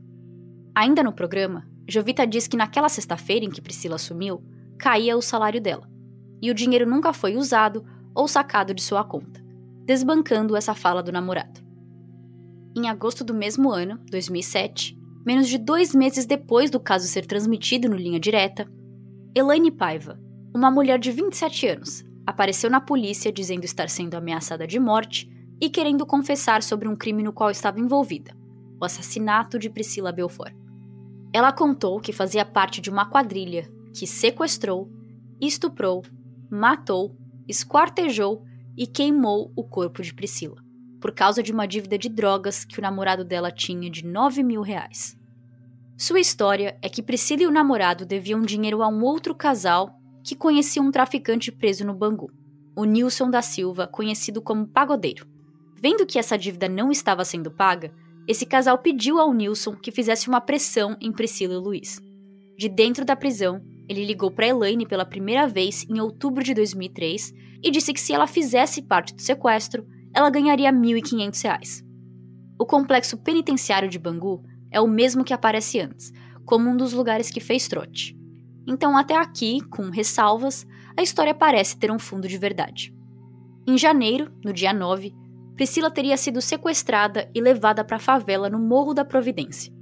Ainda 0.75 1.03
no 1.03 1.13
programa, 1.13 1.67
Jovita 1.87 2.25
diz 2.25 2.47
que 2.47 2.57
naquela 2.57 2.89
sexta-feira 2.89 3.45
em 3.45 3.49
que 3.49 3.61
Priscila 3.61 3.97
sumiu, 3.97 4.43
caía 4.77 5.15
o 5.15 5.21
salário 5.21 5.61
dela. 5.61 5.89
E 6.41 6.49
o 6.49 6.53
dinheiro 6.53 6.89
nunca 6.89 7.13
foi 7.13 7.35
usado 7.35 7.85
ou 8.15 8.27
sacado 8.27 8.73
de 8.73 8.81
sua 8.81 9.03
conta, 9.03 9.41
desbancando 9.85 10.55
essa 10.55 10.73
fala 10.73 11.03
do 11.03 11.11
namorado. 11.11 11.60
Em 12.75 12.87
agosto 12.87 13.25
do 13.25 13.33
mesmo 13.33 13.69
ano, 13.69 13.99
2007, 14.09 14.97
menos 15.25 15.49
de 15.49 15.57
dois 15.57 15.93
meses 15.93 16.25
depois 16.25 16.71
do 16.71 16.79
caso 16.79 17.05
ser 17.05 17.25
transmitido 17.25 17.89
no 17.89 17.97
Linha 17.97 18.19
Direta, 18.19 18.65
Elaine 19.35 19.71
Paiva, 19.71 20.17
uma 20.55 20.71
mulher 20.71 20.97
de 20.97 21.11
27 21.11 21.67
anos, 21.67 22.03
apareceu 22.25 22.69
na 22.69 22.79
polícia 22.79 23.29
dizendo 23.29 23.65
estar 23.65 23.89
sendo 23.89 24.15
ameaçada 24.15 24.65
de 24.65 24.79
morte 24.79 25.29
e 25.59 25.69
querendo 25.69 26.05
confessar 26.05 26.63
sobre 26.63 26.87
um 26.87 26.95
crime 26.95 27.21
no 27.21 27.33
qual 27.33 27.51
estava 27.51 27.79
envolvida: 27.79 28.33
o 28.79 28.85
assassinato 28.85 29.59
de 29.59 29.69
Priscila 29.69 30.13
Belfort. 30.13 30.55
Ela 31.33 31.51
contou 31.51 31.99
que 31.99 32.13
fazia 32.13 32.45
parte 32.45 32.79
de 32.79 32.89
uma 32.89 33.09
quadrilha 33.09 33.69
que 33.93 34.07
sequestrou, 34.07 34.89
estuprou, 35.41 36.03
matou, 36.49 37.17
esquartejou 37.47 38.43
e 38.77 38.87
queimou 38.87 39.51
o 39.55 39.63
corpo 39.63 40.01
de 40.01 40.13
Priscila, 40.13 40.61
por 41.01 41.11
causa 41.11 41.41
de 41.41 41.51
uma 41.51 41.67
dívida 41.67 41.97
de 41.97 42.07
drogas 42.07 42.63
que 42.63 42.77
o 42.77 42.81
namorado 42.81 43.25
dela 43.25 43.51
tinha 43.51 43.89
de 43.89 44.05
9 44.05 44.43
mil 44.43 44.61
reais. 44.61 45.17
Sua 45.97 46.19
história 46.19 46.77
é 46.81 46.87
que 46.87 47.01
Priscila 47.01 47.43
e 47.43 47.47
o 47.47 47.51
namorado 47.51 48.05
deviam 48.05 48.41
dinheiro 48.41 48.81
a 48.81 48.87
um 48.87 49.03
outro 49.03 49.35
casal 49.35 49.99
que 50.23 50.35
conhecia 50.35 50.81
um 50.81 50.91
traficante 50.91 51.51
preso 51.51 51.85
no 51.85 51.93
Bangu, 51.93 52.31
o 52.75 52.85
Nilson 52.85 53.29
da 53.29 53.41
Silva, 53.41 53.87
conhecido 53.87 54.41
como 54.41 54.67
Pagodeiro. 54.67 55.27
Vendo 55.75 56.05
que 56.05 56.19
essa 56.19 56.37
dívida 56.37 56.69
não 56.69 56.91
estava 56.91 57.25
sendo 57.25 57.49
paga, 57.49 57.91
esse 58.27 58.45
casal 58.45 58.77
pediu 58.77 59.19
ao 59.19 59.33
Nilson 59.33 59.75
que 59.75 59.91
fizesse 59.91 60.27
uma 60.27 60.39
pressão 60.39 60.95
em 61.01 61.11
Priscila 61.11 61.55
e 61.55 61.57
Luiz. 61.57 61.99
De 62.57 62.69
dentro 62.69 63.03
da 63.03 63.15
prisão, 63.15 63.61
ele 63.89 64.05
ligou 64.05 64.29
para 64.29 64.47
Elaine 64.47 64.85
pela 64.85 65.03
primeira 65.03 65.47
vez 65.47 65.83
em 65.89 65.99
outubro 65.99 66.43
de 66.43 66.53
2003 66.53 67.33
e 67.63 67.71
disse 67.71 67.91
que 67.91 67.99
se 67.99 68.13
ela 68.13 68.27
fizesse 68.27 68.81
parte 68.81 69.13
do 69.13 69.21
sequestro, 69.21 69.85
ela 70.13 70.29
ganharia 70.29 70.69
R$ 70.69 70.77
1.500. 70.77 71.83
O 72.59 72.65
complexo 72.65 73.17
penitenciário 73.17 73.89
de 73.89 73.97
Bangu 73.97 74.43
é 74.71 74.79
o 74.79 74.87
mesmo 74.87 75.23
que 75.23 75.33
aparece 75.33 75.79
antes, 75.79 76.11
como 76.45 76.69
um 76.69 76.77
dos 76.77 76.93
lugares 76.93 77.29
que 77.29 77.39
fez 77.39 77.67
trote. 77.67 78.17
Então, 78.67 78.95
até 78.95 79.15
aqui, 79.15 79.61
com 79.69 79.89
ressalvas, 79.89 80.65
a 80.97 81.01
história 81.01 81.33
parece 81.33 81.77
ter 81.77 81.91
um 81.91 81.99
fundo 81.99 82.27
de 82.27 82.37
verdade. 82.37 82.93
Em 83.67 83.77
janeiro, 83.77 84.31
no 84.43 84.53
dia 84.53 84.73
9, 84.73 85.13
Priscila 85.55 85.91
teria 85.91 86.17
sido 86.17 86.41
sequestrada 86.41 87.29
e 87.33 87.41
levada 87.41 87.83
para 87.83 87.97
a 87.97 87.99
favela 87.99 88.49
no 88.49 88.59
Morro 88.59 88.93
da 88.93 89.05
Providência. 89.05 89.73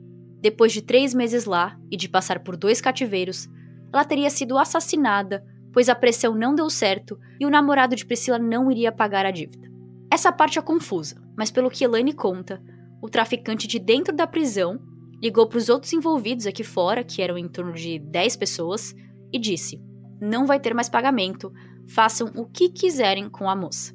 Depois 0.42 0.72
de 0.72 0.82
três 0.82 1.14
meses 1.14 1.46
lá 1.46 1.78
e 1.92 1.98
de 1.98 2.08
passar 2.08 2.40
por 2.40 2.56
dois 2.56 2.80
cativeiros, 2.82 3.48
ela 3.92 4.06
teria 4.06 4.30
sido 4.30 4.58
assassinada, 4.58 5.44
pois 5.74 5.90
a 5.90 5.96
pressão 5.96 6.34
não 6.34 6.56
deu 6.56 6.70
certo 6.70 7.20
e 7.40 7.46
o 7.46 7.50
namorado 7.50 7.96
de 7.96 8.06
Priscila 8.06 8.40
não 8.40 8.72
iria 8.72 8.92
pagar 8.92 9.26
a 9.26 9.32
dívida. 9.32 9.69
Essa 10.12 10.32
parte 10.32 10.58
é 10.58 10.62
confusa, 10.62 11.22
mas 11.38 11.52
pelo 11.52 11.70
que 11.70 11.84
Elaine 11.84 12.14
conta, 12.14 12.62
o 13.02 13.10
traficante 13.10 13.68
de 13.68 13.78
dentro 13.80 14.16
da 14.16 14.26
prisão 14.26 14.80
ligou 15.22 15.48
para 15.48 15.58
os 15.58 15.70
outros 15.70 15.94
envolvidos 15.94 16.48
aqui 16.48 16.64
fora, 16.64 17.04
que 17.04 17.22
eram 17.22 17.38
em 17.38 17.48
torno 17.48 17.74
de 17.74 18.00
10 18.00 18.36
pessoas, 18.38 18.96
e 19.32 19.38
disse: 19.38 19.82
Não 20.20 20.46
vai 20.46 20.60
ter 20.60 20.74
mais 20.74 20.90
pagamento, 20.90 21.52
façam 21.88 22.32
o 22.36 22.46
que 22.46 22.70
quiserem 22.70 23.30
com 23.30 23.50
a 23.50 23.56
moça. 23.56 23.94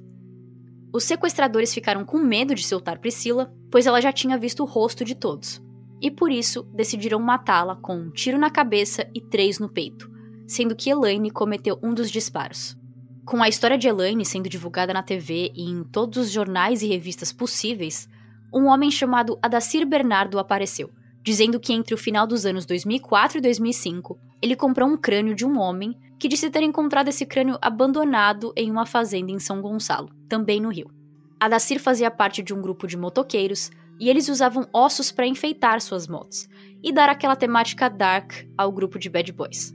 Os 0.92 1.04
sequestradores 1.04 1.74
ficaram 1.74 2.04
com 2.04 2.18
medo 2.18 2.54
de 2.54 2.64
soltar 2.64 3.00
Priscila, 3.00 3.52
pois 3.70 3.86
ela 3.86 4.00
já 4.00 4.12
tinha 4.12 4.38
visto 4.38 4.62
o 4.62 4.66
rosto 4.66 5.04
de 5.04 5.16
todos, 5.16 5.60
e 6.00 6.10
por 6.10 6.30
isso 6.30 6.62
decidiram 6.74 7.18
matá-la 7.18 7.74
com 7.76 7.96
um 7.96 8.10
tiro 8.10 8.38
na 8.38 8.50
cabeça 8.50 9.08
e 9.12 9.20
três 9.20 9.58
no 9.58 9.68
peito, 9.68 10.08
sendo 10.46 10.76
que 10.76 10.90
Elaine 10.90 11.30
cometeu 11.30 11.78
um 11.82 11.92
dos 11.92 12.10
disparos. 12.10 12.76
Com 13.24 13.42
a 13.42 13.48
história 13.48 13.78
de 13.78 13.88
Elaine 13.88 14.24
sendo 14.24 14.50
divulgada 14.50 14.92
na 14.92 15.02
TV 15.02 15.50
e 15.54 15.62
em 15.62 15.82
todos 15.82 16.18
os 16.18 16.30
jornais 16.30 16.82
e 16.82 16.86
revistas 16.86 17.32
possíveis, 17.32 18.06
um 18.52 18.66
homem 18.66 18.90
chamado 18.90 19.38
Adacir 19.40 19.86
Bernardo 19.86 20.38
apareceu, 20.38 20.90
dizendo 21.22 21.58
que 21.58 21.72
entre 21.72 21.94
o 21.94 21.98
final 21.98 22.26
dos 22.26 22.44
anos 22.44 22.66
2004 22.66 23.38
e 23.38 23.40
2005, 23.40 24.18
ele 24.42 24.54
comprou 24.54 24.86
um 24.86 24.96
crânio 24.96 25.34
de 25.34 25.46
um 25.46 25.58
homem 25.58 25.98
que 26.18 26.28
disse 26.28 26.50
ter 26.50 26.62
encontrado 26.62 27.08
esse 27.08 27.24
crânio 27.24 27.58
abandonado 27.62 28.52
em 28.54 28.70
uma 28.70 28.84
fazenda 28.84 29.32
em 29.32 29.38
São 29.38 29.62
Gonçalo, 29.62 30.10
também 30.28 30.60
no 30.60 30.68
Rio. 30.68 30.90
Adacir 31.40 31.80
fazia 31.80 32.10
parte 32.10 32.42
de 32.42 32.52
um 32.52 32.60
grupo 32.60 32.86
de 32.86 32.96
motoqueiros 32.96 33.70
e 33.98 34.10
eles 34.10 34.28
usavam 34.28 34.68
ossos 34.70 35.10
para 35.10 35.26
enfeitar 35.26 35.80
suas 35.80 36.06
motos 36.06 36.46
e 36.82 36.92
dar 36.92 37.08
aquela 37.08 37.36
temática 37.36 37.88
dark 37.88 38.32
ao 38.56 38.70
grupo 38.70 38.98
de 38.98 39.08
bad 39.08 39.32
boys. 39.32 39.74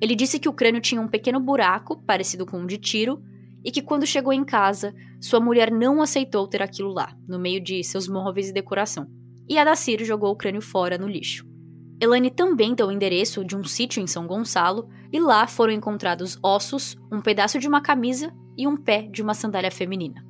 Ele 0.00 0.14
disse 0.14 0.38
que 0.38 0.48
o 0.48 0.52
crânio 0.52 0.80
tinha 0.80 1.00
um 1.00 1.08
pequeno 1.08 1.40
buraco, 1.40 2.02
parecido 2.02 2.44
com 2.44 2.58
um 2.58 2.66
de 2.66 2.78
tiro, 2.78 3.22
e 3.64 3.70
que 3.70 3.80
quando 3.80 4.06
chegou 4.06 4.32
em 4.32 4.44
casa, 4.44 4.94
sua 5.20 5.40
mulher 5.40 5.70
não 5.70 6.02
aceitou 6.02 6.46
ter 6.46 6.62
aquilo 6.62 6.92
lá, 6.92 7.16
no 7.26 7.38
meio 7.38 7.60
de 7.60 7.82
seus 7.82 8.06
móveis 8.06 8.50
e 8.50 8.52
decoração. 8.52 9.06
E 9.48 9.58
Adacir 9.58 10.04
jogou 10.04 10.30
o 10.30 10.36
crânio 10.36 10.60
fora 10.60 10.98
no 10.98 11.08
lixo. 11.08 11.46
Elaine 12.00 12.30
também 12.30 12.74
deu 12.74 12.88
o 12.88 12.92
endereço 12.92 13.44
de 13.44 13.56
um 13.56 13.64
sítio 13.64 14.02
em 14.02 14.06
São 14.06 14.26
Gonçalo, 14.26 14.88
e 15.12 15.18
lá 15.18 15.46
foram 15.46 15.72
encontrados 15.72 16.38
ossos, 16.42 16.96
um 17.10 17.20
pedaço 17.20 17.58
de 17.58 17.68
uma 17.68 17.80
camisa 17.80 18.32
e 18.58 18.66
um 18.66 18.76
pé 18.76 19.02
de 19.02 19.22
uma 19.22 19.32
sandália 19.32 19.70
feminina. 19.70 20.24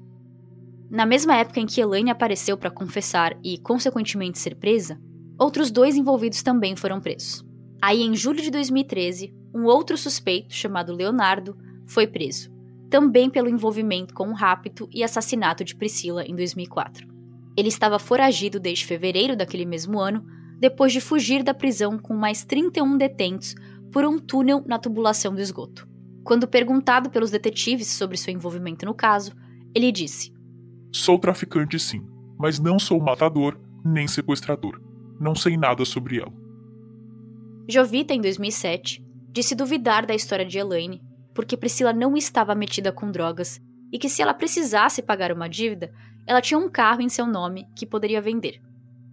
Na 0.91 1.05
mesma 1.05 1.35
época 1.37 1.59
em 1.59 1.67
que 1.67 1.81
Elaine 1.81 2.11
apareceu 2.11 2.57
para 2.57 2.71
confessar 2.71 3.37
e, 3.43 3.59
consequentemente, 3.59 4.39
ser 4.39 4.55
presa, 4.55 5.01
outros 5.39 5.71
dois 5.71 5.97
envolvidos 5.97 6.43
também 6.43 6.77
foram 6.77 7.01
presos. 7.01 7.45
Aí, 7.83 8.03
em 8.03 8.15
julho 8.15 8.41
de 8.41 8.51
2013, 8.51 9.35
um 9.55 9.65
outro 9.65 9.97
suspeito, 9.97 10.53
chamado 10.53 10.93
Leonardo, 10.93 11.57
foi 11.87 12.07
preso, 12.07 12.51
também 12.91 13.31
pelo 13.31 13.49
envolvimento 13.49 14.13
com 14.13 14.29
o 14.29 14.35
rapto 14.35 14.89
e 14.93 15.05
assassinato 15.05 15.65
de 15.65 15.77
Priscila 15.77 16.25
em 16.25 16.35
2004. 16.35 17.07
Ele 17.57 17.69
estava 17.69 17.99
foragido 17.99 18.59
desde 18.59 18.85
fevereiro 18.85 19.37
daquele 19.37 19.65
mesmo 19.65 20.01
ano, 20.01 20.27
depois 20.59 20.93
de 20.93 21.01
fugir 21.01 21.43
da 21.43 21.55
prisão 21.55 21.99
com 21.99 22.15
mais 22.15 22.45
31 22.45 22.97
detentos 22.97 23.55
por 23.93 24.05
um 24.05 24.19
túnel 24.19 24.65
na 24.67 24.79
tubulação 24.79 25.35
do 25.35 25.41
esgoto. 25.41 25.89
Quando 26.25 26.49
perguntado 26.49 27.11
pelos 27.11 27.31
detetives 27.31 27.87
sobre 27.87 28.17
seu 28.17 28.33
envolvimento 28.33 28.87
no 28.87 28.95
caso, 28.95 29.33
ele 29.75 29.93
disse: 29.93 30.33
Sou 30.91 31.19
traficante 31.19 31.79
sim, 31.79 32.05
mas 32.39 32.59
não 32.59 32.79
sou 32.79 32.99
matador 32.99 33.59
nem 33.85 34.09
sequestrador. 34.09 34.81
Não 35.21 35.35
sei 35.35 35.57
nada 35.57 35.85
sobre 35.85 36.19
ela. 36.19 36.33
Jovita, 37.69 38.15
em 38.15 38.21
2007, 38.21 39.04
disse 39.35 39.57
duvidar 39.57 40.07
da 40.07 40.15
história 40.15 40.47
de 40.47 40.57
Elaine, 40.57 41.03
porque 41.35 41.57
Priscila 41.57 41.93
não 41.93 42.17
estava 42.17 42.55
metida 42.55 42.93
com 42.93 43.11
drogas 43.11 43.61
e 43.93 43.99
que 43.99 44.09
se 44.09 44.23
ela 44.23 44.33
precisasse 44.33 45.03
pagar 45.03 45.33
uma 45.33 45.49
dívida, 45.49 45.93
ela 46.25 46.41
tinha 46.41 46.57
um 46.57 46.71
carro 46.71 47.01
em 47.01 47.09
seu 47.09 47.27
nome 47.27 47.67
que 47.75 47.85
poderia 47.85 48.23
vender. 48.23 48.63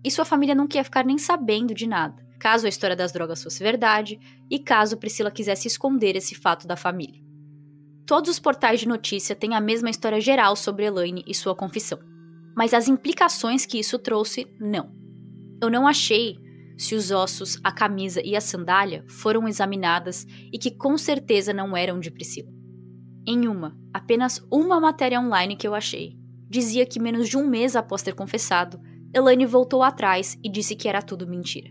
E 0.04 0.12
sua 0.12 0.24
família 0.24 0.54
não 0.54 0.68
queria 0.68 0.84
ficar 0.84 1.04
nem 1.04 1.18
sabendo 1.18 1.74
de 1.74 1.88
nada, 1.88 2.24
caso 2.40 2.68
a 2.68 2.70
história 2.70 2.96
das 2.96 3.12
drogas 3.12 3.42
fosse 3.42 3.64
verdade 3.64 4.20
e 4.48 4.60
caso 4.60 4.96
Priscila 4.96 5.32
quisesse 5.32 5.68
esconder 5.68 6.16
esse 6.16 6.36
fato 6.36 6.68
da 6.68 6.76
família. 6.76 7.20
Todos 8.06 8.30
os 8.30 8.40
portais 8.40 8.80
de 8.80 8.88
notícia 8.88 9.36
têm 9.36 9.56
a 9.56 9.60
mesma 9.60 9.90
história 9.90 10.22
geral 10.22 10.56
sobre 10.56 10.86
Elaine 10.86 11.24
e 11.26 11.34
sua 11.34 11.56
confissão. 11.56 11.98
Mas 12.56 12.76
as 12.76 12.88
implicações 12.88 13.66
que 13.66 13.80
isso 13.80 13.98
trouxe, 13.98 14.46
não. 14.60 14.92
Eu 15.60 15.72
não 15.72 15.88
achei 15.88 16.38
se 16.82 16.96
os 16.96 17.12
ossos, 17.12 17.60
a 17.64 17.72
camisa 17.72 18.24
e 18.26 18.36
a 18.36 18.42
sandália 18.42 19.06
foram 19.08 19.48
examinadas 19.48 20.26
e 20.52 20.58
que 20.58 20.72
com 20.72 20.98
certeza 20.98 21.54
não 21.54 21.78
eram 21.78 22.00
de 22.00 22.10
Priscila. 22.10 22.52
Em 23.24 23.48
uma, 23.48 23.78
apenas 23.94 24.44
uma 24.52 24.80
matéria 24.80 25.22
online 25.22 25.56
que 25.56 25.68
eu 25.68 25.76
achei, 25.76 26.18
dizia 26.50 26.84
que 26.84 27.00
menos 27.00 27.30
de 27.30 27.38
um 27.38 27.48
mês 27.48 27.76
após 27.76 28.02
ter 28.02 28.16
confessado, 28.16 28.82
Elaine 29.14 29.46
voltou 29.46 29.84
atrás 29.84 30.36
e 30.44 30.50
disse 30.50 30.76
que 30.76 30.90
era 30.90 31.04
tudo 31.04 31.28
mentira. 31.28 31.70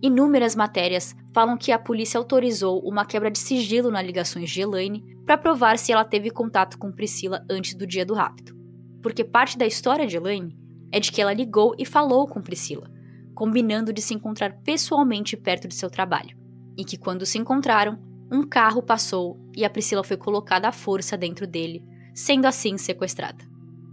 Inúmeras 0.00 0.56
matérias 0.56 1.14
falam 1.34 1.58
que 1.58 1.70
a 1.70 1.78
polícia 1.78 2.16
autorizou 2.16 2.80
uma 2.88 3.04
quebra 3.04 3.30
de 3.30 3.38
sigilo 3.38 3.90
nas 3.90 4.04
ligações 4.04 4.48
de 4.48 4.62
Elaine 4.62 5.04
para 5.26 5.36
provar 5.36 5.76
se 5.76 5.92
ela 5.92 6.06
teve 6.06 6.30
contato 6.30 6.78
com 6.78 6.90
Priscila 6.90 7.44
antes 7.50 7.74
do 7.74 7.86
dia 7.86 8.06
do 8.06 8.14
rapto. 8.14 8.56
Porque 9.02 9.24
parte 9.24 9.58
da 9.58 9.66
história 9.66 10.06
de 10.06 10.16
Elaine 10.16 10.56
é 10.90 10.98
de 10.98 11.12
que 11.12 11.20
ela 11.20 11.34
ligou 11.34 11.74
e 11.78 11.84
falou 11.84 12.26
com 12.26 12.40
Priscila, 12.40 12.90
combinando 13.34 13.92
de 13.92 14.02
se 14.02 14.14
encontrar 14.14 14.58
pessoalmente 14.62 15.36
perto 15.36 15.68
de 15.68 15.74
seu 15.74 15.90
trabalho, 15.90 16.36
e 16.76 16.84
que 16.84 16.96
quando 16.96 17.26
se 17.26 17.38
encontraram, 17.38 17.98
um 18.30 18.42
carro 18.46 18.82
passou 18.82 19.38
e 19.54 19.64
a 19.64 19.70
Priscila 19.70 20.02
foi 20.02 20.16
colocada 20.16 20.68
à 20.68 20.72
força 20.72 21.16
dentro 21.16 21.46
dele, 21.46 21.84
sendo 22.14 22.46
assim 22.46 22.78
sequestrada. 22.78 23.44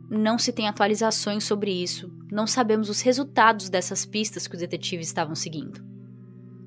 Não 0.10 0.38
se 0.38 0.52
tem 0.52 0.68
atualizações 0.68 1.44
sobre 1.44 1.72
isso, 1.72 2.12
não 2.32 2.48
sabemos 2.48 2.90
os 2.90 3.02
resultados 3.02 3.70
dessas 3.70 4.06
pistas 4.06 4.48
que 4.48 4.56
os 4.56 4.62
detetives 4.62 5.08
estavam 5.08 5.36
seguindo. 5.36 5.84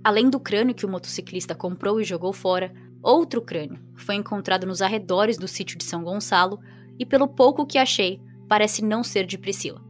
Além 0.05 0.29
do 0.29 0.41
crânio 0.41 0.75
que 0.75 0.85
o 0.85 0.89
motociclista 0.89 1.55
comprou 1.55 2.01
e 2.01 2.05
jogou 2.05 2.33
fora, 2.33 2.73
outro 3.03 3.41
crânio 3.41 3.81
foi 3.97 4.17
encontrado 4.17 4.67
nos 4.67 4.83
arredores 4.83 5.39
do 5.39 5.49
sítio 5.49 5.79
de 5.79 5.85
São 5.85 6.03
Gonçalo 6.03 6.61
e, 6.99 7.07
pelo 7.07 7.29
pouco 7.29 7.67
que 7.67 7.79
achei, 7.79 8.21
parece 8.49 8.85
não 8.85 9.03
ser 9.03 9.25
de 9.27 9.39
Priscila. 9.39 9.81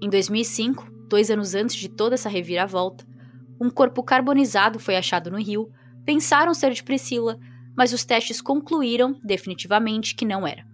Em 0.00 0.08
2005, 0.08 0.93
dois 1.08 1.30
anos 1.30 1.54
antes 1.54 1.76
de 1.76 1.88
toda 1.88 2.14
essa 2.14 2.28
reviravolta, 2.28 3.06
um 3.60 3.70
corpo 3.70 4.02
carbonizado 4.02 4.78
foi 4.78 4.96
achado 4.96 5.30
no 5.30 5.38
rio. 5.38 5.70
Pensaram 6.04 6.52
ser 6.52 6.72
de 6.72 6.82
Priscila, 6.82 7.38
mas 7.76 7.92
os 7.92 8.04
testes 8.04 8.40
concluíram 8.40 9.18
definitivamente 9.22 10.14
que 10.14 10.24
não 10.24 10.46
era. 10.46 10.66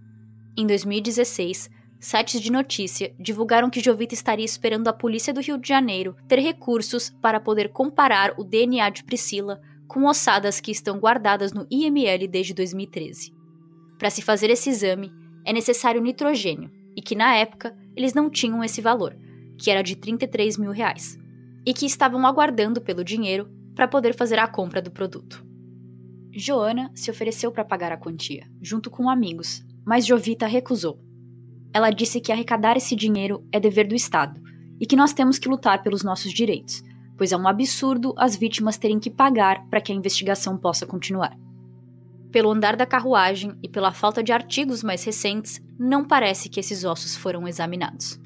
Em 0.57 0.67
2016, 0.67 1.71
sites 1.99 2.41
de 2.41 2.51
notícia 2.51 3.15
divulgaram 3.19 3.71
que 3.71 3.81
Jovita 3.81 4.15
estaria 4.15 4.45
esperando 4.45 4.89
a 4.89 4.93
polícia 4.93 5.33
do 5.33 5.41
Rio 5.41 5.59
de 5.59 5.69
Janeiro 5.69 6.17
ter 6.27 6.41
recursos 6.41 7.11
para 7.21 7.39
poder 7.39 7.71
comparar 7.71 8.35
o 8.39 8.45
DNA 8.45 8.91
de 8.91 9.05
Priscila 9.05 9.61
com 9.87 10.05
ossadas 10.05 10.61
que 10.61 10.71
estão 10.71 10.99
guardadas 10.99 11.53
no 11.53 11.67
IML 11.71 12.27
desde 12.29 12.55
2013. 12.55 13.33
Para 13.99 14.11
se 14.11 14.23
fazer 14.23 14.51
esse 14.51 14.71
exame, 14.71 15.13
é 15.45 15.53
necessário 15.53 16.01
nitrogênio, 16.01 16.71
e 16.97 17.03
que 17.03 17.15
na 17.15 17.35
época 17.35 17.77
eles 17.95 18.15
não 18.15 18.31
tinham 18.31 18.65
esse 18.65 18.81
valor, 18.81 19.17
que 19.61 19.71
era 19.71 19.83
de 19.83 19.95
33 19.95 20.57
mil 20.57 20.73
reais, 20.73 21.19
e 21.67 21.75
que 21.75 21.85
estavam 21.85 22.27
aguardando 22.27 22.81
pelo 22.81 23.05
dinheiro 23.05 23.47
para 23.75 23.87
poder 23.87 24.15
fazer 24.15 24.39
a 24.39 24.49
compra 24.49 24.81
do 24.81 24.91
produto. 24.91 25.45
Joana 26.33 26.91
se 26.95 27.11
ofereceu 27.11 27.53
para 27.53 27.65
pagar 27.65 27.93
a 27.93 27.99
quantia, 27.99 28.51
junto 28.63 28.91
com 28.91 29.11
amigos, 29.11 29.63
mas 29.85 30.07
Jovita 30.07 30.47
recusou. 30.47 30.99
Ela 31.75 31.91
disse 31.91 32.21
que 32.21 32.33
arrecadar 32.33 32.77
esse 32.77 32.97
dinheiro 32.97 33.47
é 33.53 33.61
dever 33.61 33.87
do 33.87 33.95
Estado 33.95 34.41
e 34.81 34.87
que 34.87 34.97
nós 34.97 35.13
temos 35.13 35.39
que 35.39 35.49
lutar 35.49 35.83
pelos 35.83 36.03
nossos 36.03 36.33
direitos, 36.33 36.83
pois 37.19 37.31
é 37.31 37.37
um 37.37 37.47
absurdo 37.47 38.15
as 38.17 38.35
vítimas 38.35 38.79
terem 38.79 38.99
que 38.99 39.11
pagar 39.11 39.67
para 39.69 39.81
que 39.81 39.93
a 39.93 39.95
investigação 39.95 40.57
possa 40.57 40.87
continuar. 40.87 41.37
Pelo 42.33 42.51
andar 42.51 42.77
da 42.77 42.87
carruagem 42.87 43.59
e 43.63 43.69
pela 43.69 43.93
falta 43.93 44.23
de 44.23 44.33
artigos 44.33 44.83
mais 44.83 45.05
recentes, 45.05 45.61
não 45.79 46.05
parece 46.05 46.49
que 46.49 46.61
esses 46.61 46.85
ossos 46.85 47.15
foram 47.15 47.47
examinados. 47.47 48.19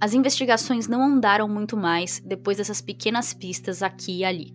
As 0.00 0.12
investigações 0.12 0.86
não 0.86 1.02
andaram 1.02 1.48
muito 1.48 1.76
mais 1.76 2.20
depois 2.20 2.58
dessas 2.58 2.82
pequenas 2.82 3.32
pistas 3.32 3.82
aqui 3.82 4.18
e 4.18 4.24
ali. 4.24 4.52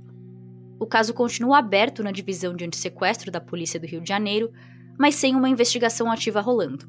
O 0.80 0.86
caso 0.86 1.14
continua 1.14 1.60
aberto 1.60 2.04
na 2.04 2.12
divisão 2.12 2.56
de 2.56 2.66
antissequestro 2.66 3.32
da 3.32 3.42
Polícia 3.42 3.80
do 3.80 3.88
Rio 3.88 4.02
de 4.02 4.10
Janeiro, 4.10 4.52
mas 5.00 5.16
sem 5.16 5.36
uma 5.36 5.50
investigação 5.50 6.12
ativa 6.12 6.42
rolando. 6.42 6.88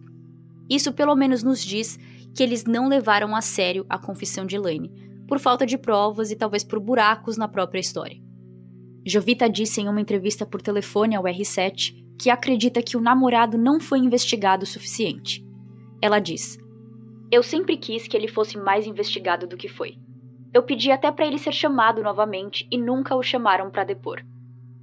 Isso 0.69 0.93
pelo 0.93 1.15
menos 1.15 1.43
nos 1.43 1.63
diz 1.63 1.99
que 2.35 2.43
eles 2.43 2.65
não 2.65 2.89
levaram 2.89 3.35
a 3.35 3.41
sério 3.41 3.87
a 3.89 3.99
confissão 3.99 4.45
de 4.45 4.57
Elaine, 4.57 4.91
por 5.27 5.39
falta 5.39 5.65
de 5.65 5.79
provas 5.79 6.31
e 6.31 6.37
talvez 6.37 6.63
por 6.63 6.79
buracos 6.79 7.37
na 7.37 7.49
própria 7.49 7.81
história. 7.81 8.21
Jovita 9.05 9.49
disse 9.49 9.81
em 9.81 9.89
uma 9.89 10.01
entrevista 10.01 10.47
por 10.47 10.63
telefone 10.63 11.17
ao 11.17 11.25
R7 11.25 11.95
que 12.19 12.31
acredita 12.31 12.83
que 12.83 12.97
o 12.97 13.01
namorado 13.01 13.59
não 13.59 13.81
foi 13.81 13.99
investigado 13.99 14.65
o 14.65 14.67
suficiente. 14.67 15.45
Ela 16.01 16.21
diz: 16.21 16.59
Eu 17.33 17.43
sempre 17.43 17.79
quis 17.79 18.07
que 18.07 18.15
ele 18.15 18.29
fosse 18.29 18.59
mais 18.59 18.87
investigado 18.87 19.47
do 19.47 19.57
que 19.57 19.67
foi. 19.67 19.97
Eu 20.53 20.63
pedi 20.63 20.91
até 20.91 21.11
para 21.11 21.27
ele 21.27 21.39
ser 21.39 21.53
chamado 21.53 22.03
novamente 22.03 22.69
e 22.71 22.77
nunca 22.77 23.17
o 23.17 23.23
chamaram 23.23 23.71
para 23.71 23.85
depor. 23.85 24.23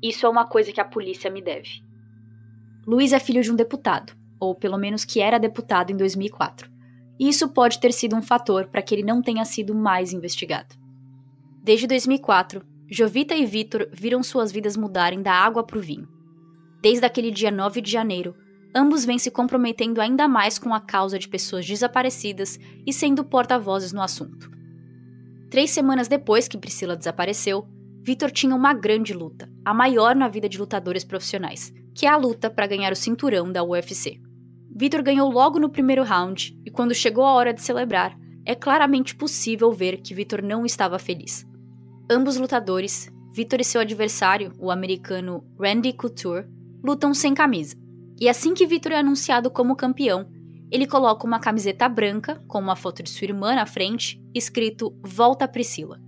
Isso 0.02 0.26
é 0.26 0.30
uma 0.30 0.48
coisa 0.48 0.72
que 0.72 0.82
a 0.82 0.86
polícia 0.86 1.30
me 1.30 1.44
deve. 1.44 1.84
Luiz 2.88 3.14
é 3.14 3.20
filho 3.20 3.44
de 3.44 3.52
um 3.52 3.56
deputado, 3.56 4.14
ou 4.40 4.56
pelo 4.56 4.80
menos 4.80 5.06
que 5.06 5.22
era 5.22 5.38
deputado 5.38 5.92
em 5.92 5.96
2004. 5.96 6.68
E 7.20 7.30
isso 7.30 7.50
pode 7.50 7.80
ter 7.80 7.94
sido 7.94 8.16
um 8.16 8.22
fator 8.24 8.66
para 8.66 8.82
que 8.82 8.96
ele 8.96 9.04
não 9.04 9.22
tenha 9.22 9.46
sido 9.46 9.76
mais 9.76 10.12
investigado. 10.12 10.74
Desde 11.62 11.86
2004, 11.86 12.66
Jovita 12.90 13.36
e 13.36 13.46
Vitor 13.46 13.88
viram 13.92 14.24
suas 14.24 14.52
vidas 14.52 14.76
mudarem 14.76 15.22
da 15.22 15.34
água 15.34 15.64
para 15.64 15.78
o 15.78 15.82
vinho. 15.82 16.08
Desde 16.82 17.06
aquele 17.06 17.30
dia 17.30 17.52
9 17.52 17.80
de 17.80 17.92
janeiro, 17.92 18.34
ambos 18.74 19.06
vêm 19.06 19.18
se 19.18 19.32
comprometendo 19.32 20.02
ainda 20.02 20.28
mais 20.28 20.58
com 20.60 20.74
a 20.74 20.80
causa 20.80 21.18
de 21.18 21.28
pessoas 21.28 21.66
desaparecidas 21.66 22.60
e 22.86 22.94
sendo 22.94 23.24
porta-vozes 23.24 23.92
no 23.92 24.02
assunto. 24.02 24.50
Três 25.50 25.72
semanas 25.72 26.08
depois 26.08 26.48
que 26.48 26.58
Priscila 26.58 26.96
desapareceu, 26.96 27.68
Vitor 28.02 28.32
tinha 28.32 28.56
uma 28.56 28.74
grande 28.74 29.14
luta, 29.14 29.50
a 29.66 29.74
maior 29.74 30.16
na 30.16 30.28
vida 30.28 30.48
de 30.48 30.58
lutadores 30.58 31.04
profissionais, 31.04 31.74
que 31.94 32.06
é 32.06 32.10
a 32.10 32.16
luta 32.16 32.50
para 32.50 32.68
ganhar 32.68 32.92
o 32.92 32.96
cinturão 32.96 33.52
da 33.52 33.64
UFC. 33.64 34.20
Vitor 34.76 35.04
ganhou 35.04 35.30
logo 35.30 35.60
no 35.60 35.70
primeiro 35.70 36.04
round 36.04 36.58
e 36.66 36.72
quando 36.72 36.94
chegou 36.94 37.26
a 37.26 37.34
hora 37.34 37.54
de 37.54 37.62
celebrar, 37.62 38.18
é 38.46 38.56
claramente 38.56 39.16
possível 39.16 39.72
ver 39.72 39.98
que 39.98 40.14
Vitor 40.14 40.42
não 40.42 40.66
estava 40.66 40.98
feliz. 40.98 41.46
Ambos 42.10 42.38
lutadores, 42.38 43.12
Vitor 43.32 43.60
e 43.60 43.64
seu 43.64 43.82
adversário, 43.82 44.54
o 44.58 44.72
americano 44.72 45.44
Randy 45.60 45.94
Couture, 45.94 46.48
lutam 46.84 47.14
sem 47.14 47.34
camisa. 47.34 47.76
E 48.20 48.28
assim 48.28 48.54
que 48.54 48.68
Vitor 48.68 48.92
é 48.92 48.98
anunciado 48.98 49.50
como 49.50 49.76
campeão, 49.76 50.30
ele 50.72 50.86
coloca 50.86 51.26
uma 51.26 51.40
camiseta 51.40 51.88
branca 51.88 52.44
com 52.48 52.60
uma 52.60 52.76
foto 52.76 53.02
de 53.02 53.10
sua 53.10 53.26
irmã 53.26 53.56
na 53.56 53.66
frente, 53.66 54.22
escrito 54.36 54.94
Volta 55.02 55.48
Priscila. 55.48 56.00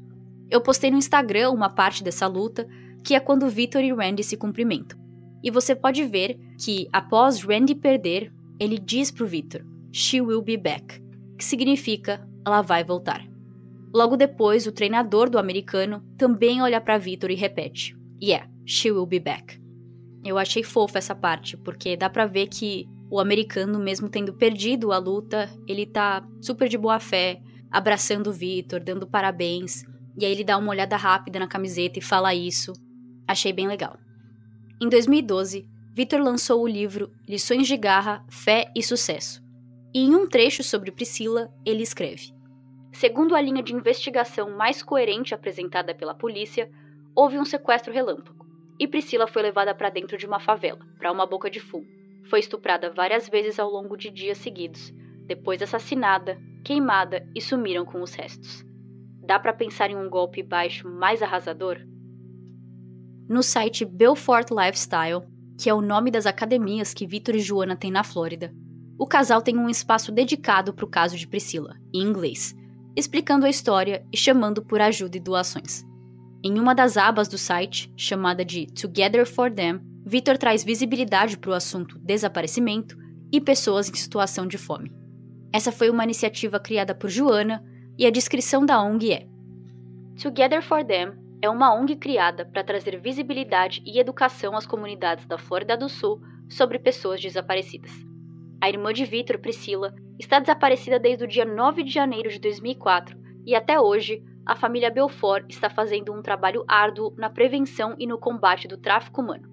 Eu 0.49 0.61
postei 0.61 0.91
no 0.91 0.97
Instagram 0.97 1.51
uma 1.51 1.69
parte 1.69 2.03
dessa 2.03 2.27
luta, 2.27 2.67
que 3.03 3.15
é 3.15 3.19
quando 3.19 3.49
Vitor 3.49 3.81
e 3.81 3.93
Randy 3.93 4.23
se 4.23 4.35
cumprimentam. 4.35 4.99
E 5.43 5.49
você 5.49 5.73
pode 5.73 6.03
ver 6.03 6.37
que, 6.63 6.87
após 6.91 7.41
Randy 7.41 7.73
perder, 7.73 8.31
ele 8.59 8.77
diz 8.77 9.09
pro 9.09 9.25
Vitor: 9.25 9.61
She 9.91 10.21
will 10.21 10.41
be 10.41 10.57
back, 10.57 11.01
que 11.37 11.45
significa 11.45 12.27
ela 12.45 12.61
vai 12.61 12.83
voltar. 12.83 13.25
Logo 13.93 14.15
depois, 14.15 14.67
o 14.67 14.71
treinador 14.71 15.29
do 15.29 15.39
americano 15.39 16.03
também 16.17 16.61
olha 16.61 16.79
para 16.79 16.97
Victor 16.97 17.31
e 17.31 17.35
repete: 17.35 17.95
Yeah, 18.21 18.47
she 18.65 18.91
will 18.91 19.07
be 19.07 19.19
back. 19.19 19.60
Eu 20.23 20.37
achei 20.37 20.63
fofa 20.63 20.99
essa 20.99 21.15
parte, 21.15 21.57
porque 21.57 21.97
dá 21.97 22.09
para 22.09 22.27
ver 22.27 22.47
que 22.47 22.87
o 23.09 23.19
americano, 23.19 23.79
mesmo 23.79 24.07
tendo 24.07 24.33
perdido 24.33 24.91
a 24.91 24.97
luta, 24.97 25.49
ele 25.67 25.85
tá 25.85 26.25
super 26.39 26.69
de 26.69 26.77
boa 26.77 26.99
fé, 26.99 27.41
abraçando 27.71 28.27
o 28.27 28.33
Victor, 28.33 28.79
dando 28.79 29.07
parabéns. 29.07 29.83
E 30.17 30.25
aí 30.25 30.31
ele 30.31 30.43
dá 30.43 30.57
uma 30.57 30.69
olhada 30.69 30.95
rápida 30.95 31.39
na 31.39 31.47
camiseta 31.47 31.97
e 31.97 32.01
fala 32.01 32.35
isso. 32.35 32.73
Achei 33.27 33.51
bem 33.51 33.67
legal. 33.67 33.97
Em 34.79 34.87
2012, 34.87 35.67
Victor 35.93 36.21
lançou 36.21 36.61
o 36.61 36.67
livro 36.67 37.11
Lições 37.27 37.67
de 37.67 37.75
Garra, 37.75 38.23
Fé 38.29 38.71
e 38.75 38.83
Sucesso. 38.83 39.43
E 39.93 39.99
em 39.99 40.15
um 40.15 40.27
trecho 40.27 40.63
sobre 40.63 40.91
Priscila, 40.91 41.51
ele 41.65 41.81
escreve: 41.81 42.31
Segundo 42.93 43.35
a 43.35 43.41
linha 43.41 43.63
de 43.63 43.73
investigação 43.73 44.55
mais 44.55 44.83
coerente 44.83 45.33
apresentada 45.33 45.95
pela 45.95 46.13
polícia, 46.13 46.69
houve 47.15 47.37
um 47.37 47.43
sequestro 47.43 47.91
relâmpago 47.91 48.40
e 48.79 48.87
Priscila 48.87 49.27
foi 49.27 49.41
levada 49.41 49.73
para 49.73 49.89
dentro 49.89 50.17
de 50.17 50.25
uma 50.25 50.39
favela, 50.39 50.79
para 50.97 51.11
uma 51.11 51.25
boca 51.25 51.49
de 51.49 51.59
fumo. 51.59 51.85
Foi 52.29 52.39
estuprada 52.39 52.89
várias 52.89 53.27
vezes 53.27 53.59
ao 53.59 53.69
longo 53.69 53.97
de 53.97 54.09
dias 54.09 54.37
seguidos, 54.37 54.93
depois 55.25 55.61
assassinada, 55.61 56.39
queimada 56.63 57.27
e 57.35 57.41
sumiram 57.41 57.85
com 57.85 58.01
os 58.01 58.13
restos. 58.13 58.65
Dá 59.23 59.39
para 59.39 59.53
pensar 59.53 59.89
em 59.89 59.95
um 59.95 60.09
golpe 60.09 60.41
baixo 60.41 60.87
mais 60.87 61.21
arrasador? 61.21 61.77
No 63.29 63.41
site 63.41 63.85
Belfort 63.85 64.49
Lifestyle, 64.49 65.21
que 65.57 65.69
é 65.69 65.73
o 65.73 65.81
nome 65.81 66.11
das 66.11 66.25
academias 66.25 66.93
que 66.93 67.07
Vitor 67.07 67.35
e 67.35 67.39
Joana 67.39 67.75
têm 67.75 67.91
na 67.91 68.03
Flórida, 68.03 68.53
o 68.97 69.07
casal 69.07 69.41
tem 69.41 69.57
um 69.57 69.69
espaço 69.69 70.11
dedicado 70.11 70.73
para 70.73 70.85
o 70.85 70.89
caso 70.89 71.17
de 71.17 71.27
Priscila, 71.27 71.75
em 71.93 72.01
inglês, 72.01 72.55
explicando 72.95 73.45
a 73.45 73.49
história 73.49 74.05
e 74.11 74.17
chamando 74.17 74.61
por 74.61 74.81
ajuda 74.81 75.17
e 75.17 75.19
doações. 75.19 75.85
Em 76.43 76.59
uma 76.59 76.73
das 76.73 76.97
abas 76.97 77.27
do 77.27 77.37
site, 77.37 77.93
chamada 77.95 78.43
de 78.43 78.65
Together 78.65 79.27
for 79.27 79.51
Them, 79.51 79.79
Victor 80.03 80.39
traz 80.39 80.63
visibilidade 80.63 81.37
para 81.37 81.51
o 81.51 81.53
assunto 81.53 81.99
desaparecimento 81.99 82.97
e 83.31 83.39
pessoas 83.39 83.87
em 83.87 83.93
situação 83.93 84.47
de 84.47 84.57
fome. 84.57 84.91
Essa 85.53 85.71
foi 85.71 85.91
uma 85.91 86.03
iniciativa 86.03 86.59
criada 86.59 86.95
por 86.95 87.11
Joana 87.11 87.63
e 87.95 88.07
a 88.07 88.09
descrição 88.09 88.65
da 88.65 88.81
ONG 88.81 89.13
é: 89.13 89.27
Together 90.19 90.63
for 90.63 90.83
Them 90.83 91.13
é 91.43 91.49
uma 91.49 91.75
ONG 91.75 91.95
criada 91.97 92.43
para 92.43 92.63
trazer 92.63 92.99
visibilidade 92.99 93.83
e 93.85 93.99
educação 93.99 94.55
às 94.55 94.65
comunidades 94.65 95.27
da 95.27 95.37
Flórida 95.37 95.77
do 95.77 95.87
Sul 95.87 96.19
sobre 96.49 96.79
pessoas 96.79 97.21
desaparecidas. 97.21 97.91
A 98.59 98.67
irmã 98.67 98.91
de 98.91 99.05
Victor, 99.05 99.37
Priscila, 99.37 99.93
está 100.19 100.39
desaparecida 100.39 100.99
desde 100.99 101.23
o 101.23 101.27
dia 101.27 101.45
9 101.45 101.83
de 101.83 101.91
janeiro 101.91 102.29
de 102.29 102.39
2004 102.39 103.15
e 103.45 103.53
até 103.53 103.79
hoje 103.79 104.23
a 104.45 104.55
família 104.55 104.89
Belfort 104.89 105.45
está 105.49 105.69
fazendo 105.69 106.11
um 106.13 106.21
trabalho 106.21 106.63
árduo 106.67 107.13
na 107.17 107.29
prevenção 107.29 107.95
e 107.99 108.07
no 108.07 108.17
combate 108.17 108.67
do 108.67 108.77
tráfico 108.77 109.21
humano. 109.21 109.49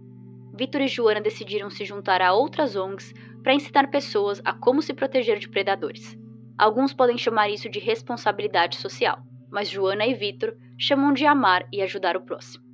Vitor 0.55 0.81
e 0.81 0.89
Joana 0.89 1.21
decidiram 1.21 1.71
se 1.71 1.85
juntar 1.85 2.21
a 2.21 2.33
outras 2.33 2.75
ONGs 2.75 3.13
para 3.43 3.55
ensinar 3.55 3.91
pessoas 3.91 4.41
a 4.45 4.53
como 4.53 4.83
se 4.83 4.93
proteger 4.93 5.39
de 5.39 5.49
predadores. 5.49 6.19
Alguns 6.57 6.93
podem 6.93 7.17
chamar 7.17 7.49
isso 7.49 7.69
de 7.69 7.79
responsabilidade 7.79 8.77
social, 8.77 9.23
mas 9.51 9.69
Joana 9.69 10.07
e 10.07 10.15
Vitor 10.15 10.57
chamam 10.77 11.13
de 11.13 11.25
amar 11.25 11.67
e 11.73 11.81
ajudar 11.83 12.17
o 12.17 12.23
próximo. 12.23 12.65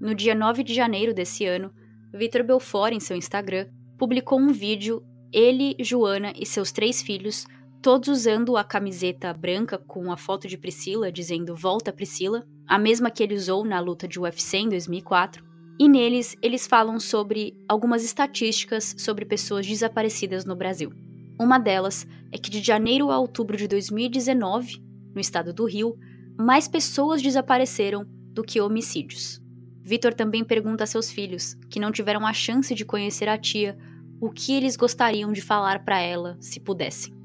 No 0.00 0.14
dia 0.14 0.34
9 0.34 0.62
de 0.62 0.72
janeiro 0.72 1.12
desse 1.12 1.44
ano, 1.44 1.72
Vitor 2.14 2.42
Belfort, 2.42 2.92
em 2.92 3.00
seu 3.00 3.16
Instagram, 3.16 3.68
publicou 3.98 4.38
um 4.38 4.48
vídeo 4.48 5.02
ele, 5.32 5.76
Joana 5.80 6.32
e 6.36 6.44
seus 6.44 6.72
três 6.72 7.02
filhos, 7.02 7.46
todos 7.82 8.08
usando 8.08 8.56
a 8.56 8.62
camiseta 8.62 9.34
branca 9.34 9.76
com 9.76 10.12
a 10.12 10.16
foto 10.16 10.46
de 10.46 10.56
Priscila 10.56 11.10
dizendo 11.10 11.56
Volta 11.56 11.92
Priscila, 11.92 12.46
a 12.64 12.78
mesma 12.78 13.10
que 13.10 13.24
ele 13.24 13.34
usou 13.34 13.64
na 13.64 13.80
luta 13.80 14.06
de 14.06 14.20
UFC 14.20 14.58
em 14.58 14.68
2004. 14.68 15.44
E 15.80 15.88
neles 15.88 16.36
eles 16.40 16.64
falam 16.64 17.00
sobre 17.00 17.56
algumas 17.68 18.04
estatísticas 18.04 18.94
sobre 18.98 19.24
pessoas 19.24 19.66
desaparecidas 19.66 20.44
no 20.44 20.54
Brasil. 20.54 20.92
Uma 21.40 21.58
delas 21.58 22.06
é 22.30 22.38
que 22.38 22.50
de 22.50 22.62
janeiro 22.62 23.10
a 23.10 23.18
outubro 23.18 23.56
de 23.56 23.66
2019, 23.66 24.80
no 25.12 25.20
estado 25.20 25.52
do 25.52 25.64
Rio, 25.64 25.96
mais 26.38 26.68
pessoas 26.68 27.20
desapareceram 27.20 28.06
do 28.32 28.44
que 28.44 28.60
homicídios. 28.60 29.42
Vitor 29.82 30.14
também 30.14 30.44
pergunta 30.44 30.84
a 30.84 30.86
seus 30.86 31.10
filhos, 31.10 31.54
que 31.68 31.80
não 31.80 31.90
tiveram 31.90 32.24
a 32.24 32.32
chance 32.32 32.72
de 32.76 32.84
conhecer 32.84 33.28
a 33.28 33.36
tia, 33.36 33.76
o 34.20 34.30
que 34.30 34.54
eles 34.54 34.76
gostariam 34.76 35.32
de 35.32 35.42
falar 35.42 35.84
para 35.84 36.00
ela 36.00 36.36
se 36.38 36.60
pudessem. 36.60 37.21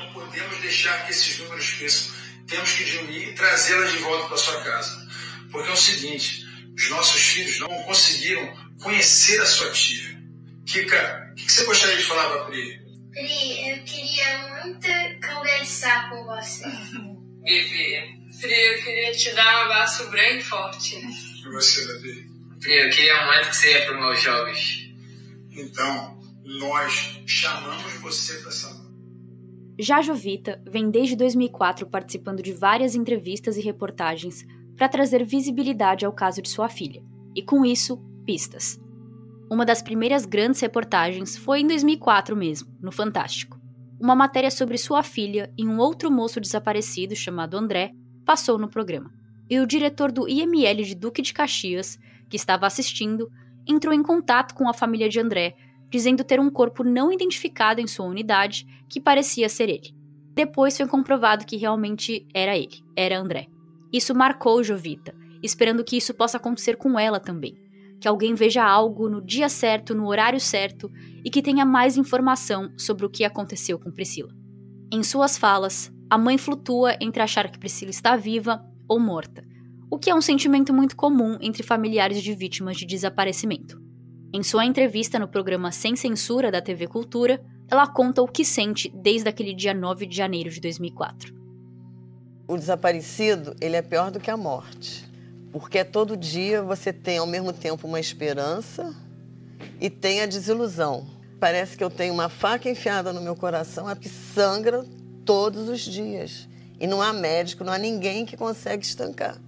Não 0.00 0.12
podemos 0.14 0.58
deixar 0.60 1.04
que 1.04 1.10
esses 1.10 1.38
números 1.38 1.72
cresçam. 1.72 2.14
Temos 2.46 2.72
que 2.72 2.84
diminuir 2.84 3.28
e 3.28 3.34
trazê-las 3.34 3.92
de 3.92 3.98
volta 3.98 4.28
para 4.28 4.36
sua 4.38 4.62
casa. 4.62 5.06
Porque 5.52 5.68
é 5.68 5.72
o 5.72 5.76
seguinte: 5.76 6.46
os 6.74 6.88
nossos 6.88 7.20
filhos 7.20 7.58
não 7.60 7.68
conseguiram 7.82 8.74
conhecer 8.80 9.38
a 9.42 9.46
sua 9.46 9.70
tia. 9.72 10.18
Kika, 10.64 11.32
o 11.32 11.34
que 11.34 11.52
você 11.52 11.64
gostaria 11.64 11.98
de 11.98 12.04
falar 12.04 12.30
para 12.30 12.42
a 12.42 12.44
Pri? 12.46 12.80
Pri, 13.12 13.70
eu 13.70 13.84
queria 13.84 14.64
muito 14.64 14.88
conversar 15.26 16.08
com 16.08 16.24
você. 16.24 16.64
Vivi, 17.44 18.20
Pri, 18.40 18.52
eu 18.52 18.82
queria 18.82 19.12
te 19.12 19.32
dar 19.34 19.58
um 19.58 19.64
abraço 19.66 20.08
bem 20.10 20.40
forte. 20.40 20.96
E 20.96 21.48
você, 21.50 21.86
Davi? 21.86 22.26
Pri, 22.58 22.86
eu 22.86 22.90
queria 22.90 23.26
muito 23.26 23.50
que 23.50 23.56
você 23.56 23.72
ia 23.72 23.84
para 23.84 23.94
os 23.96 24.00
meus 24.00 24.22
jogos. 24.22 24.90
Então, 25.50 26.18
nós 26.44 27.20
chamamos 27.26 27.92
você 27.94 28.38
para 28.38 28.48
essa 28.48 28.79
já 29.80 30.02
Jovita 30.02 30.62
vem 30.66 30.90
desde 30.90 31.16
2004 31.16 31.86
participando 31.86 32.42
de 32.42 32.52
várias 32.52 32.94
entrevistas 32.94 33.56
e 33.56 33.62
reportagens 33.62 34.44
para 34.76 34.88
trazer 34.88 35.24
visibilidade 35.24 36.04
ao 36.04 36.12
caso 36.12 36.42
de 36.42 36.48
sua 36.48 36.68
filha, 36.68 37.02
e 37.34 37.42
com 37.42 37.64
isso, 37.64 37.96
pistas. 38.26 38.78
Uma 39.50 39.64
das 39.64 39.82
primeiras 39.82 40.26
grandes 40.26 40.60
reportagens 40.60 41.36
foi 41.36 41.60
em 41.60 41.66
2004 41.66 42.36
mesmo, 42.36 42.68
no 42.80 42.92
Fantástico. 42.92 43.58
Uma 43.98 44.14
matéria 44.14 44.50
sobre 44.50 44.78
sua 44.78 45.02
filha 45.02 45.52
e 45.56 45.66
um 45.66 45.78
outro 45.78 46.10
moço 46.10 46.40
desaparecido 46.40 47.16
chamado 47.16 47.56
André 47.56 47.92
passou 48.24 48.58
no 48.58 48.68
programa. 48.68 49.12
E 49.48 49.58
o 49.58 49.66
diretor 49.66 50.12
do 50.12 50.28
IML 50.28 50.84
de 50.84 50.94
Duque 50.94 51.22
de 51.22 51.32
Caxias, 51.32 51.98
que 52.28 52.36
estava 52.36 52.66
assistindo, 52.66 53.30
entrou 53.66 53.92
em 53.92 54.02
contato 54.02 54.54
com 54.54 54.68
a 54.68 54.74
família 54.74 55.08
de 55.08 55.18
André 55.18 55.56
dizendo 55.90 56.24
ter 56.24 56.38
um 56.38 56.50
corpo 56.50 56.84
não 56.84 57.12
identificado 57.12 57.80
em 57.80 57.86
sua 57.86 58.06
unidade 58.06 58.66
que 58.88 59.00
parecia 59.00 59.48
ser 59.48 59.68
ele. 59.68 59.94
Depois 60.34 60.76
foi 60.76 60.86
comprovado 60.86 61.44
que 61.44 61.56
realmente 61.56 62.26
era 62.32 62.56
ele, 62.56 62.82
era 62.96 63.18
André. 63.18 63.48
Isso 63.92 64.14
marcou 64.14 64.62
Jovita, 64.62 65.14
esperando 65.42 65.84
que 65.84 65.96
isso 65.96 66.14
possa 66.14 66.36
acontecer 66.36 66.76
com 66.76 66.98
ela 66.98 67.18
também. 67.18 67.54
Que 68.00 68.08
alguém 68.08 68.34
veja 68.34 68.64
algo 68.64 69.08
no 69.08 69.20
dia 69.20 69.48
certo, 69.48 69.94
no 69.94 70.06
horário 70.06 70.40
certo 70.40 70.90
e 71.24 71.28
que 71.28 71.42
tenha 71.42 71.66
mais 71.66 71.96
informação 71.96 72.72
sobre 72.78 73.04
o 73.04 73.10
que 73.10 73.24
aconteceu 73.24 73.78
com 73.78 73.90
Priscila. 73.90 74.32
Em 74.92 75.02
suas 75.02 75.36
falas, 75.36 75.92
a 76.08 76.16
mãe 76.16 76.38
flutua 76.38 76.96
entre 77.00 77.22
achar 77.22 77.50
que 77.50 77.58
Priscila 77.58 77.90
está 77.90 78.16
viva 78.16 78.64
ou 78.88 78.98
morta, 78.98 79.44
o 79.90 79.98
que 79.98 80.08
é 80.08 80.14
um 80.14 80.20
sentimento 80.20 80.72
muito 80.72 80.96
comum 80.96 81.36
entre 81.40 81.62
familiares 81.62 82.22
de 82.22 82.32
vítimas 82.34 82.76
de 82.76 82.86
desaparecimento. 82.86 83.89
Em 84.32 84.44
sua 84.44 84.64
entrevista 84.64 85.18
no 85.18 85.26
programa 85.26 85.72
Sem 85.72 85.96
Censura 85.96 86.52
da 86.52 86.62
TV 86.62 86.86
Cultura, 86.86 87.42
ela 87.68 87.84
conta 87.84 88.22
o 88.22 88.28
que 88.28 88.44
sente 88.44 88.88
desde 88.94 89.28
aquele 89.28 89.52
dia 89.52 89.74
9 89.74 90.06
de 90.06 90.16
janeiro 90.16 90.48
de 90.48 90.60
2004. 90.60 91.34
O 92.46 92.56
desaparecido, 92.56 93.56
ele 93.60 93.74
é 93.74 93.82
pior 93.82 94.12
do 94.12 94.20
que 94.20 94.30
a 94.30 94.36
morte. 94.36 95.04
Porque 95.50 95.84
todo 95.84 96.16
dia 96.16 96.62
você 96.62 96.92
tem 96.92 97.18
ao 97.18 97.26
mesmo 97.26 97.52
tempo 97.52 97.88
uma 97.88 97.98
esperança 97.98 98.94
e 99.80 99.90
tem 99.90 100.20
a 100.20 100.26
desilusão. 100.26 101.08
Parece 101.40 101.76
que 101.76 101.82
eu 101.82 101.90
tenho 101.90 102.14
uma 102.14 102.28
faca 102.28 102.70
enfiada 102.70 103.12
no 103.12 103.20
meu 103.20 103.34
coração, 103.34 103.90
é 103.90 103.96
que 103.96 104.08
sangra 104.08 104.84
todos 105.24 105.68
os 105.68 105.80
dias. 105.80 106.48
E 106.78 106.86
não 106.86 107.02
há 107.02 107.12
médico, 107.12 107.64
não 107.64 107.72
há 107.72 107.78
ninguém 107.78 108.24
que 108.24 108.36
consegue 108.36 108.84
estancar. 108.84 109.40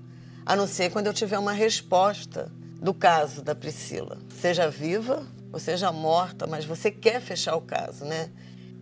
A 0.44 0.56
não 0.56 0.66
ser 0.66 0.90
quando 0.90 1.06
eu 1.06 1.14
tiver 1.14 1.38
uma 1.38 1.52
resposta 1.52 2.50
do 2.82 2.92
caso 2.92 3.42
da 3.42 3.54
Priscila. 3.54 4.18
Seja 4.28 4.68
viva 4.68 5.24
ou 5.52 5.60
seja 5.60 5.92
morta, 5.92 6.48
mas 6.48 6.64
você 6.64 6.90
quer 6.90 7.20
fechar 7.20 7.54
o 7.54 7.60
caso, 7.60 8.04
né? 8.04 8.28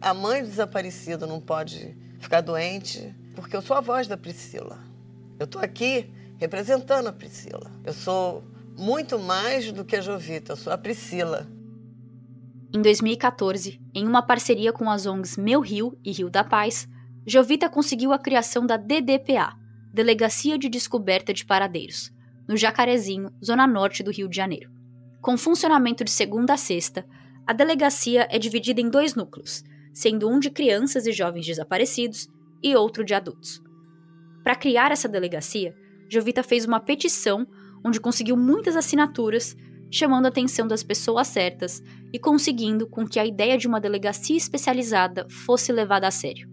A 0.01 0.15
mãe 0.15 0.43
do 0.43 0.49
desaparecido 0.49 1.27
não 1.27 1.39
pode 1.39 1.95
ficar 2.19 2.41
doente 2.41 3.15
porque 3.35 3.55
eu 3.55 3.61
sou 3.61 3.77
a 3.77 3.81
voz 3.83 4.09
da 4.09 4.17
Priscila. 4.17 4.79
Eu 5.39 5.45
estou 5.45 5.61
aqui 5.61 6.11
representando 6.39 7.09
a 7.09 7.13
Priscila. 7.13 7.71
Eu 7.85 7.93
sou 7.93 8.43
muito 8.79 9.19
mais 9.19 9.71
do 9.71 9.85
que 9.85 9.97
a 9.97 10.01
Jovita, 10.01 10.53
eu 10.53 10.57
sou 10.57 10.73
a 10.73 10.79
Priscila. 10.79 11.47
Em 12.73 12.81
2014, 12.81 13.79
em 13.95 14.07
uma 14.07 14.23
parceria 14.23 14.73
com 14.73 14.89
as 14.89 15.05
ONGs 15.05 15.37
Meu 15.37 15.61
Rio 15.61 15.99
e 16.03 16.13
Rio 16.13 16.31
da 16.31 16.43
Paz, 16.43 16.89
Jovita 17.27 17.69
conseguiu 17.69 18.13
a 18.13 18.19
criação 18.19 18.65
da 18.65 18.79
DDPA, 18.79 19.55
Delegacia 19.93 20.57
de 20.57 20.69
Descoberta 20.71 21.35
de 21.35 21.45
Paradeiros, 21.45 22.13
no 22.51 22.57
Jacarezinho, 22.57 23.31
zona 23.43 23.65
norte 23.65 24.03
do 24.03 24.11
Rio 24.11 24.29
de 24.29 24.35
Janeiro. 24.35 24.73
Com 25.23 25.39
funcionamento 25.39 26.03
de 26.03 26.11
segunda 26.11 26.55
a 26.55 26.57
sexta, 26.57 27.07
a 27.47 27.53
delegacia 27.53 28.27
é 28.29 28.41
dividida 28.41 28.81
em 28.81 28.91
dois 28.91 29.15
núcleos, 29.15 29.63
sendo 29.95 30.29
um 30.29 30.41
de 30.41 30.51
crianças 30.51 31.07
e 31.07 31.13
jovens 31.13 31.47
desaparecidos 31.47 32.29
e 32.61 32.75
outro 32.75 33.05
de 33.05 33.15
adultos. 33.15 33.63
Para 34.43 34.57
criar 34.57 34.91
essa 34.91 35.09
delegacia, 35.09 35.77
Jovita 36.09 36.43
fez 36.43 36.65
uma 36.65 36.81
petição 36.81 37.47
onde 37.85 38.01
conseguiu 38.01 38.37
muitas 38.37 38.75
assinaturas, 38.75 39.57
chamando 39.89 40.27
a 40.27 40.29
atenção 40.29 40.67
das 40.67 40.83
pessoas 40.83 41.29
certas 41.29 41.81
e 42.13 42.19
conseguindo 42.19 42.85
com 42.85 43.07
que 43.07 43.21
a 43.21 43.25
ideia 43.25 43.57
de 43.57 43.69
uma 43.69 43.81
delegacia 43.81 44.37
especializada 44.37 45.25
fosse 45.47 45.71
levada 45.71 46.09
a 46.09 46.11
sério. 46.11 46.49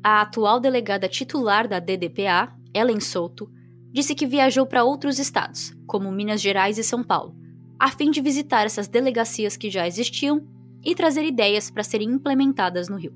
A 0.00 0.20
atual 0.20 0.60
delegada 0.60 1.08
titular 1.08 1.66
da 1.66 1.80
DDPA, 1.80 2.54
Ellen 2.72 3.00
Souto, 3.00 3.50
disse 3.94 4.12
que 4.12 4.26
viajou 4.26 4.66
para 4.66 4.82
outros 4.82 5.20
estados, 5.20 5.72
como 5.86 6.10
Minas 6.10 6.40
Gerais 6.40 6.78
e 6.78 6.82
São 6.82 7.04
Paulo, 7.04 7.32
a 7.78 7.92
fim 7.92 8.10
de 8.10 8.20
visitar 8.20 8.66
essas 8.66 8.88
delegacias 8.88 9.56
que 9.56 9.70
já 9.70 9.86
existiam 9.86 10.44
e 10.84 10.96
trazer 10.96 11.24
ideias 11.24 11.70
para 11.70 11.84
serem 11.84 12.10
implementadas 12.10 12.88
no 12.88 12.96
Rio. 12.96 13.14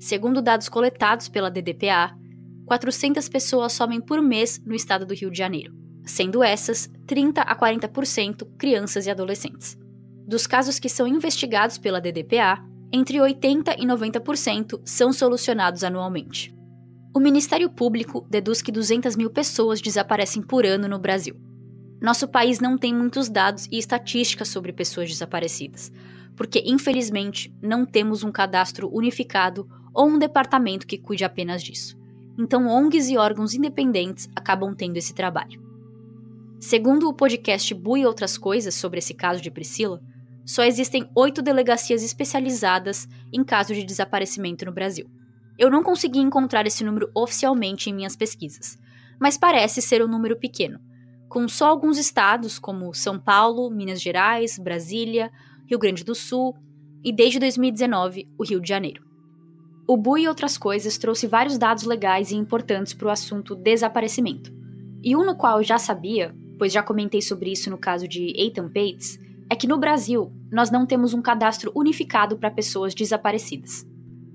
Segundo 0.00 0.42
dados 0.42 0.68
coletados 0.68 1.28
pela 1.28 1.48
DDPA, 1.48 2.12
400 2.66 3.28
pessoas 3.28 3.72
somem 3.72 4.00
por 4.00 4.20
mês 4.20 4.60
no 4.66 4.74
estado 4.74 5.06
do 5.06 5.14
Rio 5.14 5.30
de 5.30 5.38
Janeiro, 5.38 5.72
sendo 6.04 6.42
essas 6.42 6.90
30 7.06 7.42
a 7.42 7.54
40% 7.56 8.48
crianças 8.58 9.06
e 9.06 9.10
adolescentes. 9.10 9.78
Dos 10.26 10.44
casos 10.44 10.80
que 10.80 10.88
são 10.88 11.06
investigados 11.06 11.78
pela 11.78 12.00
DDPA, 12.00 12.58
entre 12.92 13.20
80 13.20 13.74
e 13.74 13.86
90% 13.86 14.80
são 14.84 15.12
solucionados 15.12 15.84
anualmente. 15.84 16.52
O 17.12 17.18
Ministério 17.18 17.68
Público 17.68 18.24
deduz 18.30 18.62
que 18.62 18.70
200 18.70 19.16
mil 19.16 19.30
pessoas 19.30 19.80
desaparecem 19.80 20.40
por 20.40 20.64
ano 20.64 20.86
no 20.86 20.96
Brasil. 20.96 21.34
Nosso 22.00 22.28
país 22.28 22.60
não 22.60 22.78
tem 22.78 22.94
muitos 22.94 23.28
dados 23.28 23.66
e 23.66 23.78
estatísticas 23.78 24.48
sobre 24.48 24.72
pessoas 24.72 25.08
desaparecidas, 25.08 25.90
porque, 26.36 26.62
infelizmente, 26.64 27.52
não 27.60 27.84
temos 27.84 28.22
um 28.22 28.30
cadastro 28.30 28.88
unificado 28.92 29.68
ou 29.92 30.06
um 30.06 30.20
departamento 30.20 30.86
que 30.86 30.96
cuide 30.96 31.24
apenas 31.24 31.64
disso. 31.64 31.98
Então, 32.38 32.68
ONGs 32.68 33.10
e 33.10 33.16
órgãos 33.16 33.54
independentes 33.54 34.28
acabam 34.36 34.72
tendo 34.72 34.96
esse 34.96 35.12
trabalho. 35.12 35.60
Segundo 36.60 37.08
o 37.08 37.12
podcast 37.12 37.74
Bu 37.74 37.96
e 37.96 38.06
Outras 38.06 38.38
Coisas 38.38 38.76
sobre 38.76 39.00
esse 39.00 39.14
caso 39.14 39.42
de 39.42 39.50
Priscila, 39.50 40.00
só 40.46 40.62
existem 40.62 41.10
oito 41.16 41.42
delegacias 41.42 42.04
especializadas 42.04 43.08
em 43.32 43.42
casos 43.42 43.76
de 43.76 43.82
desaparecimento 43.82 44.64
no 44.64 44.72
Brasil. 44.72 45.10
Eu 45.60 45.70
não 45.70 45.82
consegui 45.82 46.20
encontrar 46.20 46.66
esse 46.66 46.82
número 46.82 47.10
oficialmente 47.14 47.90
em 47.90 47.92
minhas 47.92 48.16
pesquisas, 48.16 48.78
mas 49.20 49.36
parece 49.36 49.82
ser 49.82 50.02
um 50.02 50.08
número 50.08 50.34
pequeno, 50.34 50.80
com 51.28 51.46
só 51.46 51.68
alguns 51.68 51.98
estados 51.98 52.58
como 52.58 52.94
São 52.94 53.18
Paulo, 53.18 53.68
Minas 53.68 54.00
Gerais, 54.00 54.58
Brasília, 54.58 55.30
Rio 55.68 55.78
Grande 55.78 56.02
do 56.02 56.14
Sul 56.14 56.56
e 57.04 57.12
desde 57.12 57.38
2019 57.38 58.26
o 58.38 58.42
Rio 58.42 58.58
de 58.58 58.70
Janeiro. 58.70 59.04
O 59.86 59.98
Bu 59.98 60.16
e 60.16 60.26
outras 60.26 60.56
coisas 60.56 60.96
trouxe 60.96 61.26
vários 61.26 61.58
dados 61.58 61.84
legais 61.84 62.30
e 62.30 62.36
importantes 62.36 62.94
para 62.94 63.08
o 63.08 63.10
assunto 63.10 63.54
desaparecimento. 63.54 64.50
E 65.02 65.14
um 65.14 65.26
no 65.26 65.36
qual 65.36 65.58
eu 65.58 65.62
já 65.62 65.76
sabia, 65.76 66.34
pois 66.58 66.72
já 66.72 66.82
comentei 66.82 67.20
sobre 67.20 67.52
isso 67.52 67.68
no 67.68 67.76
caso 67.76 68.08
de 68.08 68.32
Ethan 68.34 68.68
Pates, 68.68 69.18
é 69.50 69.54
que 69.54 69.66
no 69.66 69.76
Brasil 69.76 70.32
nós 70.50 70.70
não 70.70 70.86
temos 70.86 71.12
um 71.12 71.20
cadastro 71.20 71.70
unificado 71.74 72.38
para 72.38 72.50
pessoas 72.50 72.94
desaparecidas. 72.94 73.89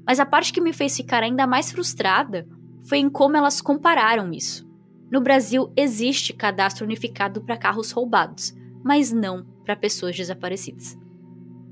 Mas 0.05 0.19
a 0.19 0.25
parte 0.25 0.53
que 0.53 0.61
me 0.61 0.71
fez 0.71 0.95
ficar 0.95 1.23
ainda 1.23 1.47
mais 1.47 1.71
frustrada 1.71 2.47
foi 2.87 2.99
em 2.99 3.09
como 3.09 3.35
elas 3.35 3.61
compararam 3.61 4.31
isso. 4.31 4.65
No 5.11 5.21
Brasil 5.21 5.71
existe 5.75 6.33
cadastro 6.33 6.85
unificado 6.85 7.41
para 7.41 7.57
carros 7.57 7.91
roubados, 7.91 8.53
mas 8.83 9.11
não 9.11 9.45
para 9.63 9.75
pessoas 9.75 10.15
desaparecidas. 10.15 10.97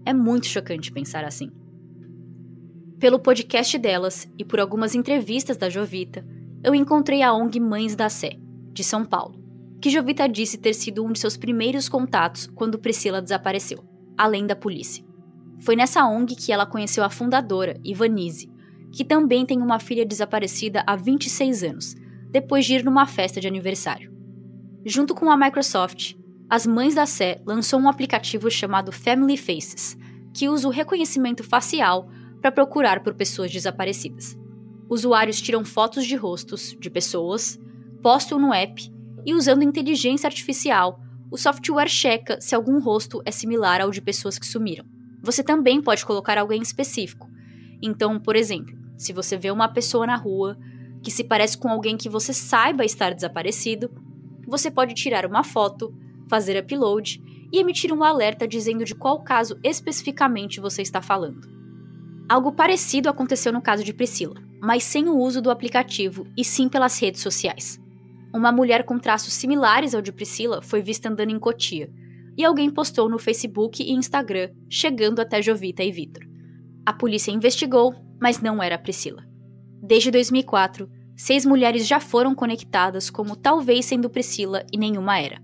É 0.06 0.14
muito 0.14 0.48
chocante 0.48 0.92
pensar 0.92 1.24
assim. 1.24 1.50
Pelo 3.00 3.20
podcast 3.20 3.78
delas 3.78 4.28
e 4.38 4.46
por 4.46 4.60
algumas 4.60 4.96
entrevistas 4.96 5.58
da 5.58 5.70
Jovita, 5.70 6.26
eu 6.64 6.74
encontrei 6.74 7.22
a 7.22 7.34
ONG 7.34 7.60
Mães 7.60 7.96
da 7.96 8.10
Sé, 8.10 8.38
de 8.72 8.84
São 8.84 9.04
Paulo, 9.04 9.44
que 9.82 9.90
Jovita 9.90 10.28
disse 10.28 10.58
ter 10.58 10.74
sido 10.74 11.04
um 11.04 11.12
de 11.12 11.20
seus 11.20 11.36
primeiros 11.36 11.90
contatos 11.90 12.48
quando 12.56 12.80
Priscila 12.80 13.22
desapareceu, 13.22 13.84
além 14.18 14.48
da 14.48 14.56
polícia. 14.56 15.04
Foi 15.64 15.78
nessa 15.78 16.06
ONG 16.06 16.36
que 16.36 16.52
ela 16.52 16.66
conheceu 16.66 17.06
a 17.06 17.10
fundadora, 17.10 17.80
Ivanise, 17.86 18.52
que 18.92 19.06
também 19.06 19.46
tem 19.46 19.62
uma 19.62 19.80
filha 19.80 20.06
desaparecida 20.06 20.84
há 20.86 20.96
26 20.96 21.64
anos, 21.64 21.96
depois 22.30 22.66
de 22.66 22.76
ir 22.76 22.84
numa 22.84 23.06
festa 23.06 23.40
de 23.40 23.48
aniversário. 23.48 24.12
Junto 24.86 25.16
com 25.16 25.32
a 25.32 25.38
Microsoft, 25.38 26.16
as 26.50 26.68
mães 26.68 26.96
da 26.96 27.06
Sé 27.06 27.42
lançou 27.46 27.80
um 27.80 27.88
aplicativo 27.88 28.52
chamado 28.52 28.92
Family 28.92 29.38
Faces, 29.38 29.98
que 30.34 30.50
usa 30.50 30.68
o 30.68 30.72
reconhecimento 30.72 31.46
facial 31.46 32.10
para 32.42 32.52
procurar 32.52 33.02
por 33.02 33.14
pessoas 33.14 33.50
desaparecidas. 33.50 34.38
Usuários 34.90 35.42
tiram 35.42 35.64
fotos 35.64 36.06
de 36.06 36.16
rostos 36.18 36.76
de 36.78 36.90
pessoas, 36.90 37.58
postam 38.02 38.38
no 38.38 38.54
app 38.54 38.92
e, 39.26 39.34
usando 39.34 39.64
inteligência 39.64 40.28
artificial, 40.28 41.00
o 41.32 41.38
software 41.38 41.88
checa 41.88 42.42
se 42.42 42.54
algum 42.54 42.82
rosto 42.82 43.22
é 43.26 43.32
similar 43.32 43.80
ao 43.80 43.92
de 43.92 44.02
pessoas 44.02 44.38
que 44.38 44.46
sumiram. 44.46 44.93
Você 45.24 45.42
também 45.42 45.82
pode 45.82 46.06
colocar 46.06 46.38
alguém 46.38 46.62
específico. 46.62 47.30
Então, 47.82 48.20
por 48.20 48.36
exemplo, 48.36 48.78
se 48.98 49.14
você 49.14 49.38
vê 49.38 49.50
uma 49.50 49.70
pessoa 49.70 50.06
na 50.06 50.18
rua 50.18 50.58
que 51.02 51.10
se 51.10 51.24
parece 51.24 51.58
com 51.58 51.70
alguém 51.70 51.96
que 51.96 52.10
você 52.10 52.34
saiba 52.34 52.84
estar 52.84 53.14
desaparecido, 53.14 53.90
você 54.46 54.70
pode 54.70 54.94
tirar 54.94 55.26
uma 55.26 55.44
foto, 55.44 55.96
fazer 56.30 56.62
upload 56.62 57.22
e 57.54 57.60
emitir 57.60 57.94
um 57.94 58.04
alerta 58.04 58.46
dizendo 58.46 58.84
de 58.84 58.94
qual 58.94 59.24
caso 59.24 59.58
especificamente 59.64 60.60
você 60.60 60.82
está 60.82 61.02
falando. 61.02 61.48
Algo 62.28 62.52
parecido 62.52 63.08
aconteceu 63.08 63.54
no 63.54 63.62
caso 63.62 63.84
de 63.84 63.94
Priscila, 63.94 64.36
mas 64.62 64.84
sem 64.84 65.08
o 65.08 65.18
uso 65.18 65.42
do 65.42 65.52
aplicativo 65.52 66.28
e 66.38 66.44
sim 66.44 66.68
pelas 66.68 67.00
redes 67.00 67.22
sociais. 67.22 67.80
Uma 68.34 68.52
mulher 68.52 68.84
com 68.84 68.98
traços 68.98 69.34
similares 69.34 69.94
ao 69.94 70.02
de 70.02 70.12
Priscila 70.12 70.62
foi 70.62 70.82
vista 70.82 71.10
andando 71.10 71.32
em 71.32 71.40
Cotia, 71.40 71.90
e 72.38 72.44
alguém 72.44 72.70
postou 72.70 73.10
no 73.10 73.20
Facebook 73.20 73.84
e 73.84 73.92
Instagram, 73.92 74.50
chegando 74.70 75.20
até 75.20 75.42
Jovita 75.42 75.84
e 75.84 75.92
Vitor. 75.92 76.24
A 76.86 76.94
polícia 76.94 77.32
investigou, 77.32 77.96
mas 78.22 78.42
não 78.42 78.62
era 78.62 78.78
Priscila. 78.78 79.24
Desde 79.82 80.12
2004, 80.12 80.90
seis 81.16 81.46
mulheres 81.46 81.88
já 81.88 82.00
foram 82.00 82.34
conectadas 82.34 83.10
como 83.10 83.36
talvez 83.36 83.86
sendo 83.86 84.10
Priscila 84.10 84.66
e 84.72 84.78
nenhuma 84.78 85.20
era. 85.20 85.42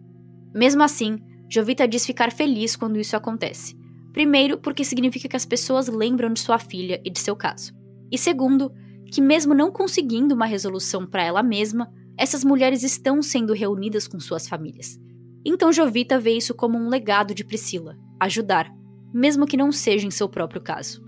Mesmo 0.54 0.84
assim, 0.84 1.20
Jovita 1.50 1.88
diz 1.88 2.06
ficar 2.06 2.32
feliz 2.32 2.76
quando 2.76 3.00
isso 3.00 3.16
acontece. 3.16 3.78
Primeiro, 4.14 4.58
porque 4.58 4.84
significa 4.84 5.28
que 5.28 5.36
as 5.36 5.46
pessoas 5.46 5.88
lembram 5.88 6.34
de 6.34 6.40
sua 6.40 6.60
filha 6.60 7.02
e 7.06 7.10
de 7.10 7.20
seu 7.20 7.36
caso. 7.36 7.74
E 8.12 8.18
segundo, 8.18 8.72
que 9.12 9.22
mesmo 9.22 9.54
não 9.54 9.72
conseguindo 9.72 10.34
uma 10.34 10.46
resolução 10.46 11.06
para 11.06 11.24
ela 11.24 11.44
mesma, 11.44 11.92
essas 12.18 12.44
mulheres 12.44 12.84
estão 12.84 13.22
sendo 13.22 13.54
reunidas 13.54 14.08
com 14.08 14.20
suas 14.20 14.48
famílias. 14.48 15.00
Então 15.46 15.72
Jovita 15.72 16.20
vê 16.20 16.32
isso 16.32 16.54
como 16.54 16.78
um 16.78 16.90
legado 16.90 17.34
de 17.34 17.44
Priscila, 17.44 17.98
ajudar, 18.20 18.72
mesmo 19.14 19.46
que 19.46 19.58
não 19.58 19.72
seja 19.72 20.06
em 20.06 20.12
seu 20.12 20.28
próprio 20.28 20.62
caso. 20.62 21.04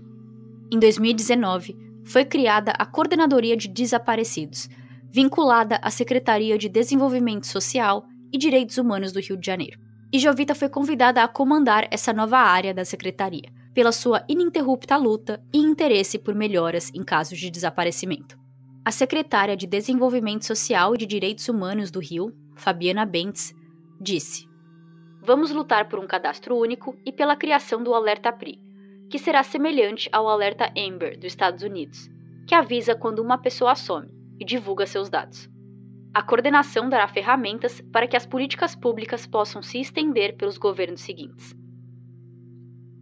Em 0.72 0.78
2019, 0.78 1.76
foi 2.04 2.24
criada 2.24 2.72
a 2.72 2.86
Coordenadoria 2.86 3.56
de 3.56 3.68
Desaparecidos, 3.68 4.68
vinculada 5.10 5.78
à 5.82 5.90
Secretaria 5.90 6.56
de 6.56 6.68
Desenvolvimento 6.68 7.46
Social 7.46 8.04
e 8.32 8.38
Direitos 8.38 8.78
Humanos 8.78 9.12
do 9.12 9.20
Rio 9.20 9.36
de 9.36 9.46
Janeiro. 9.46 9.78
E 10.10 10.18
Jovita 10.18 10.54
foi 10.54 10.68
convidada 10.68 11.22
a 11.22 11.28
comandar 11.28 11.86
essa 11.90 12.12
nova 12.12 12.38
área 12.38 12.74
da 12.74 12.84
secretaria, 12.84 13.50
pela 13.74 13.92
sua 13.92 14.24
ininterrupta 14.28 14.96
luta 14.96 15.42
e 15.52 15.58
interesse 15.58 16.18
por 16.18 16.34
melhoras 16.34 16.90
em 16.94 17.02
casos 17.02 17.38
de 17.38 17.50
desaparecimento. 17.50 18.38
A 18.84 18.90
secretária 18.90 19.56
de 19.56 19.66
Desenvolvimento 19.66 20.44
Social 20.44 20.94
e 20.94 20.98
de 20.98 21.06
Direitos 21.06 21.48
Humanos 21.48 21.90
do 21.90 22.00
Rio, 22.00 22.34
Fabiana 22.56 23.06
Bentes, 23.06 23.54
disse: 24.02 24.48
Vamos 25.22 25.52
lutar 25.52 25.88
por 25.88 26.00
um 26.00 26.06
cadastro 26.06 26.56
único 26.56 26.98
e 27.06 27.12
pela 27.12 27.36
criação 27.36 27.82
do 27.82 27.94
Alerta 27.94 28.32
PRI, 28.32 28.60
que 29.08 29.18
será 29.18 29.42
semelhante 29.42 30.08
ao 30.12 30.28
alerta 30.28 30.72
Amber 30.76 31.16
dos 31.16 31.26
Estados 31.26 31.62
Unidos, 31.62 32.10
que 32.46 32.54
avisa 32.54 32.94
quando 32.94 33.20
uma 33.20 33.38
pessoa 33.38 33.74
some 33.76 34.08
e 34.40 34.44
divulga 34.44 34.86
seus 34.86 35.08
dados. 35.08 35.48
A 36.12 36.22
coordenação 36.22 36.88
dará 36.88 37.06
ferramentas 37.06 37.80
para 37.92 38.06
que 38.06 38.16
as 38.16 38.26
políticas 38.26 38.74
públicas 38.74 39.26
possam 39.26 39.62
se 39.62 39.80
estender 39.80 40.36
pelos 40.36 40.58
governos 40.58 41.00
seguintes. 41.00 41.54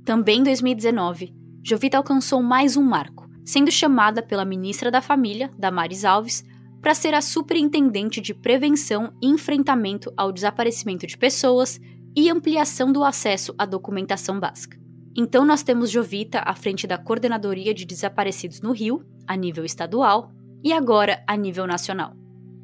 Também 0.04 0.40
em 0.40 0.44
2019, 0.44 1.34
Jovita 1.62 1.96
alcançou 1.96 2.42
mais 2.42 2.76
um 2.76 2.82
marco, 2.82 3.28
sendo 3.44 3.70
chamada 3.70 4.22
pela 4.22 4.44
ministra 4.44 4.90
da 4.90 5.00
Família, 5.00 5.50
Damares 5.58 6.04
Alves, 6.04 6.44
para 6.80 6.94
ser 6.94 7.14
a 7.14 7.20
superintendente 7.20 8.20
de 8.20 8.32
prevenção 8.32 9.12
e 9.22 9.26
enfrentamento 9.26 10.12
ao 10.16 10.32
desaparecimento 10.32 11.06
de 11.06 11.16
pessoas 11.16 11.78
e 12.16 12.30
ampliação 12.30 12.92
do 12.92 13.04
acesso 13.04 13.54
à 13.58 13.66
documentação 13.66 14.40
básica. 14.40 14.78
Então, 15.16 15.44
nós 15.44 15.62
temos 15.62 15.90
Jovita 15.90 16.42
à 16.44 16.54
frente 16.54 16.86
da 16.86 16.96
Coordenadoria 16.96 17.74
de 17.74 17.84
Desaparecidos 17.84 18.60
no 18.60 18.72
Rio, 18.72 19.04
a 19.26 19.36
nível 19.36 19.64
estadual, 19.64 20.32
e 20.62 20.72
agora 20.72 21.22
a 21.26 21.36
nível 21.36 21.66
nacional. 21.66 22.14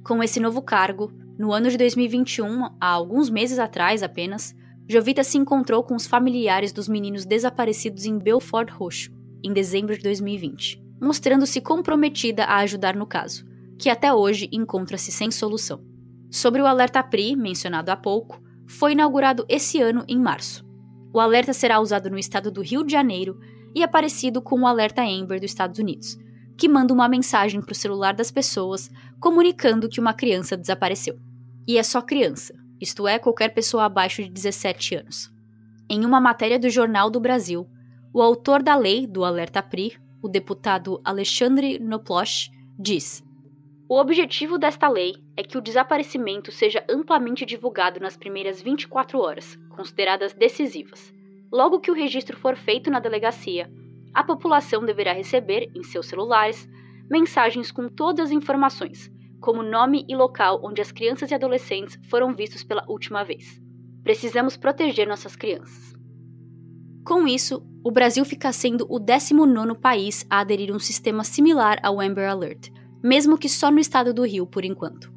Com 0.04 0.22
esse 0.22 0.38
novo 0.38 0.62
cargo, 0.62 1.12
no 1.38 1.52
ano 1.52 1.68
de 1.68 1.76
2021, 1.76 2.64
há 2.80 2.86
alguns 2.86 3.28
meses 3.28 3.58
atrás 3.58 4.02
apenas, 4.02 4.54
Jovita 4.88 5.24
se 5.24 5.36
encontrou 5.36 5.82
com 5.82 5.96
os 5.96 6.06
familiares 6.06 6.72
dos 6.72 6.88
meninos 6.88 7.24
desaparecidos 7.24 8.06
em 8.06 8.18
Belfort 8.18 8.70
Roxo, 8.70 9.10
em 9.42 9.52
dezembro 9.52 9.96
de 9.96 10.02
2020, 10.02 10.80
mostrando-se 11.00 11.60
comprometida 11.60 12.44
a 12.44 12.58
ajudar 12.58 12.94
no 12.94 13.06
caso, 13.06 13.44
que 13.78 13.90
até 13.90 14.12
hoje 14.12 14.48
encontra-se 14.52 15.12
sem 15.12 15.30
solução. 15.30 15.84
Sobre 16.30 16.60
o 16.60 16.66
alerta 16.66 17.02
PRI, 17.02 17.36
mencionado 17.36 17.90
há 17.90 17.96
pouco, 17.96 18.40
foi 18.66 18.92
inaugurado 18.92 19.44
esse 19.48 19.80
ano 19.80 20.04
em 20.08 20.18
março. 20.18 20.66
O 21.12 21.20
alerta 21.20 21.52
será 21.52 21.80
usado 21.80 22.10
no 22.10 22.18
estado 22.18 22.50
do 22.50 22.62
Rio 22.62 22.84
de 22.84 22.92
Janeiro 22.92 23.38
e 23.74 23.82
é 23.82 23.86
parecido 23.86 24.42
com 24.42 24.60
o 24.60 24.66
alerta 24.66 25.02
Amber 25.02 25.40
dos 25.40 25.50
Estados 25.50 25.78
Unidos, 25.78 26.18
que 26.56 26.68
manda 26.68 26.92
uma 26.92 27.08
mensagem 27.08 27.60
para 27.60 27.72
o 27.72 27.76
celular 27.76 28.14
das 28.14 28.30
pessoas 28.30 28.90
comunicando 29.20 29.88
que 29.88 30.00
uma 30.00 30.14
criança 30.14 30.56
desapareceu. 30.56 31.18
E 31.66 31.78
é 31.78 31.82
só 31.82 32.00
criança, 32.00 32.54
isto 32.80 33.06
é, 33.06 33.18
qualquer 33.18 33.50
pessoa 33.50 33.84
abaixo 33.84 34.22
de 34.22 34.30
17 34.30 34.96
anos. 34.96 35.32
Em 35.88 36.04
uma 36.04 36.20
matéria 36.20 36.58
do 36.58 36.68
Jornal 36.68 37.10
do 37.10 37.20
Brasil, 37.20 37.66
o 38.12 38.20
autor 38.20 38.62
da 38.62 38.74
lei 38.76 39.06
do 39.06 39.24
Alerta 39.24 39.62
PRI, 39.62 39.92
o 40.22 40.28
deputado 40.28 41.00
Alexandre 41.04 41.78
Noploch, 41.78 42.50
diz: 42.78 43.22
O 43.88 44.00
objetivo 44.00 44.58
desta 44.58 44.88
lei 44.88 45.14
é 45.36 45.44
que 45.44 45.56
o 45.56 45.60
desaparecimento 45.60 46.50
seja 46.50 46.84
amplamente 46.90 47.46
divulgado 47.46 48.00
nas 48.00 48.16
primeiras 48.16 48.60
24 48.60 49.16
horas, 49.20 49.56
consideradas 49.70 50.32
decisivas. 50.34 51.14
Logo 51.52 51.78
que 51.78 51.90
o 51.92 51.94
registro 51.94 52.36
for 52.36 52.56
feito 52.56 52.90
na 52.90 52.98
delegacia, 52.98 53.70
a 54.12 54.24
população 54.24 54.84
deverá 54.84 55.12
receber, 55.12 55.70
em 55.72 55.84
seus 55.84 56.06
celulares, 56.06 56.68
mensagens 57.08 57.70
com 57.70 57.88
todas 57.88 58.26
as 58.26 58.32
informações, 58.32 59.08
como 59.40 59.62
nome 59.62 60.04
e 60.08 60.16
local 60.16 60.60
onde 60.64 60.80
as 60.80 60.90
crianças 60.90 61.30
e 61.30 61.34
adolescentes 61.34 61.96
foram 62.10 62.34
vistos 62.34 62.64
pela 62.64 62.84
última 62.88 63.22
vez. 63.22 63.62
Precisamos 64.02 64.56
proteger 64.56 65.06
nossas 65.06 65.36
crianças. 65.36 65.94
Com 67.04 67.28
isso, 67.28 67.64
o 67.84 67.92
Brasil 67.92 68.24
fica 68.24 68.50
sendo 68.50 68.84
o 68.90 68.98
19º 68.98 69.78
país 69.78 70.26
a 70.28 70.40
aderir 70.40 70.72
a 70.72 70.74
um 70.74 70.80
sistema 70.80 71.22
similar 71.22 71.78
ao 71.84 72.00
Amber 72.00 72.28
Alert, 72.28 72.70
mesmo 73.06 73.38
que 73.38 73.48
só 73.48 73.70
no 73.70 73.78
estado 73.78 74.12
do 74.12 74.26
Rio 74.26 74.44
por 74.44 74.64
enquanto. 74.64 75.12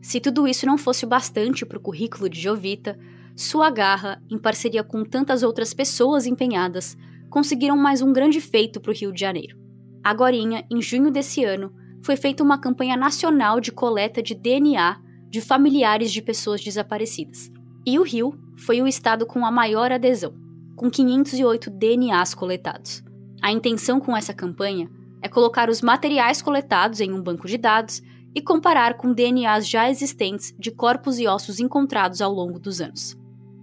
Se 0.00 0.18
tudo 0.18 0.48
isso 0.48 0.64
não 0.64 0.78
fosse 0.78 1.04
o 1.04 1.08
bastante 1.08 1.66
para 1.66 1.76
o 1.76 1.80
currículo 1.80 2.26
de 2.26 2.40
Jovita, 2.40 2.98
sua 3.36 3.68
garra, 3.68 4.22
em 4.30 4.38
parceria 4.38 4.82
com 4.82 5.04
tantas 5.04 5.42
outras 5.42 5.74
pessoas 5.74 6.24
empenhadas, 6.24 6.96
conseguiram 7.28 7.76
mais 7.76 8.00
um 8.00 8.14
grande 8.14 8.40
feito 8.40 8.80
para 8.80 8.90
o 8.90 8.94
Rio 8.94 9.12
de 9.12 9.20
Janeiro. 9.20 9.58
Agorinha, 10.02 10.64
em 10.70 10.80
junho 10.80 11.10
desse 11.10 11.44
ano, 11.44 11.70
foi 12.02 12.16
feita 12.16 12.42
uma 12.42 12.58
campanha 12.58 12.96
nacional 12.96 13.60
de 13.60 13.72
coleta 13.72 14.22
de 14.22 14.34
DNA 14.34 14.98
de 15.28 15.42
familiares 15.42 16.10
de 16.10 16.22
pessoas 16.22 16.64
desaparecidas. 16.64 17.52
E 17.84 17.98
o 17.98 18.02
Rio 18.04 18.32
foi 18.56 18.80
o 18.80 18.88
estado 18.88 19.26
com 19.26 19.44
a 19.44 19.50
maior 19.50 19.92
adesão, 19.92 20.32
com 20.74 20.90
508 20.90 21.68
DNAs 21.68 22.34
coletados. 22.34 23.04
A 23.42 23.52
intenção 23.52 24.00
com 24.00 24.16
essa 24.16 24.32
campanha 24.32 24.90
é 25.22 25.28
colocar 25.28 25.68
os 25.68 25.82
materiais 25.82 26.40
coletados 26.40 27.00
em 27.00 27.12
um 27.12 27.22
banco 27.22 27.46
de 27.46 27.58
dados 27.58 28.02
e 28.34 28.40
comparar 28.40 28.94
com 28.94 29.12
DNAs 29.12 29.68
já 29.68 29.90
existentes 29.90 30.54
de 30.58 30.70
corpos 30.70 31.18
e 31.18 31.26
ossos 31.26 31.58
encontrados 31.58 32.20
ao 32.20 32.32
longo 32.32 32.58
dos 32.58 32.80
anos. 32.80 33.16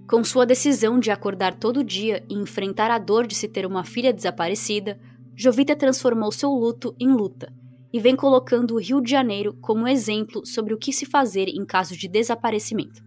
Com 0.08 0.24
sua 0.24 0.46
decisão 0.46 1.00
de 1.00 1.10
acordar 1.10 1.56
todo 1.56 1.84
dia 1.84 2.24
e 2.30 2.36
enfrentar 2.36 2.92
a 2.92 2.98
dor 2.98 3.26
de 3.26 3.34
se 3.34 3.48
ter 3.48 3.66
uma 3.66 3.84
filha 3.84 4.14
desaparecida, 4.14 5.00
Jovita 5.36 5.76
transformou 5.76 6.32
seu 6.32 6.52
luto 6.52 6.96
em 7.00 7.08
luta 7.08 7.52
e 7.92 8.00
vem 8.00 8.16
colocando 8.16 8.76
o 8.76 8.80
Rio 8.80 9.02
de 9.02 9.10
Janeiro 9.10 9.54
como 9.62 9.88
exemplo 9.88 10.46
sobre 10.46 10.74
o 10.74 10.78
que 10.78 10.92
se 10.92 11.06
fazer 11.06 11.48
em 11.48 11.66
caso 11.66 11.96
de 11.96 12.08
desaparecimento. 12.08 13.04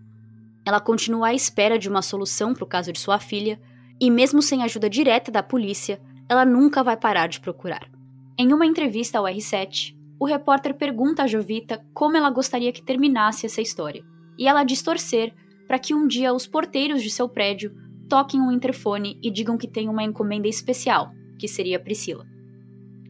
Ela 0.64 0.80
continua 0.80 1.28
à 1.28 1.34
espera 1.34 1.78
de 1.78 1.88
uma 1.88 2.02
solução 2.02 2.52
para 2.52 2.64
o 2.64 2.66
caso 2.66 2.92
de 2.92 2.98
sua 2.98 3.18
filha 3.18 3.60
e, 4.00 4.10
mesmo 4.10 4.42
sem 4.42 4.62
ajuda 4.62 4.88
direta 4.88 5.30
da 5.30 5.42
polícia, 5.42 6.00
ela 6.28 6.44
nunca 6.44 6.82
vai 6.82 6.96
parar 6.96 7.26
de 7.26 7.40
procurar. 7.40 7.97
Em 8.40 8.52
uma 8.52 8.64
entrevista 8.64 9.18
ao 9.18 9.24
R7, 9.24 9.96
o 10.16 10.24
repórter 10.24 10.72
pergunta 10.72 11.24
a 11.24 11.26
Jovita 11.26 11.84
como 11.92 12.16
ela 12.16 12.30
gostaria 12.30 12.72
que 12.72 12.80
terminasse 12.80 13.44
essa 13.44 13.60
história, 13.60 14.04
e 14.38 14.46
ela 14.46 14.62
diz 14.62 14.80
torcer 14.80 15.34
para 15.66 15.76
que 15.76 15.92
um 15.92 16.06
dia 16.06 16.32
os 16.32 16.46
porteiros 16.46 17.02
de 17.02 17.10
seu 17.10 17.28
prédio 17.28 17.74
toquem 18.08 18.40
um 18.40 18.52
interfone 18.52 19.18
e 19.20 19.28
digam 19.28 19.58
que 19.58 19.66
tem 19.66 19.88
uma 19.88 20.04
encomenda 20.04 20.46
especial, 20.46 21.10
que 21.36 21.48
seria 21.48 21.80
Priscila. 21.80 22.24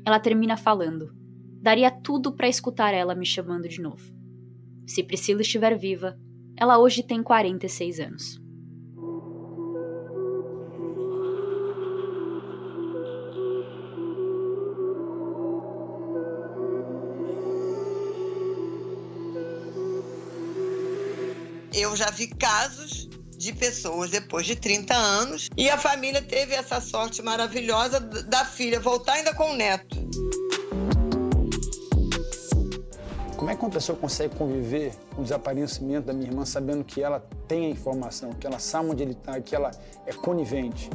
Ela 0.03 0.19
termina 0.19 0.57
falando: 0.57 1.13
Daria 1.61 1.91
tudo 1.91 2.33
para 2.33 2.49
escutar 2.49 2.95
ela 2.95 3.15
me 3.15 3.27
chamando 3.27 3.69
de 3.69 3.83
novo. 3.83 4.11
Se 4.87 5.03
Priscila 5.03 5.43
estiver 5.43 5.77
viva, 5.77 6.19
ela 6.57 6.79
hoje 6.79 7.03
tem 7.03 7.23
46 7.23 8.01
anos. 8.01 8.48
Eu 21.81 21.95
já 21.95 22.11
vi 22.11 22.27
casos 22.27 23.09
de 23.37 23.53
pessoas 23.53 24.11
depois 24.11 24.45
de 24.45 24.57
30 24.57 24.93
anos. 24.97 25.49
E 25.57 25.71
a 25.71 25.79
família 25.79 26.21
teve 26.21 26.53
essa 26.53 26.81
sorte 26.81 27.23
maravilhosa 27.23 28.01
da 28.01 28.45
filha 28.45 28.81
voltar 28.81 29.13
ainda 29.13 29.33
com 29.33 29.53
o 29.53 29.55
neto. 29.55 29.97
Como 33.37 33.49
é 33.49 33.55
que 33.55 33.63
uma 33.63 33.71
pessoa 33.71 33.97
consegue 33.97 34.35
conviver 34.35 34.93
com 35.15 35.21
o 35.21 35.23
desaparecimento 35.23 36.09
da 36.09 36.13
minha 36.13 36.29
irmã 36.29 36.45
sabendo 36.45 36.83
que 36.83 37.01
ela 37.01 37.25
tem 37.47 37.67
a 37.67 37.69
informação, 37.69 38.33
que 38.33 38.45
ela 38.45 38.59
sabe 38.59 38.91
onde 38.91 39.05
ele 39.05 39.13
está, 39.13 39.41
que 39.41 39.55
ela 39.55 39.71
é 40.05 40.13
conivente? 40.13 40.91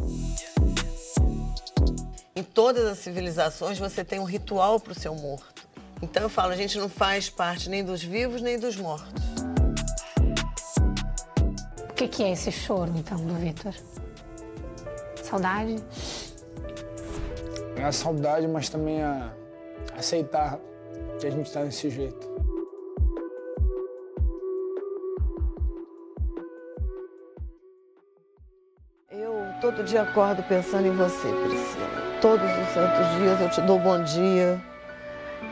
Em 2.35 2.43
todas 2.43 2.85
as 2.85 2.97
civilizações 2.97 3.79
você 3.79 4.03
tem 4.03 4.19
um 4.19 4.25
ritual 4.25 4.81
para 4.81 4.91
o 4.91 4.99
seu 4.99 5.15
morto. 5.15 5.65
Então 6.01 6.23
eu 6.23 6.29
falo, 6.29 6.51
a 6.51 6.57
gente 6.57 6.77
não 6.77 6.89
faz 6.89 7.29
parte 7.29 7.69
nem 7.69 7.85
dos 7.85 8.03
vivos 8.03 8.41
nem 8.41 8.59
dos 8.59 8.75
mortos. 8.75 9.32
O 11.93 11.95
que, 11.95 12.07
que 12.07 12.23
é 12.23 12.31
esse 12.31 12.51
choro, 12.51 12.91
então, 12.95 13.19
do 13.19 13.35
Vitor? 13.35 13.71
Saudade? 15.21 15.75
É 17.75 17.83
a 17.83 17.91
saudade, 17.91 18.47
mas 18.47 18.67
também 18.67 19.03
a 19.03 19.31
aceitar 19.95 20.59
que 21.19 21.27
a 21.27 21.29
gente 21.29 21.45
está 21.45 21.63
desse 21.63 21.91
jeito. 21.91 22.27
Eu 29.11 29.35
todo 29.61 29.83
dia 29.83 30.01
acordo 30.01 30.41
pensando 30.49 30.87
em 30.87 30.95
você, 30.95 31.27
Priscila. 31.27 31.87
Todos 32.19 32.49
os 32.49 32.73
santos 32.73 33.19
dias 33.19 33.39
eu 33.39 33.49
te 33.51 33.61
dou 33.61 33.77
bom 33.77 34.03
dia, 34.03 34.59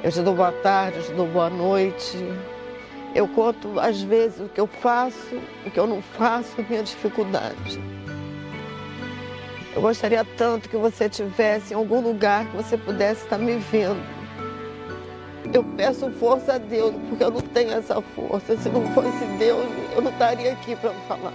eu 0.04 0.12
te 0.12 0.22
dou 0.22 0.34
boa 0.34 0.52
tarde, 0.52 0.98
eu 0.98 1.04
te 1.04 1.14
dou 1.14 1.28
boa 1.28 1.52
noite. 1.52 2.18
Eu 3.14 3.28
conto, 3.28 3.80
às 3.80 4.02
vezes, 4.02 4.40
o 4.40 4.48
que 4.48 4.60
eu 4.60 4.68
faço, 4.68 5.36
o 5.66 5.72
que 5.72 5.80
eu 5.80 5.86
não 5.86 6.02
faço, 6.02 6.64
minha 6.70 6.82
dificuldade. 6.82 7.80
Eu 9.76 9.82
gostaria 9.82 10.26
tanto 10.38 10.70
que 10.70 10.78
você 10.78 11.06
estivesse 11.06 11.74
em 11.74 11.78
algum 11.78 12.02
lugar 12.02 12.46
que 12.46 12.56
você 12.56 12.78
pudesse 12.78 13.24
estar 13.24 13.38
me 13.38 13.58
vendo. 13.58 14.02
Eu 15.54 15.64
peço 15.64 16.10
força 16.12 16.54
a 16.54 16.58
Deus, 16.58 16.94
porque 17.10 17.24
eu 17.24 17.32
não 17.32 17.42
tenho 17.42 17.72
essa 17.74 18.02
força. 18.02 18.56
Se 18.58 18.70
não 18.70 18.86
fosse 18.94 19.26
Deus, 19.38 19.66
eu 19.94 20.02
não 20.02 20.12
estaria 20.12 20.54
aqui 20.54 20.76
para 20.76 20.92
falar. 21.08 21.34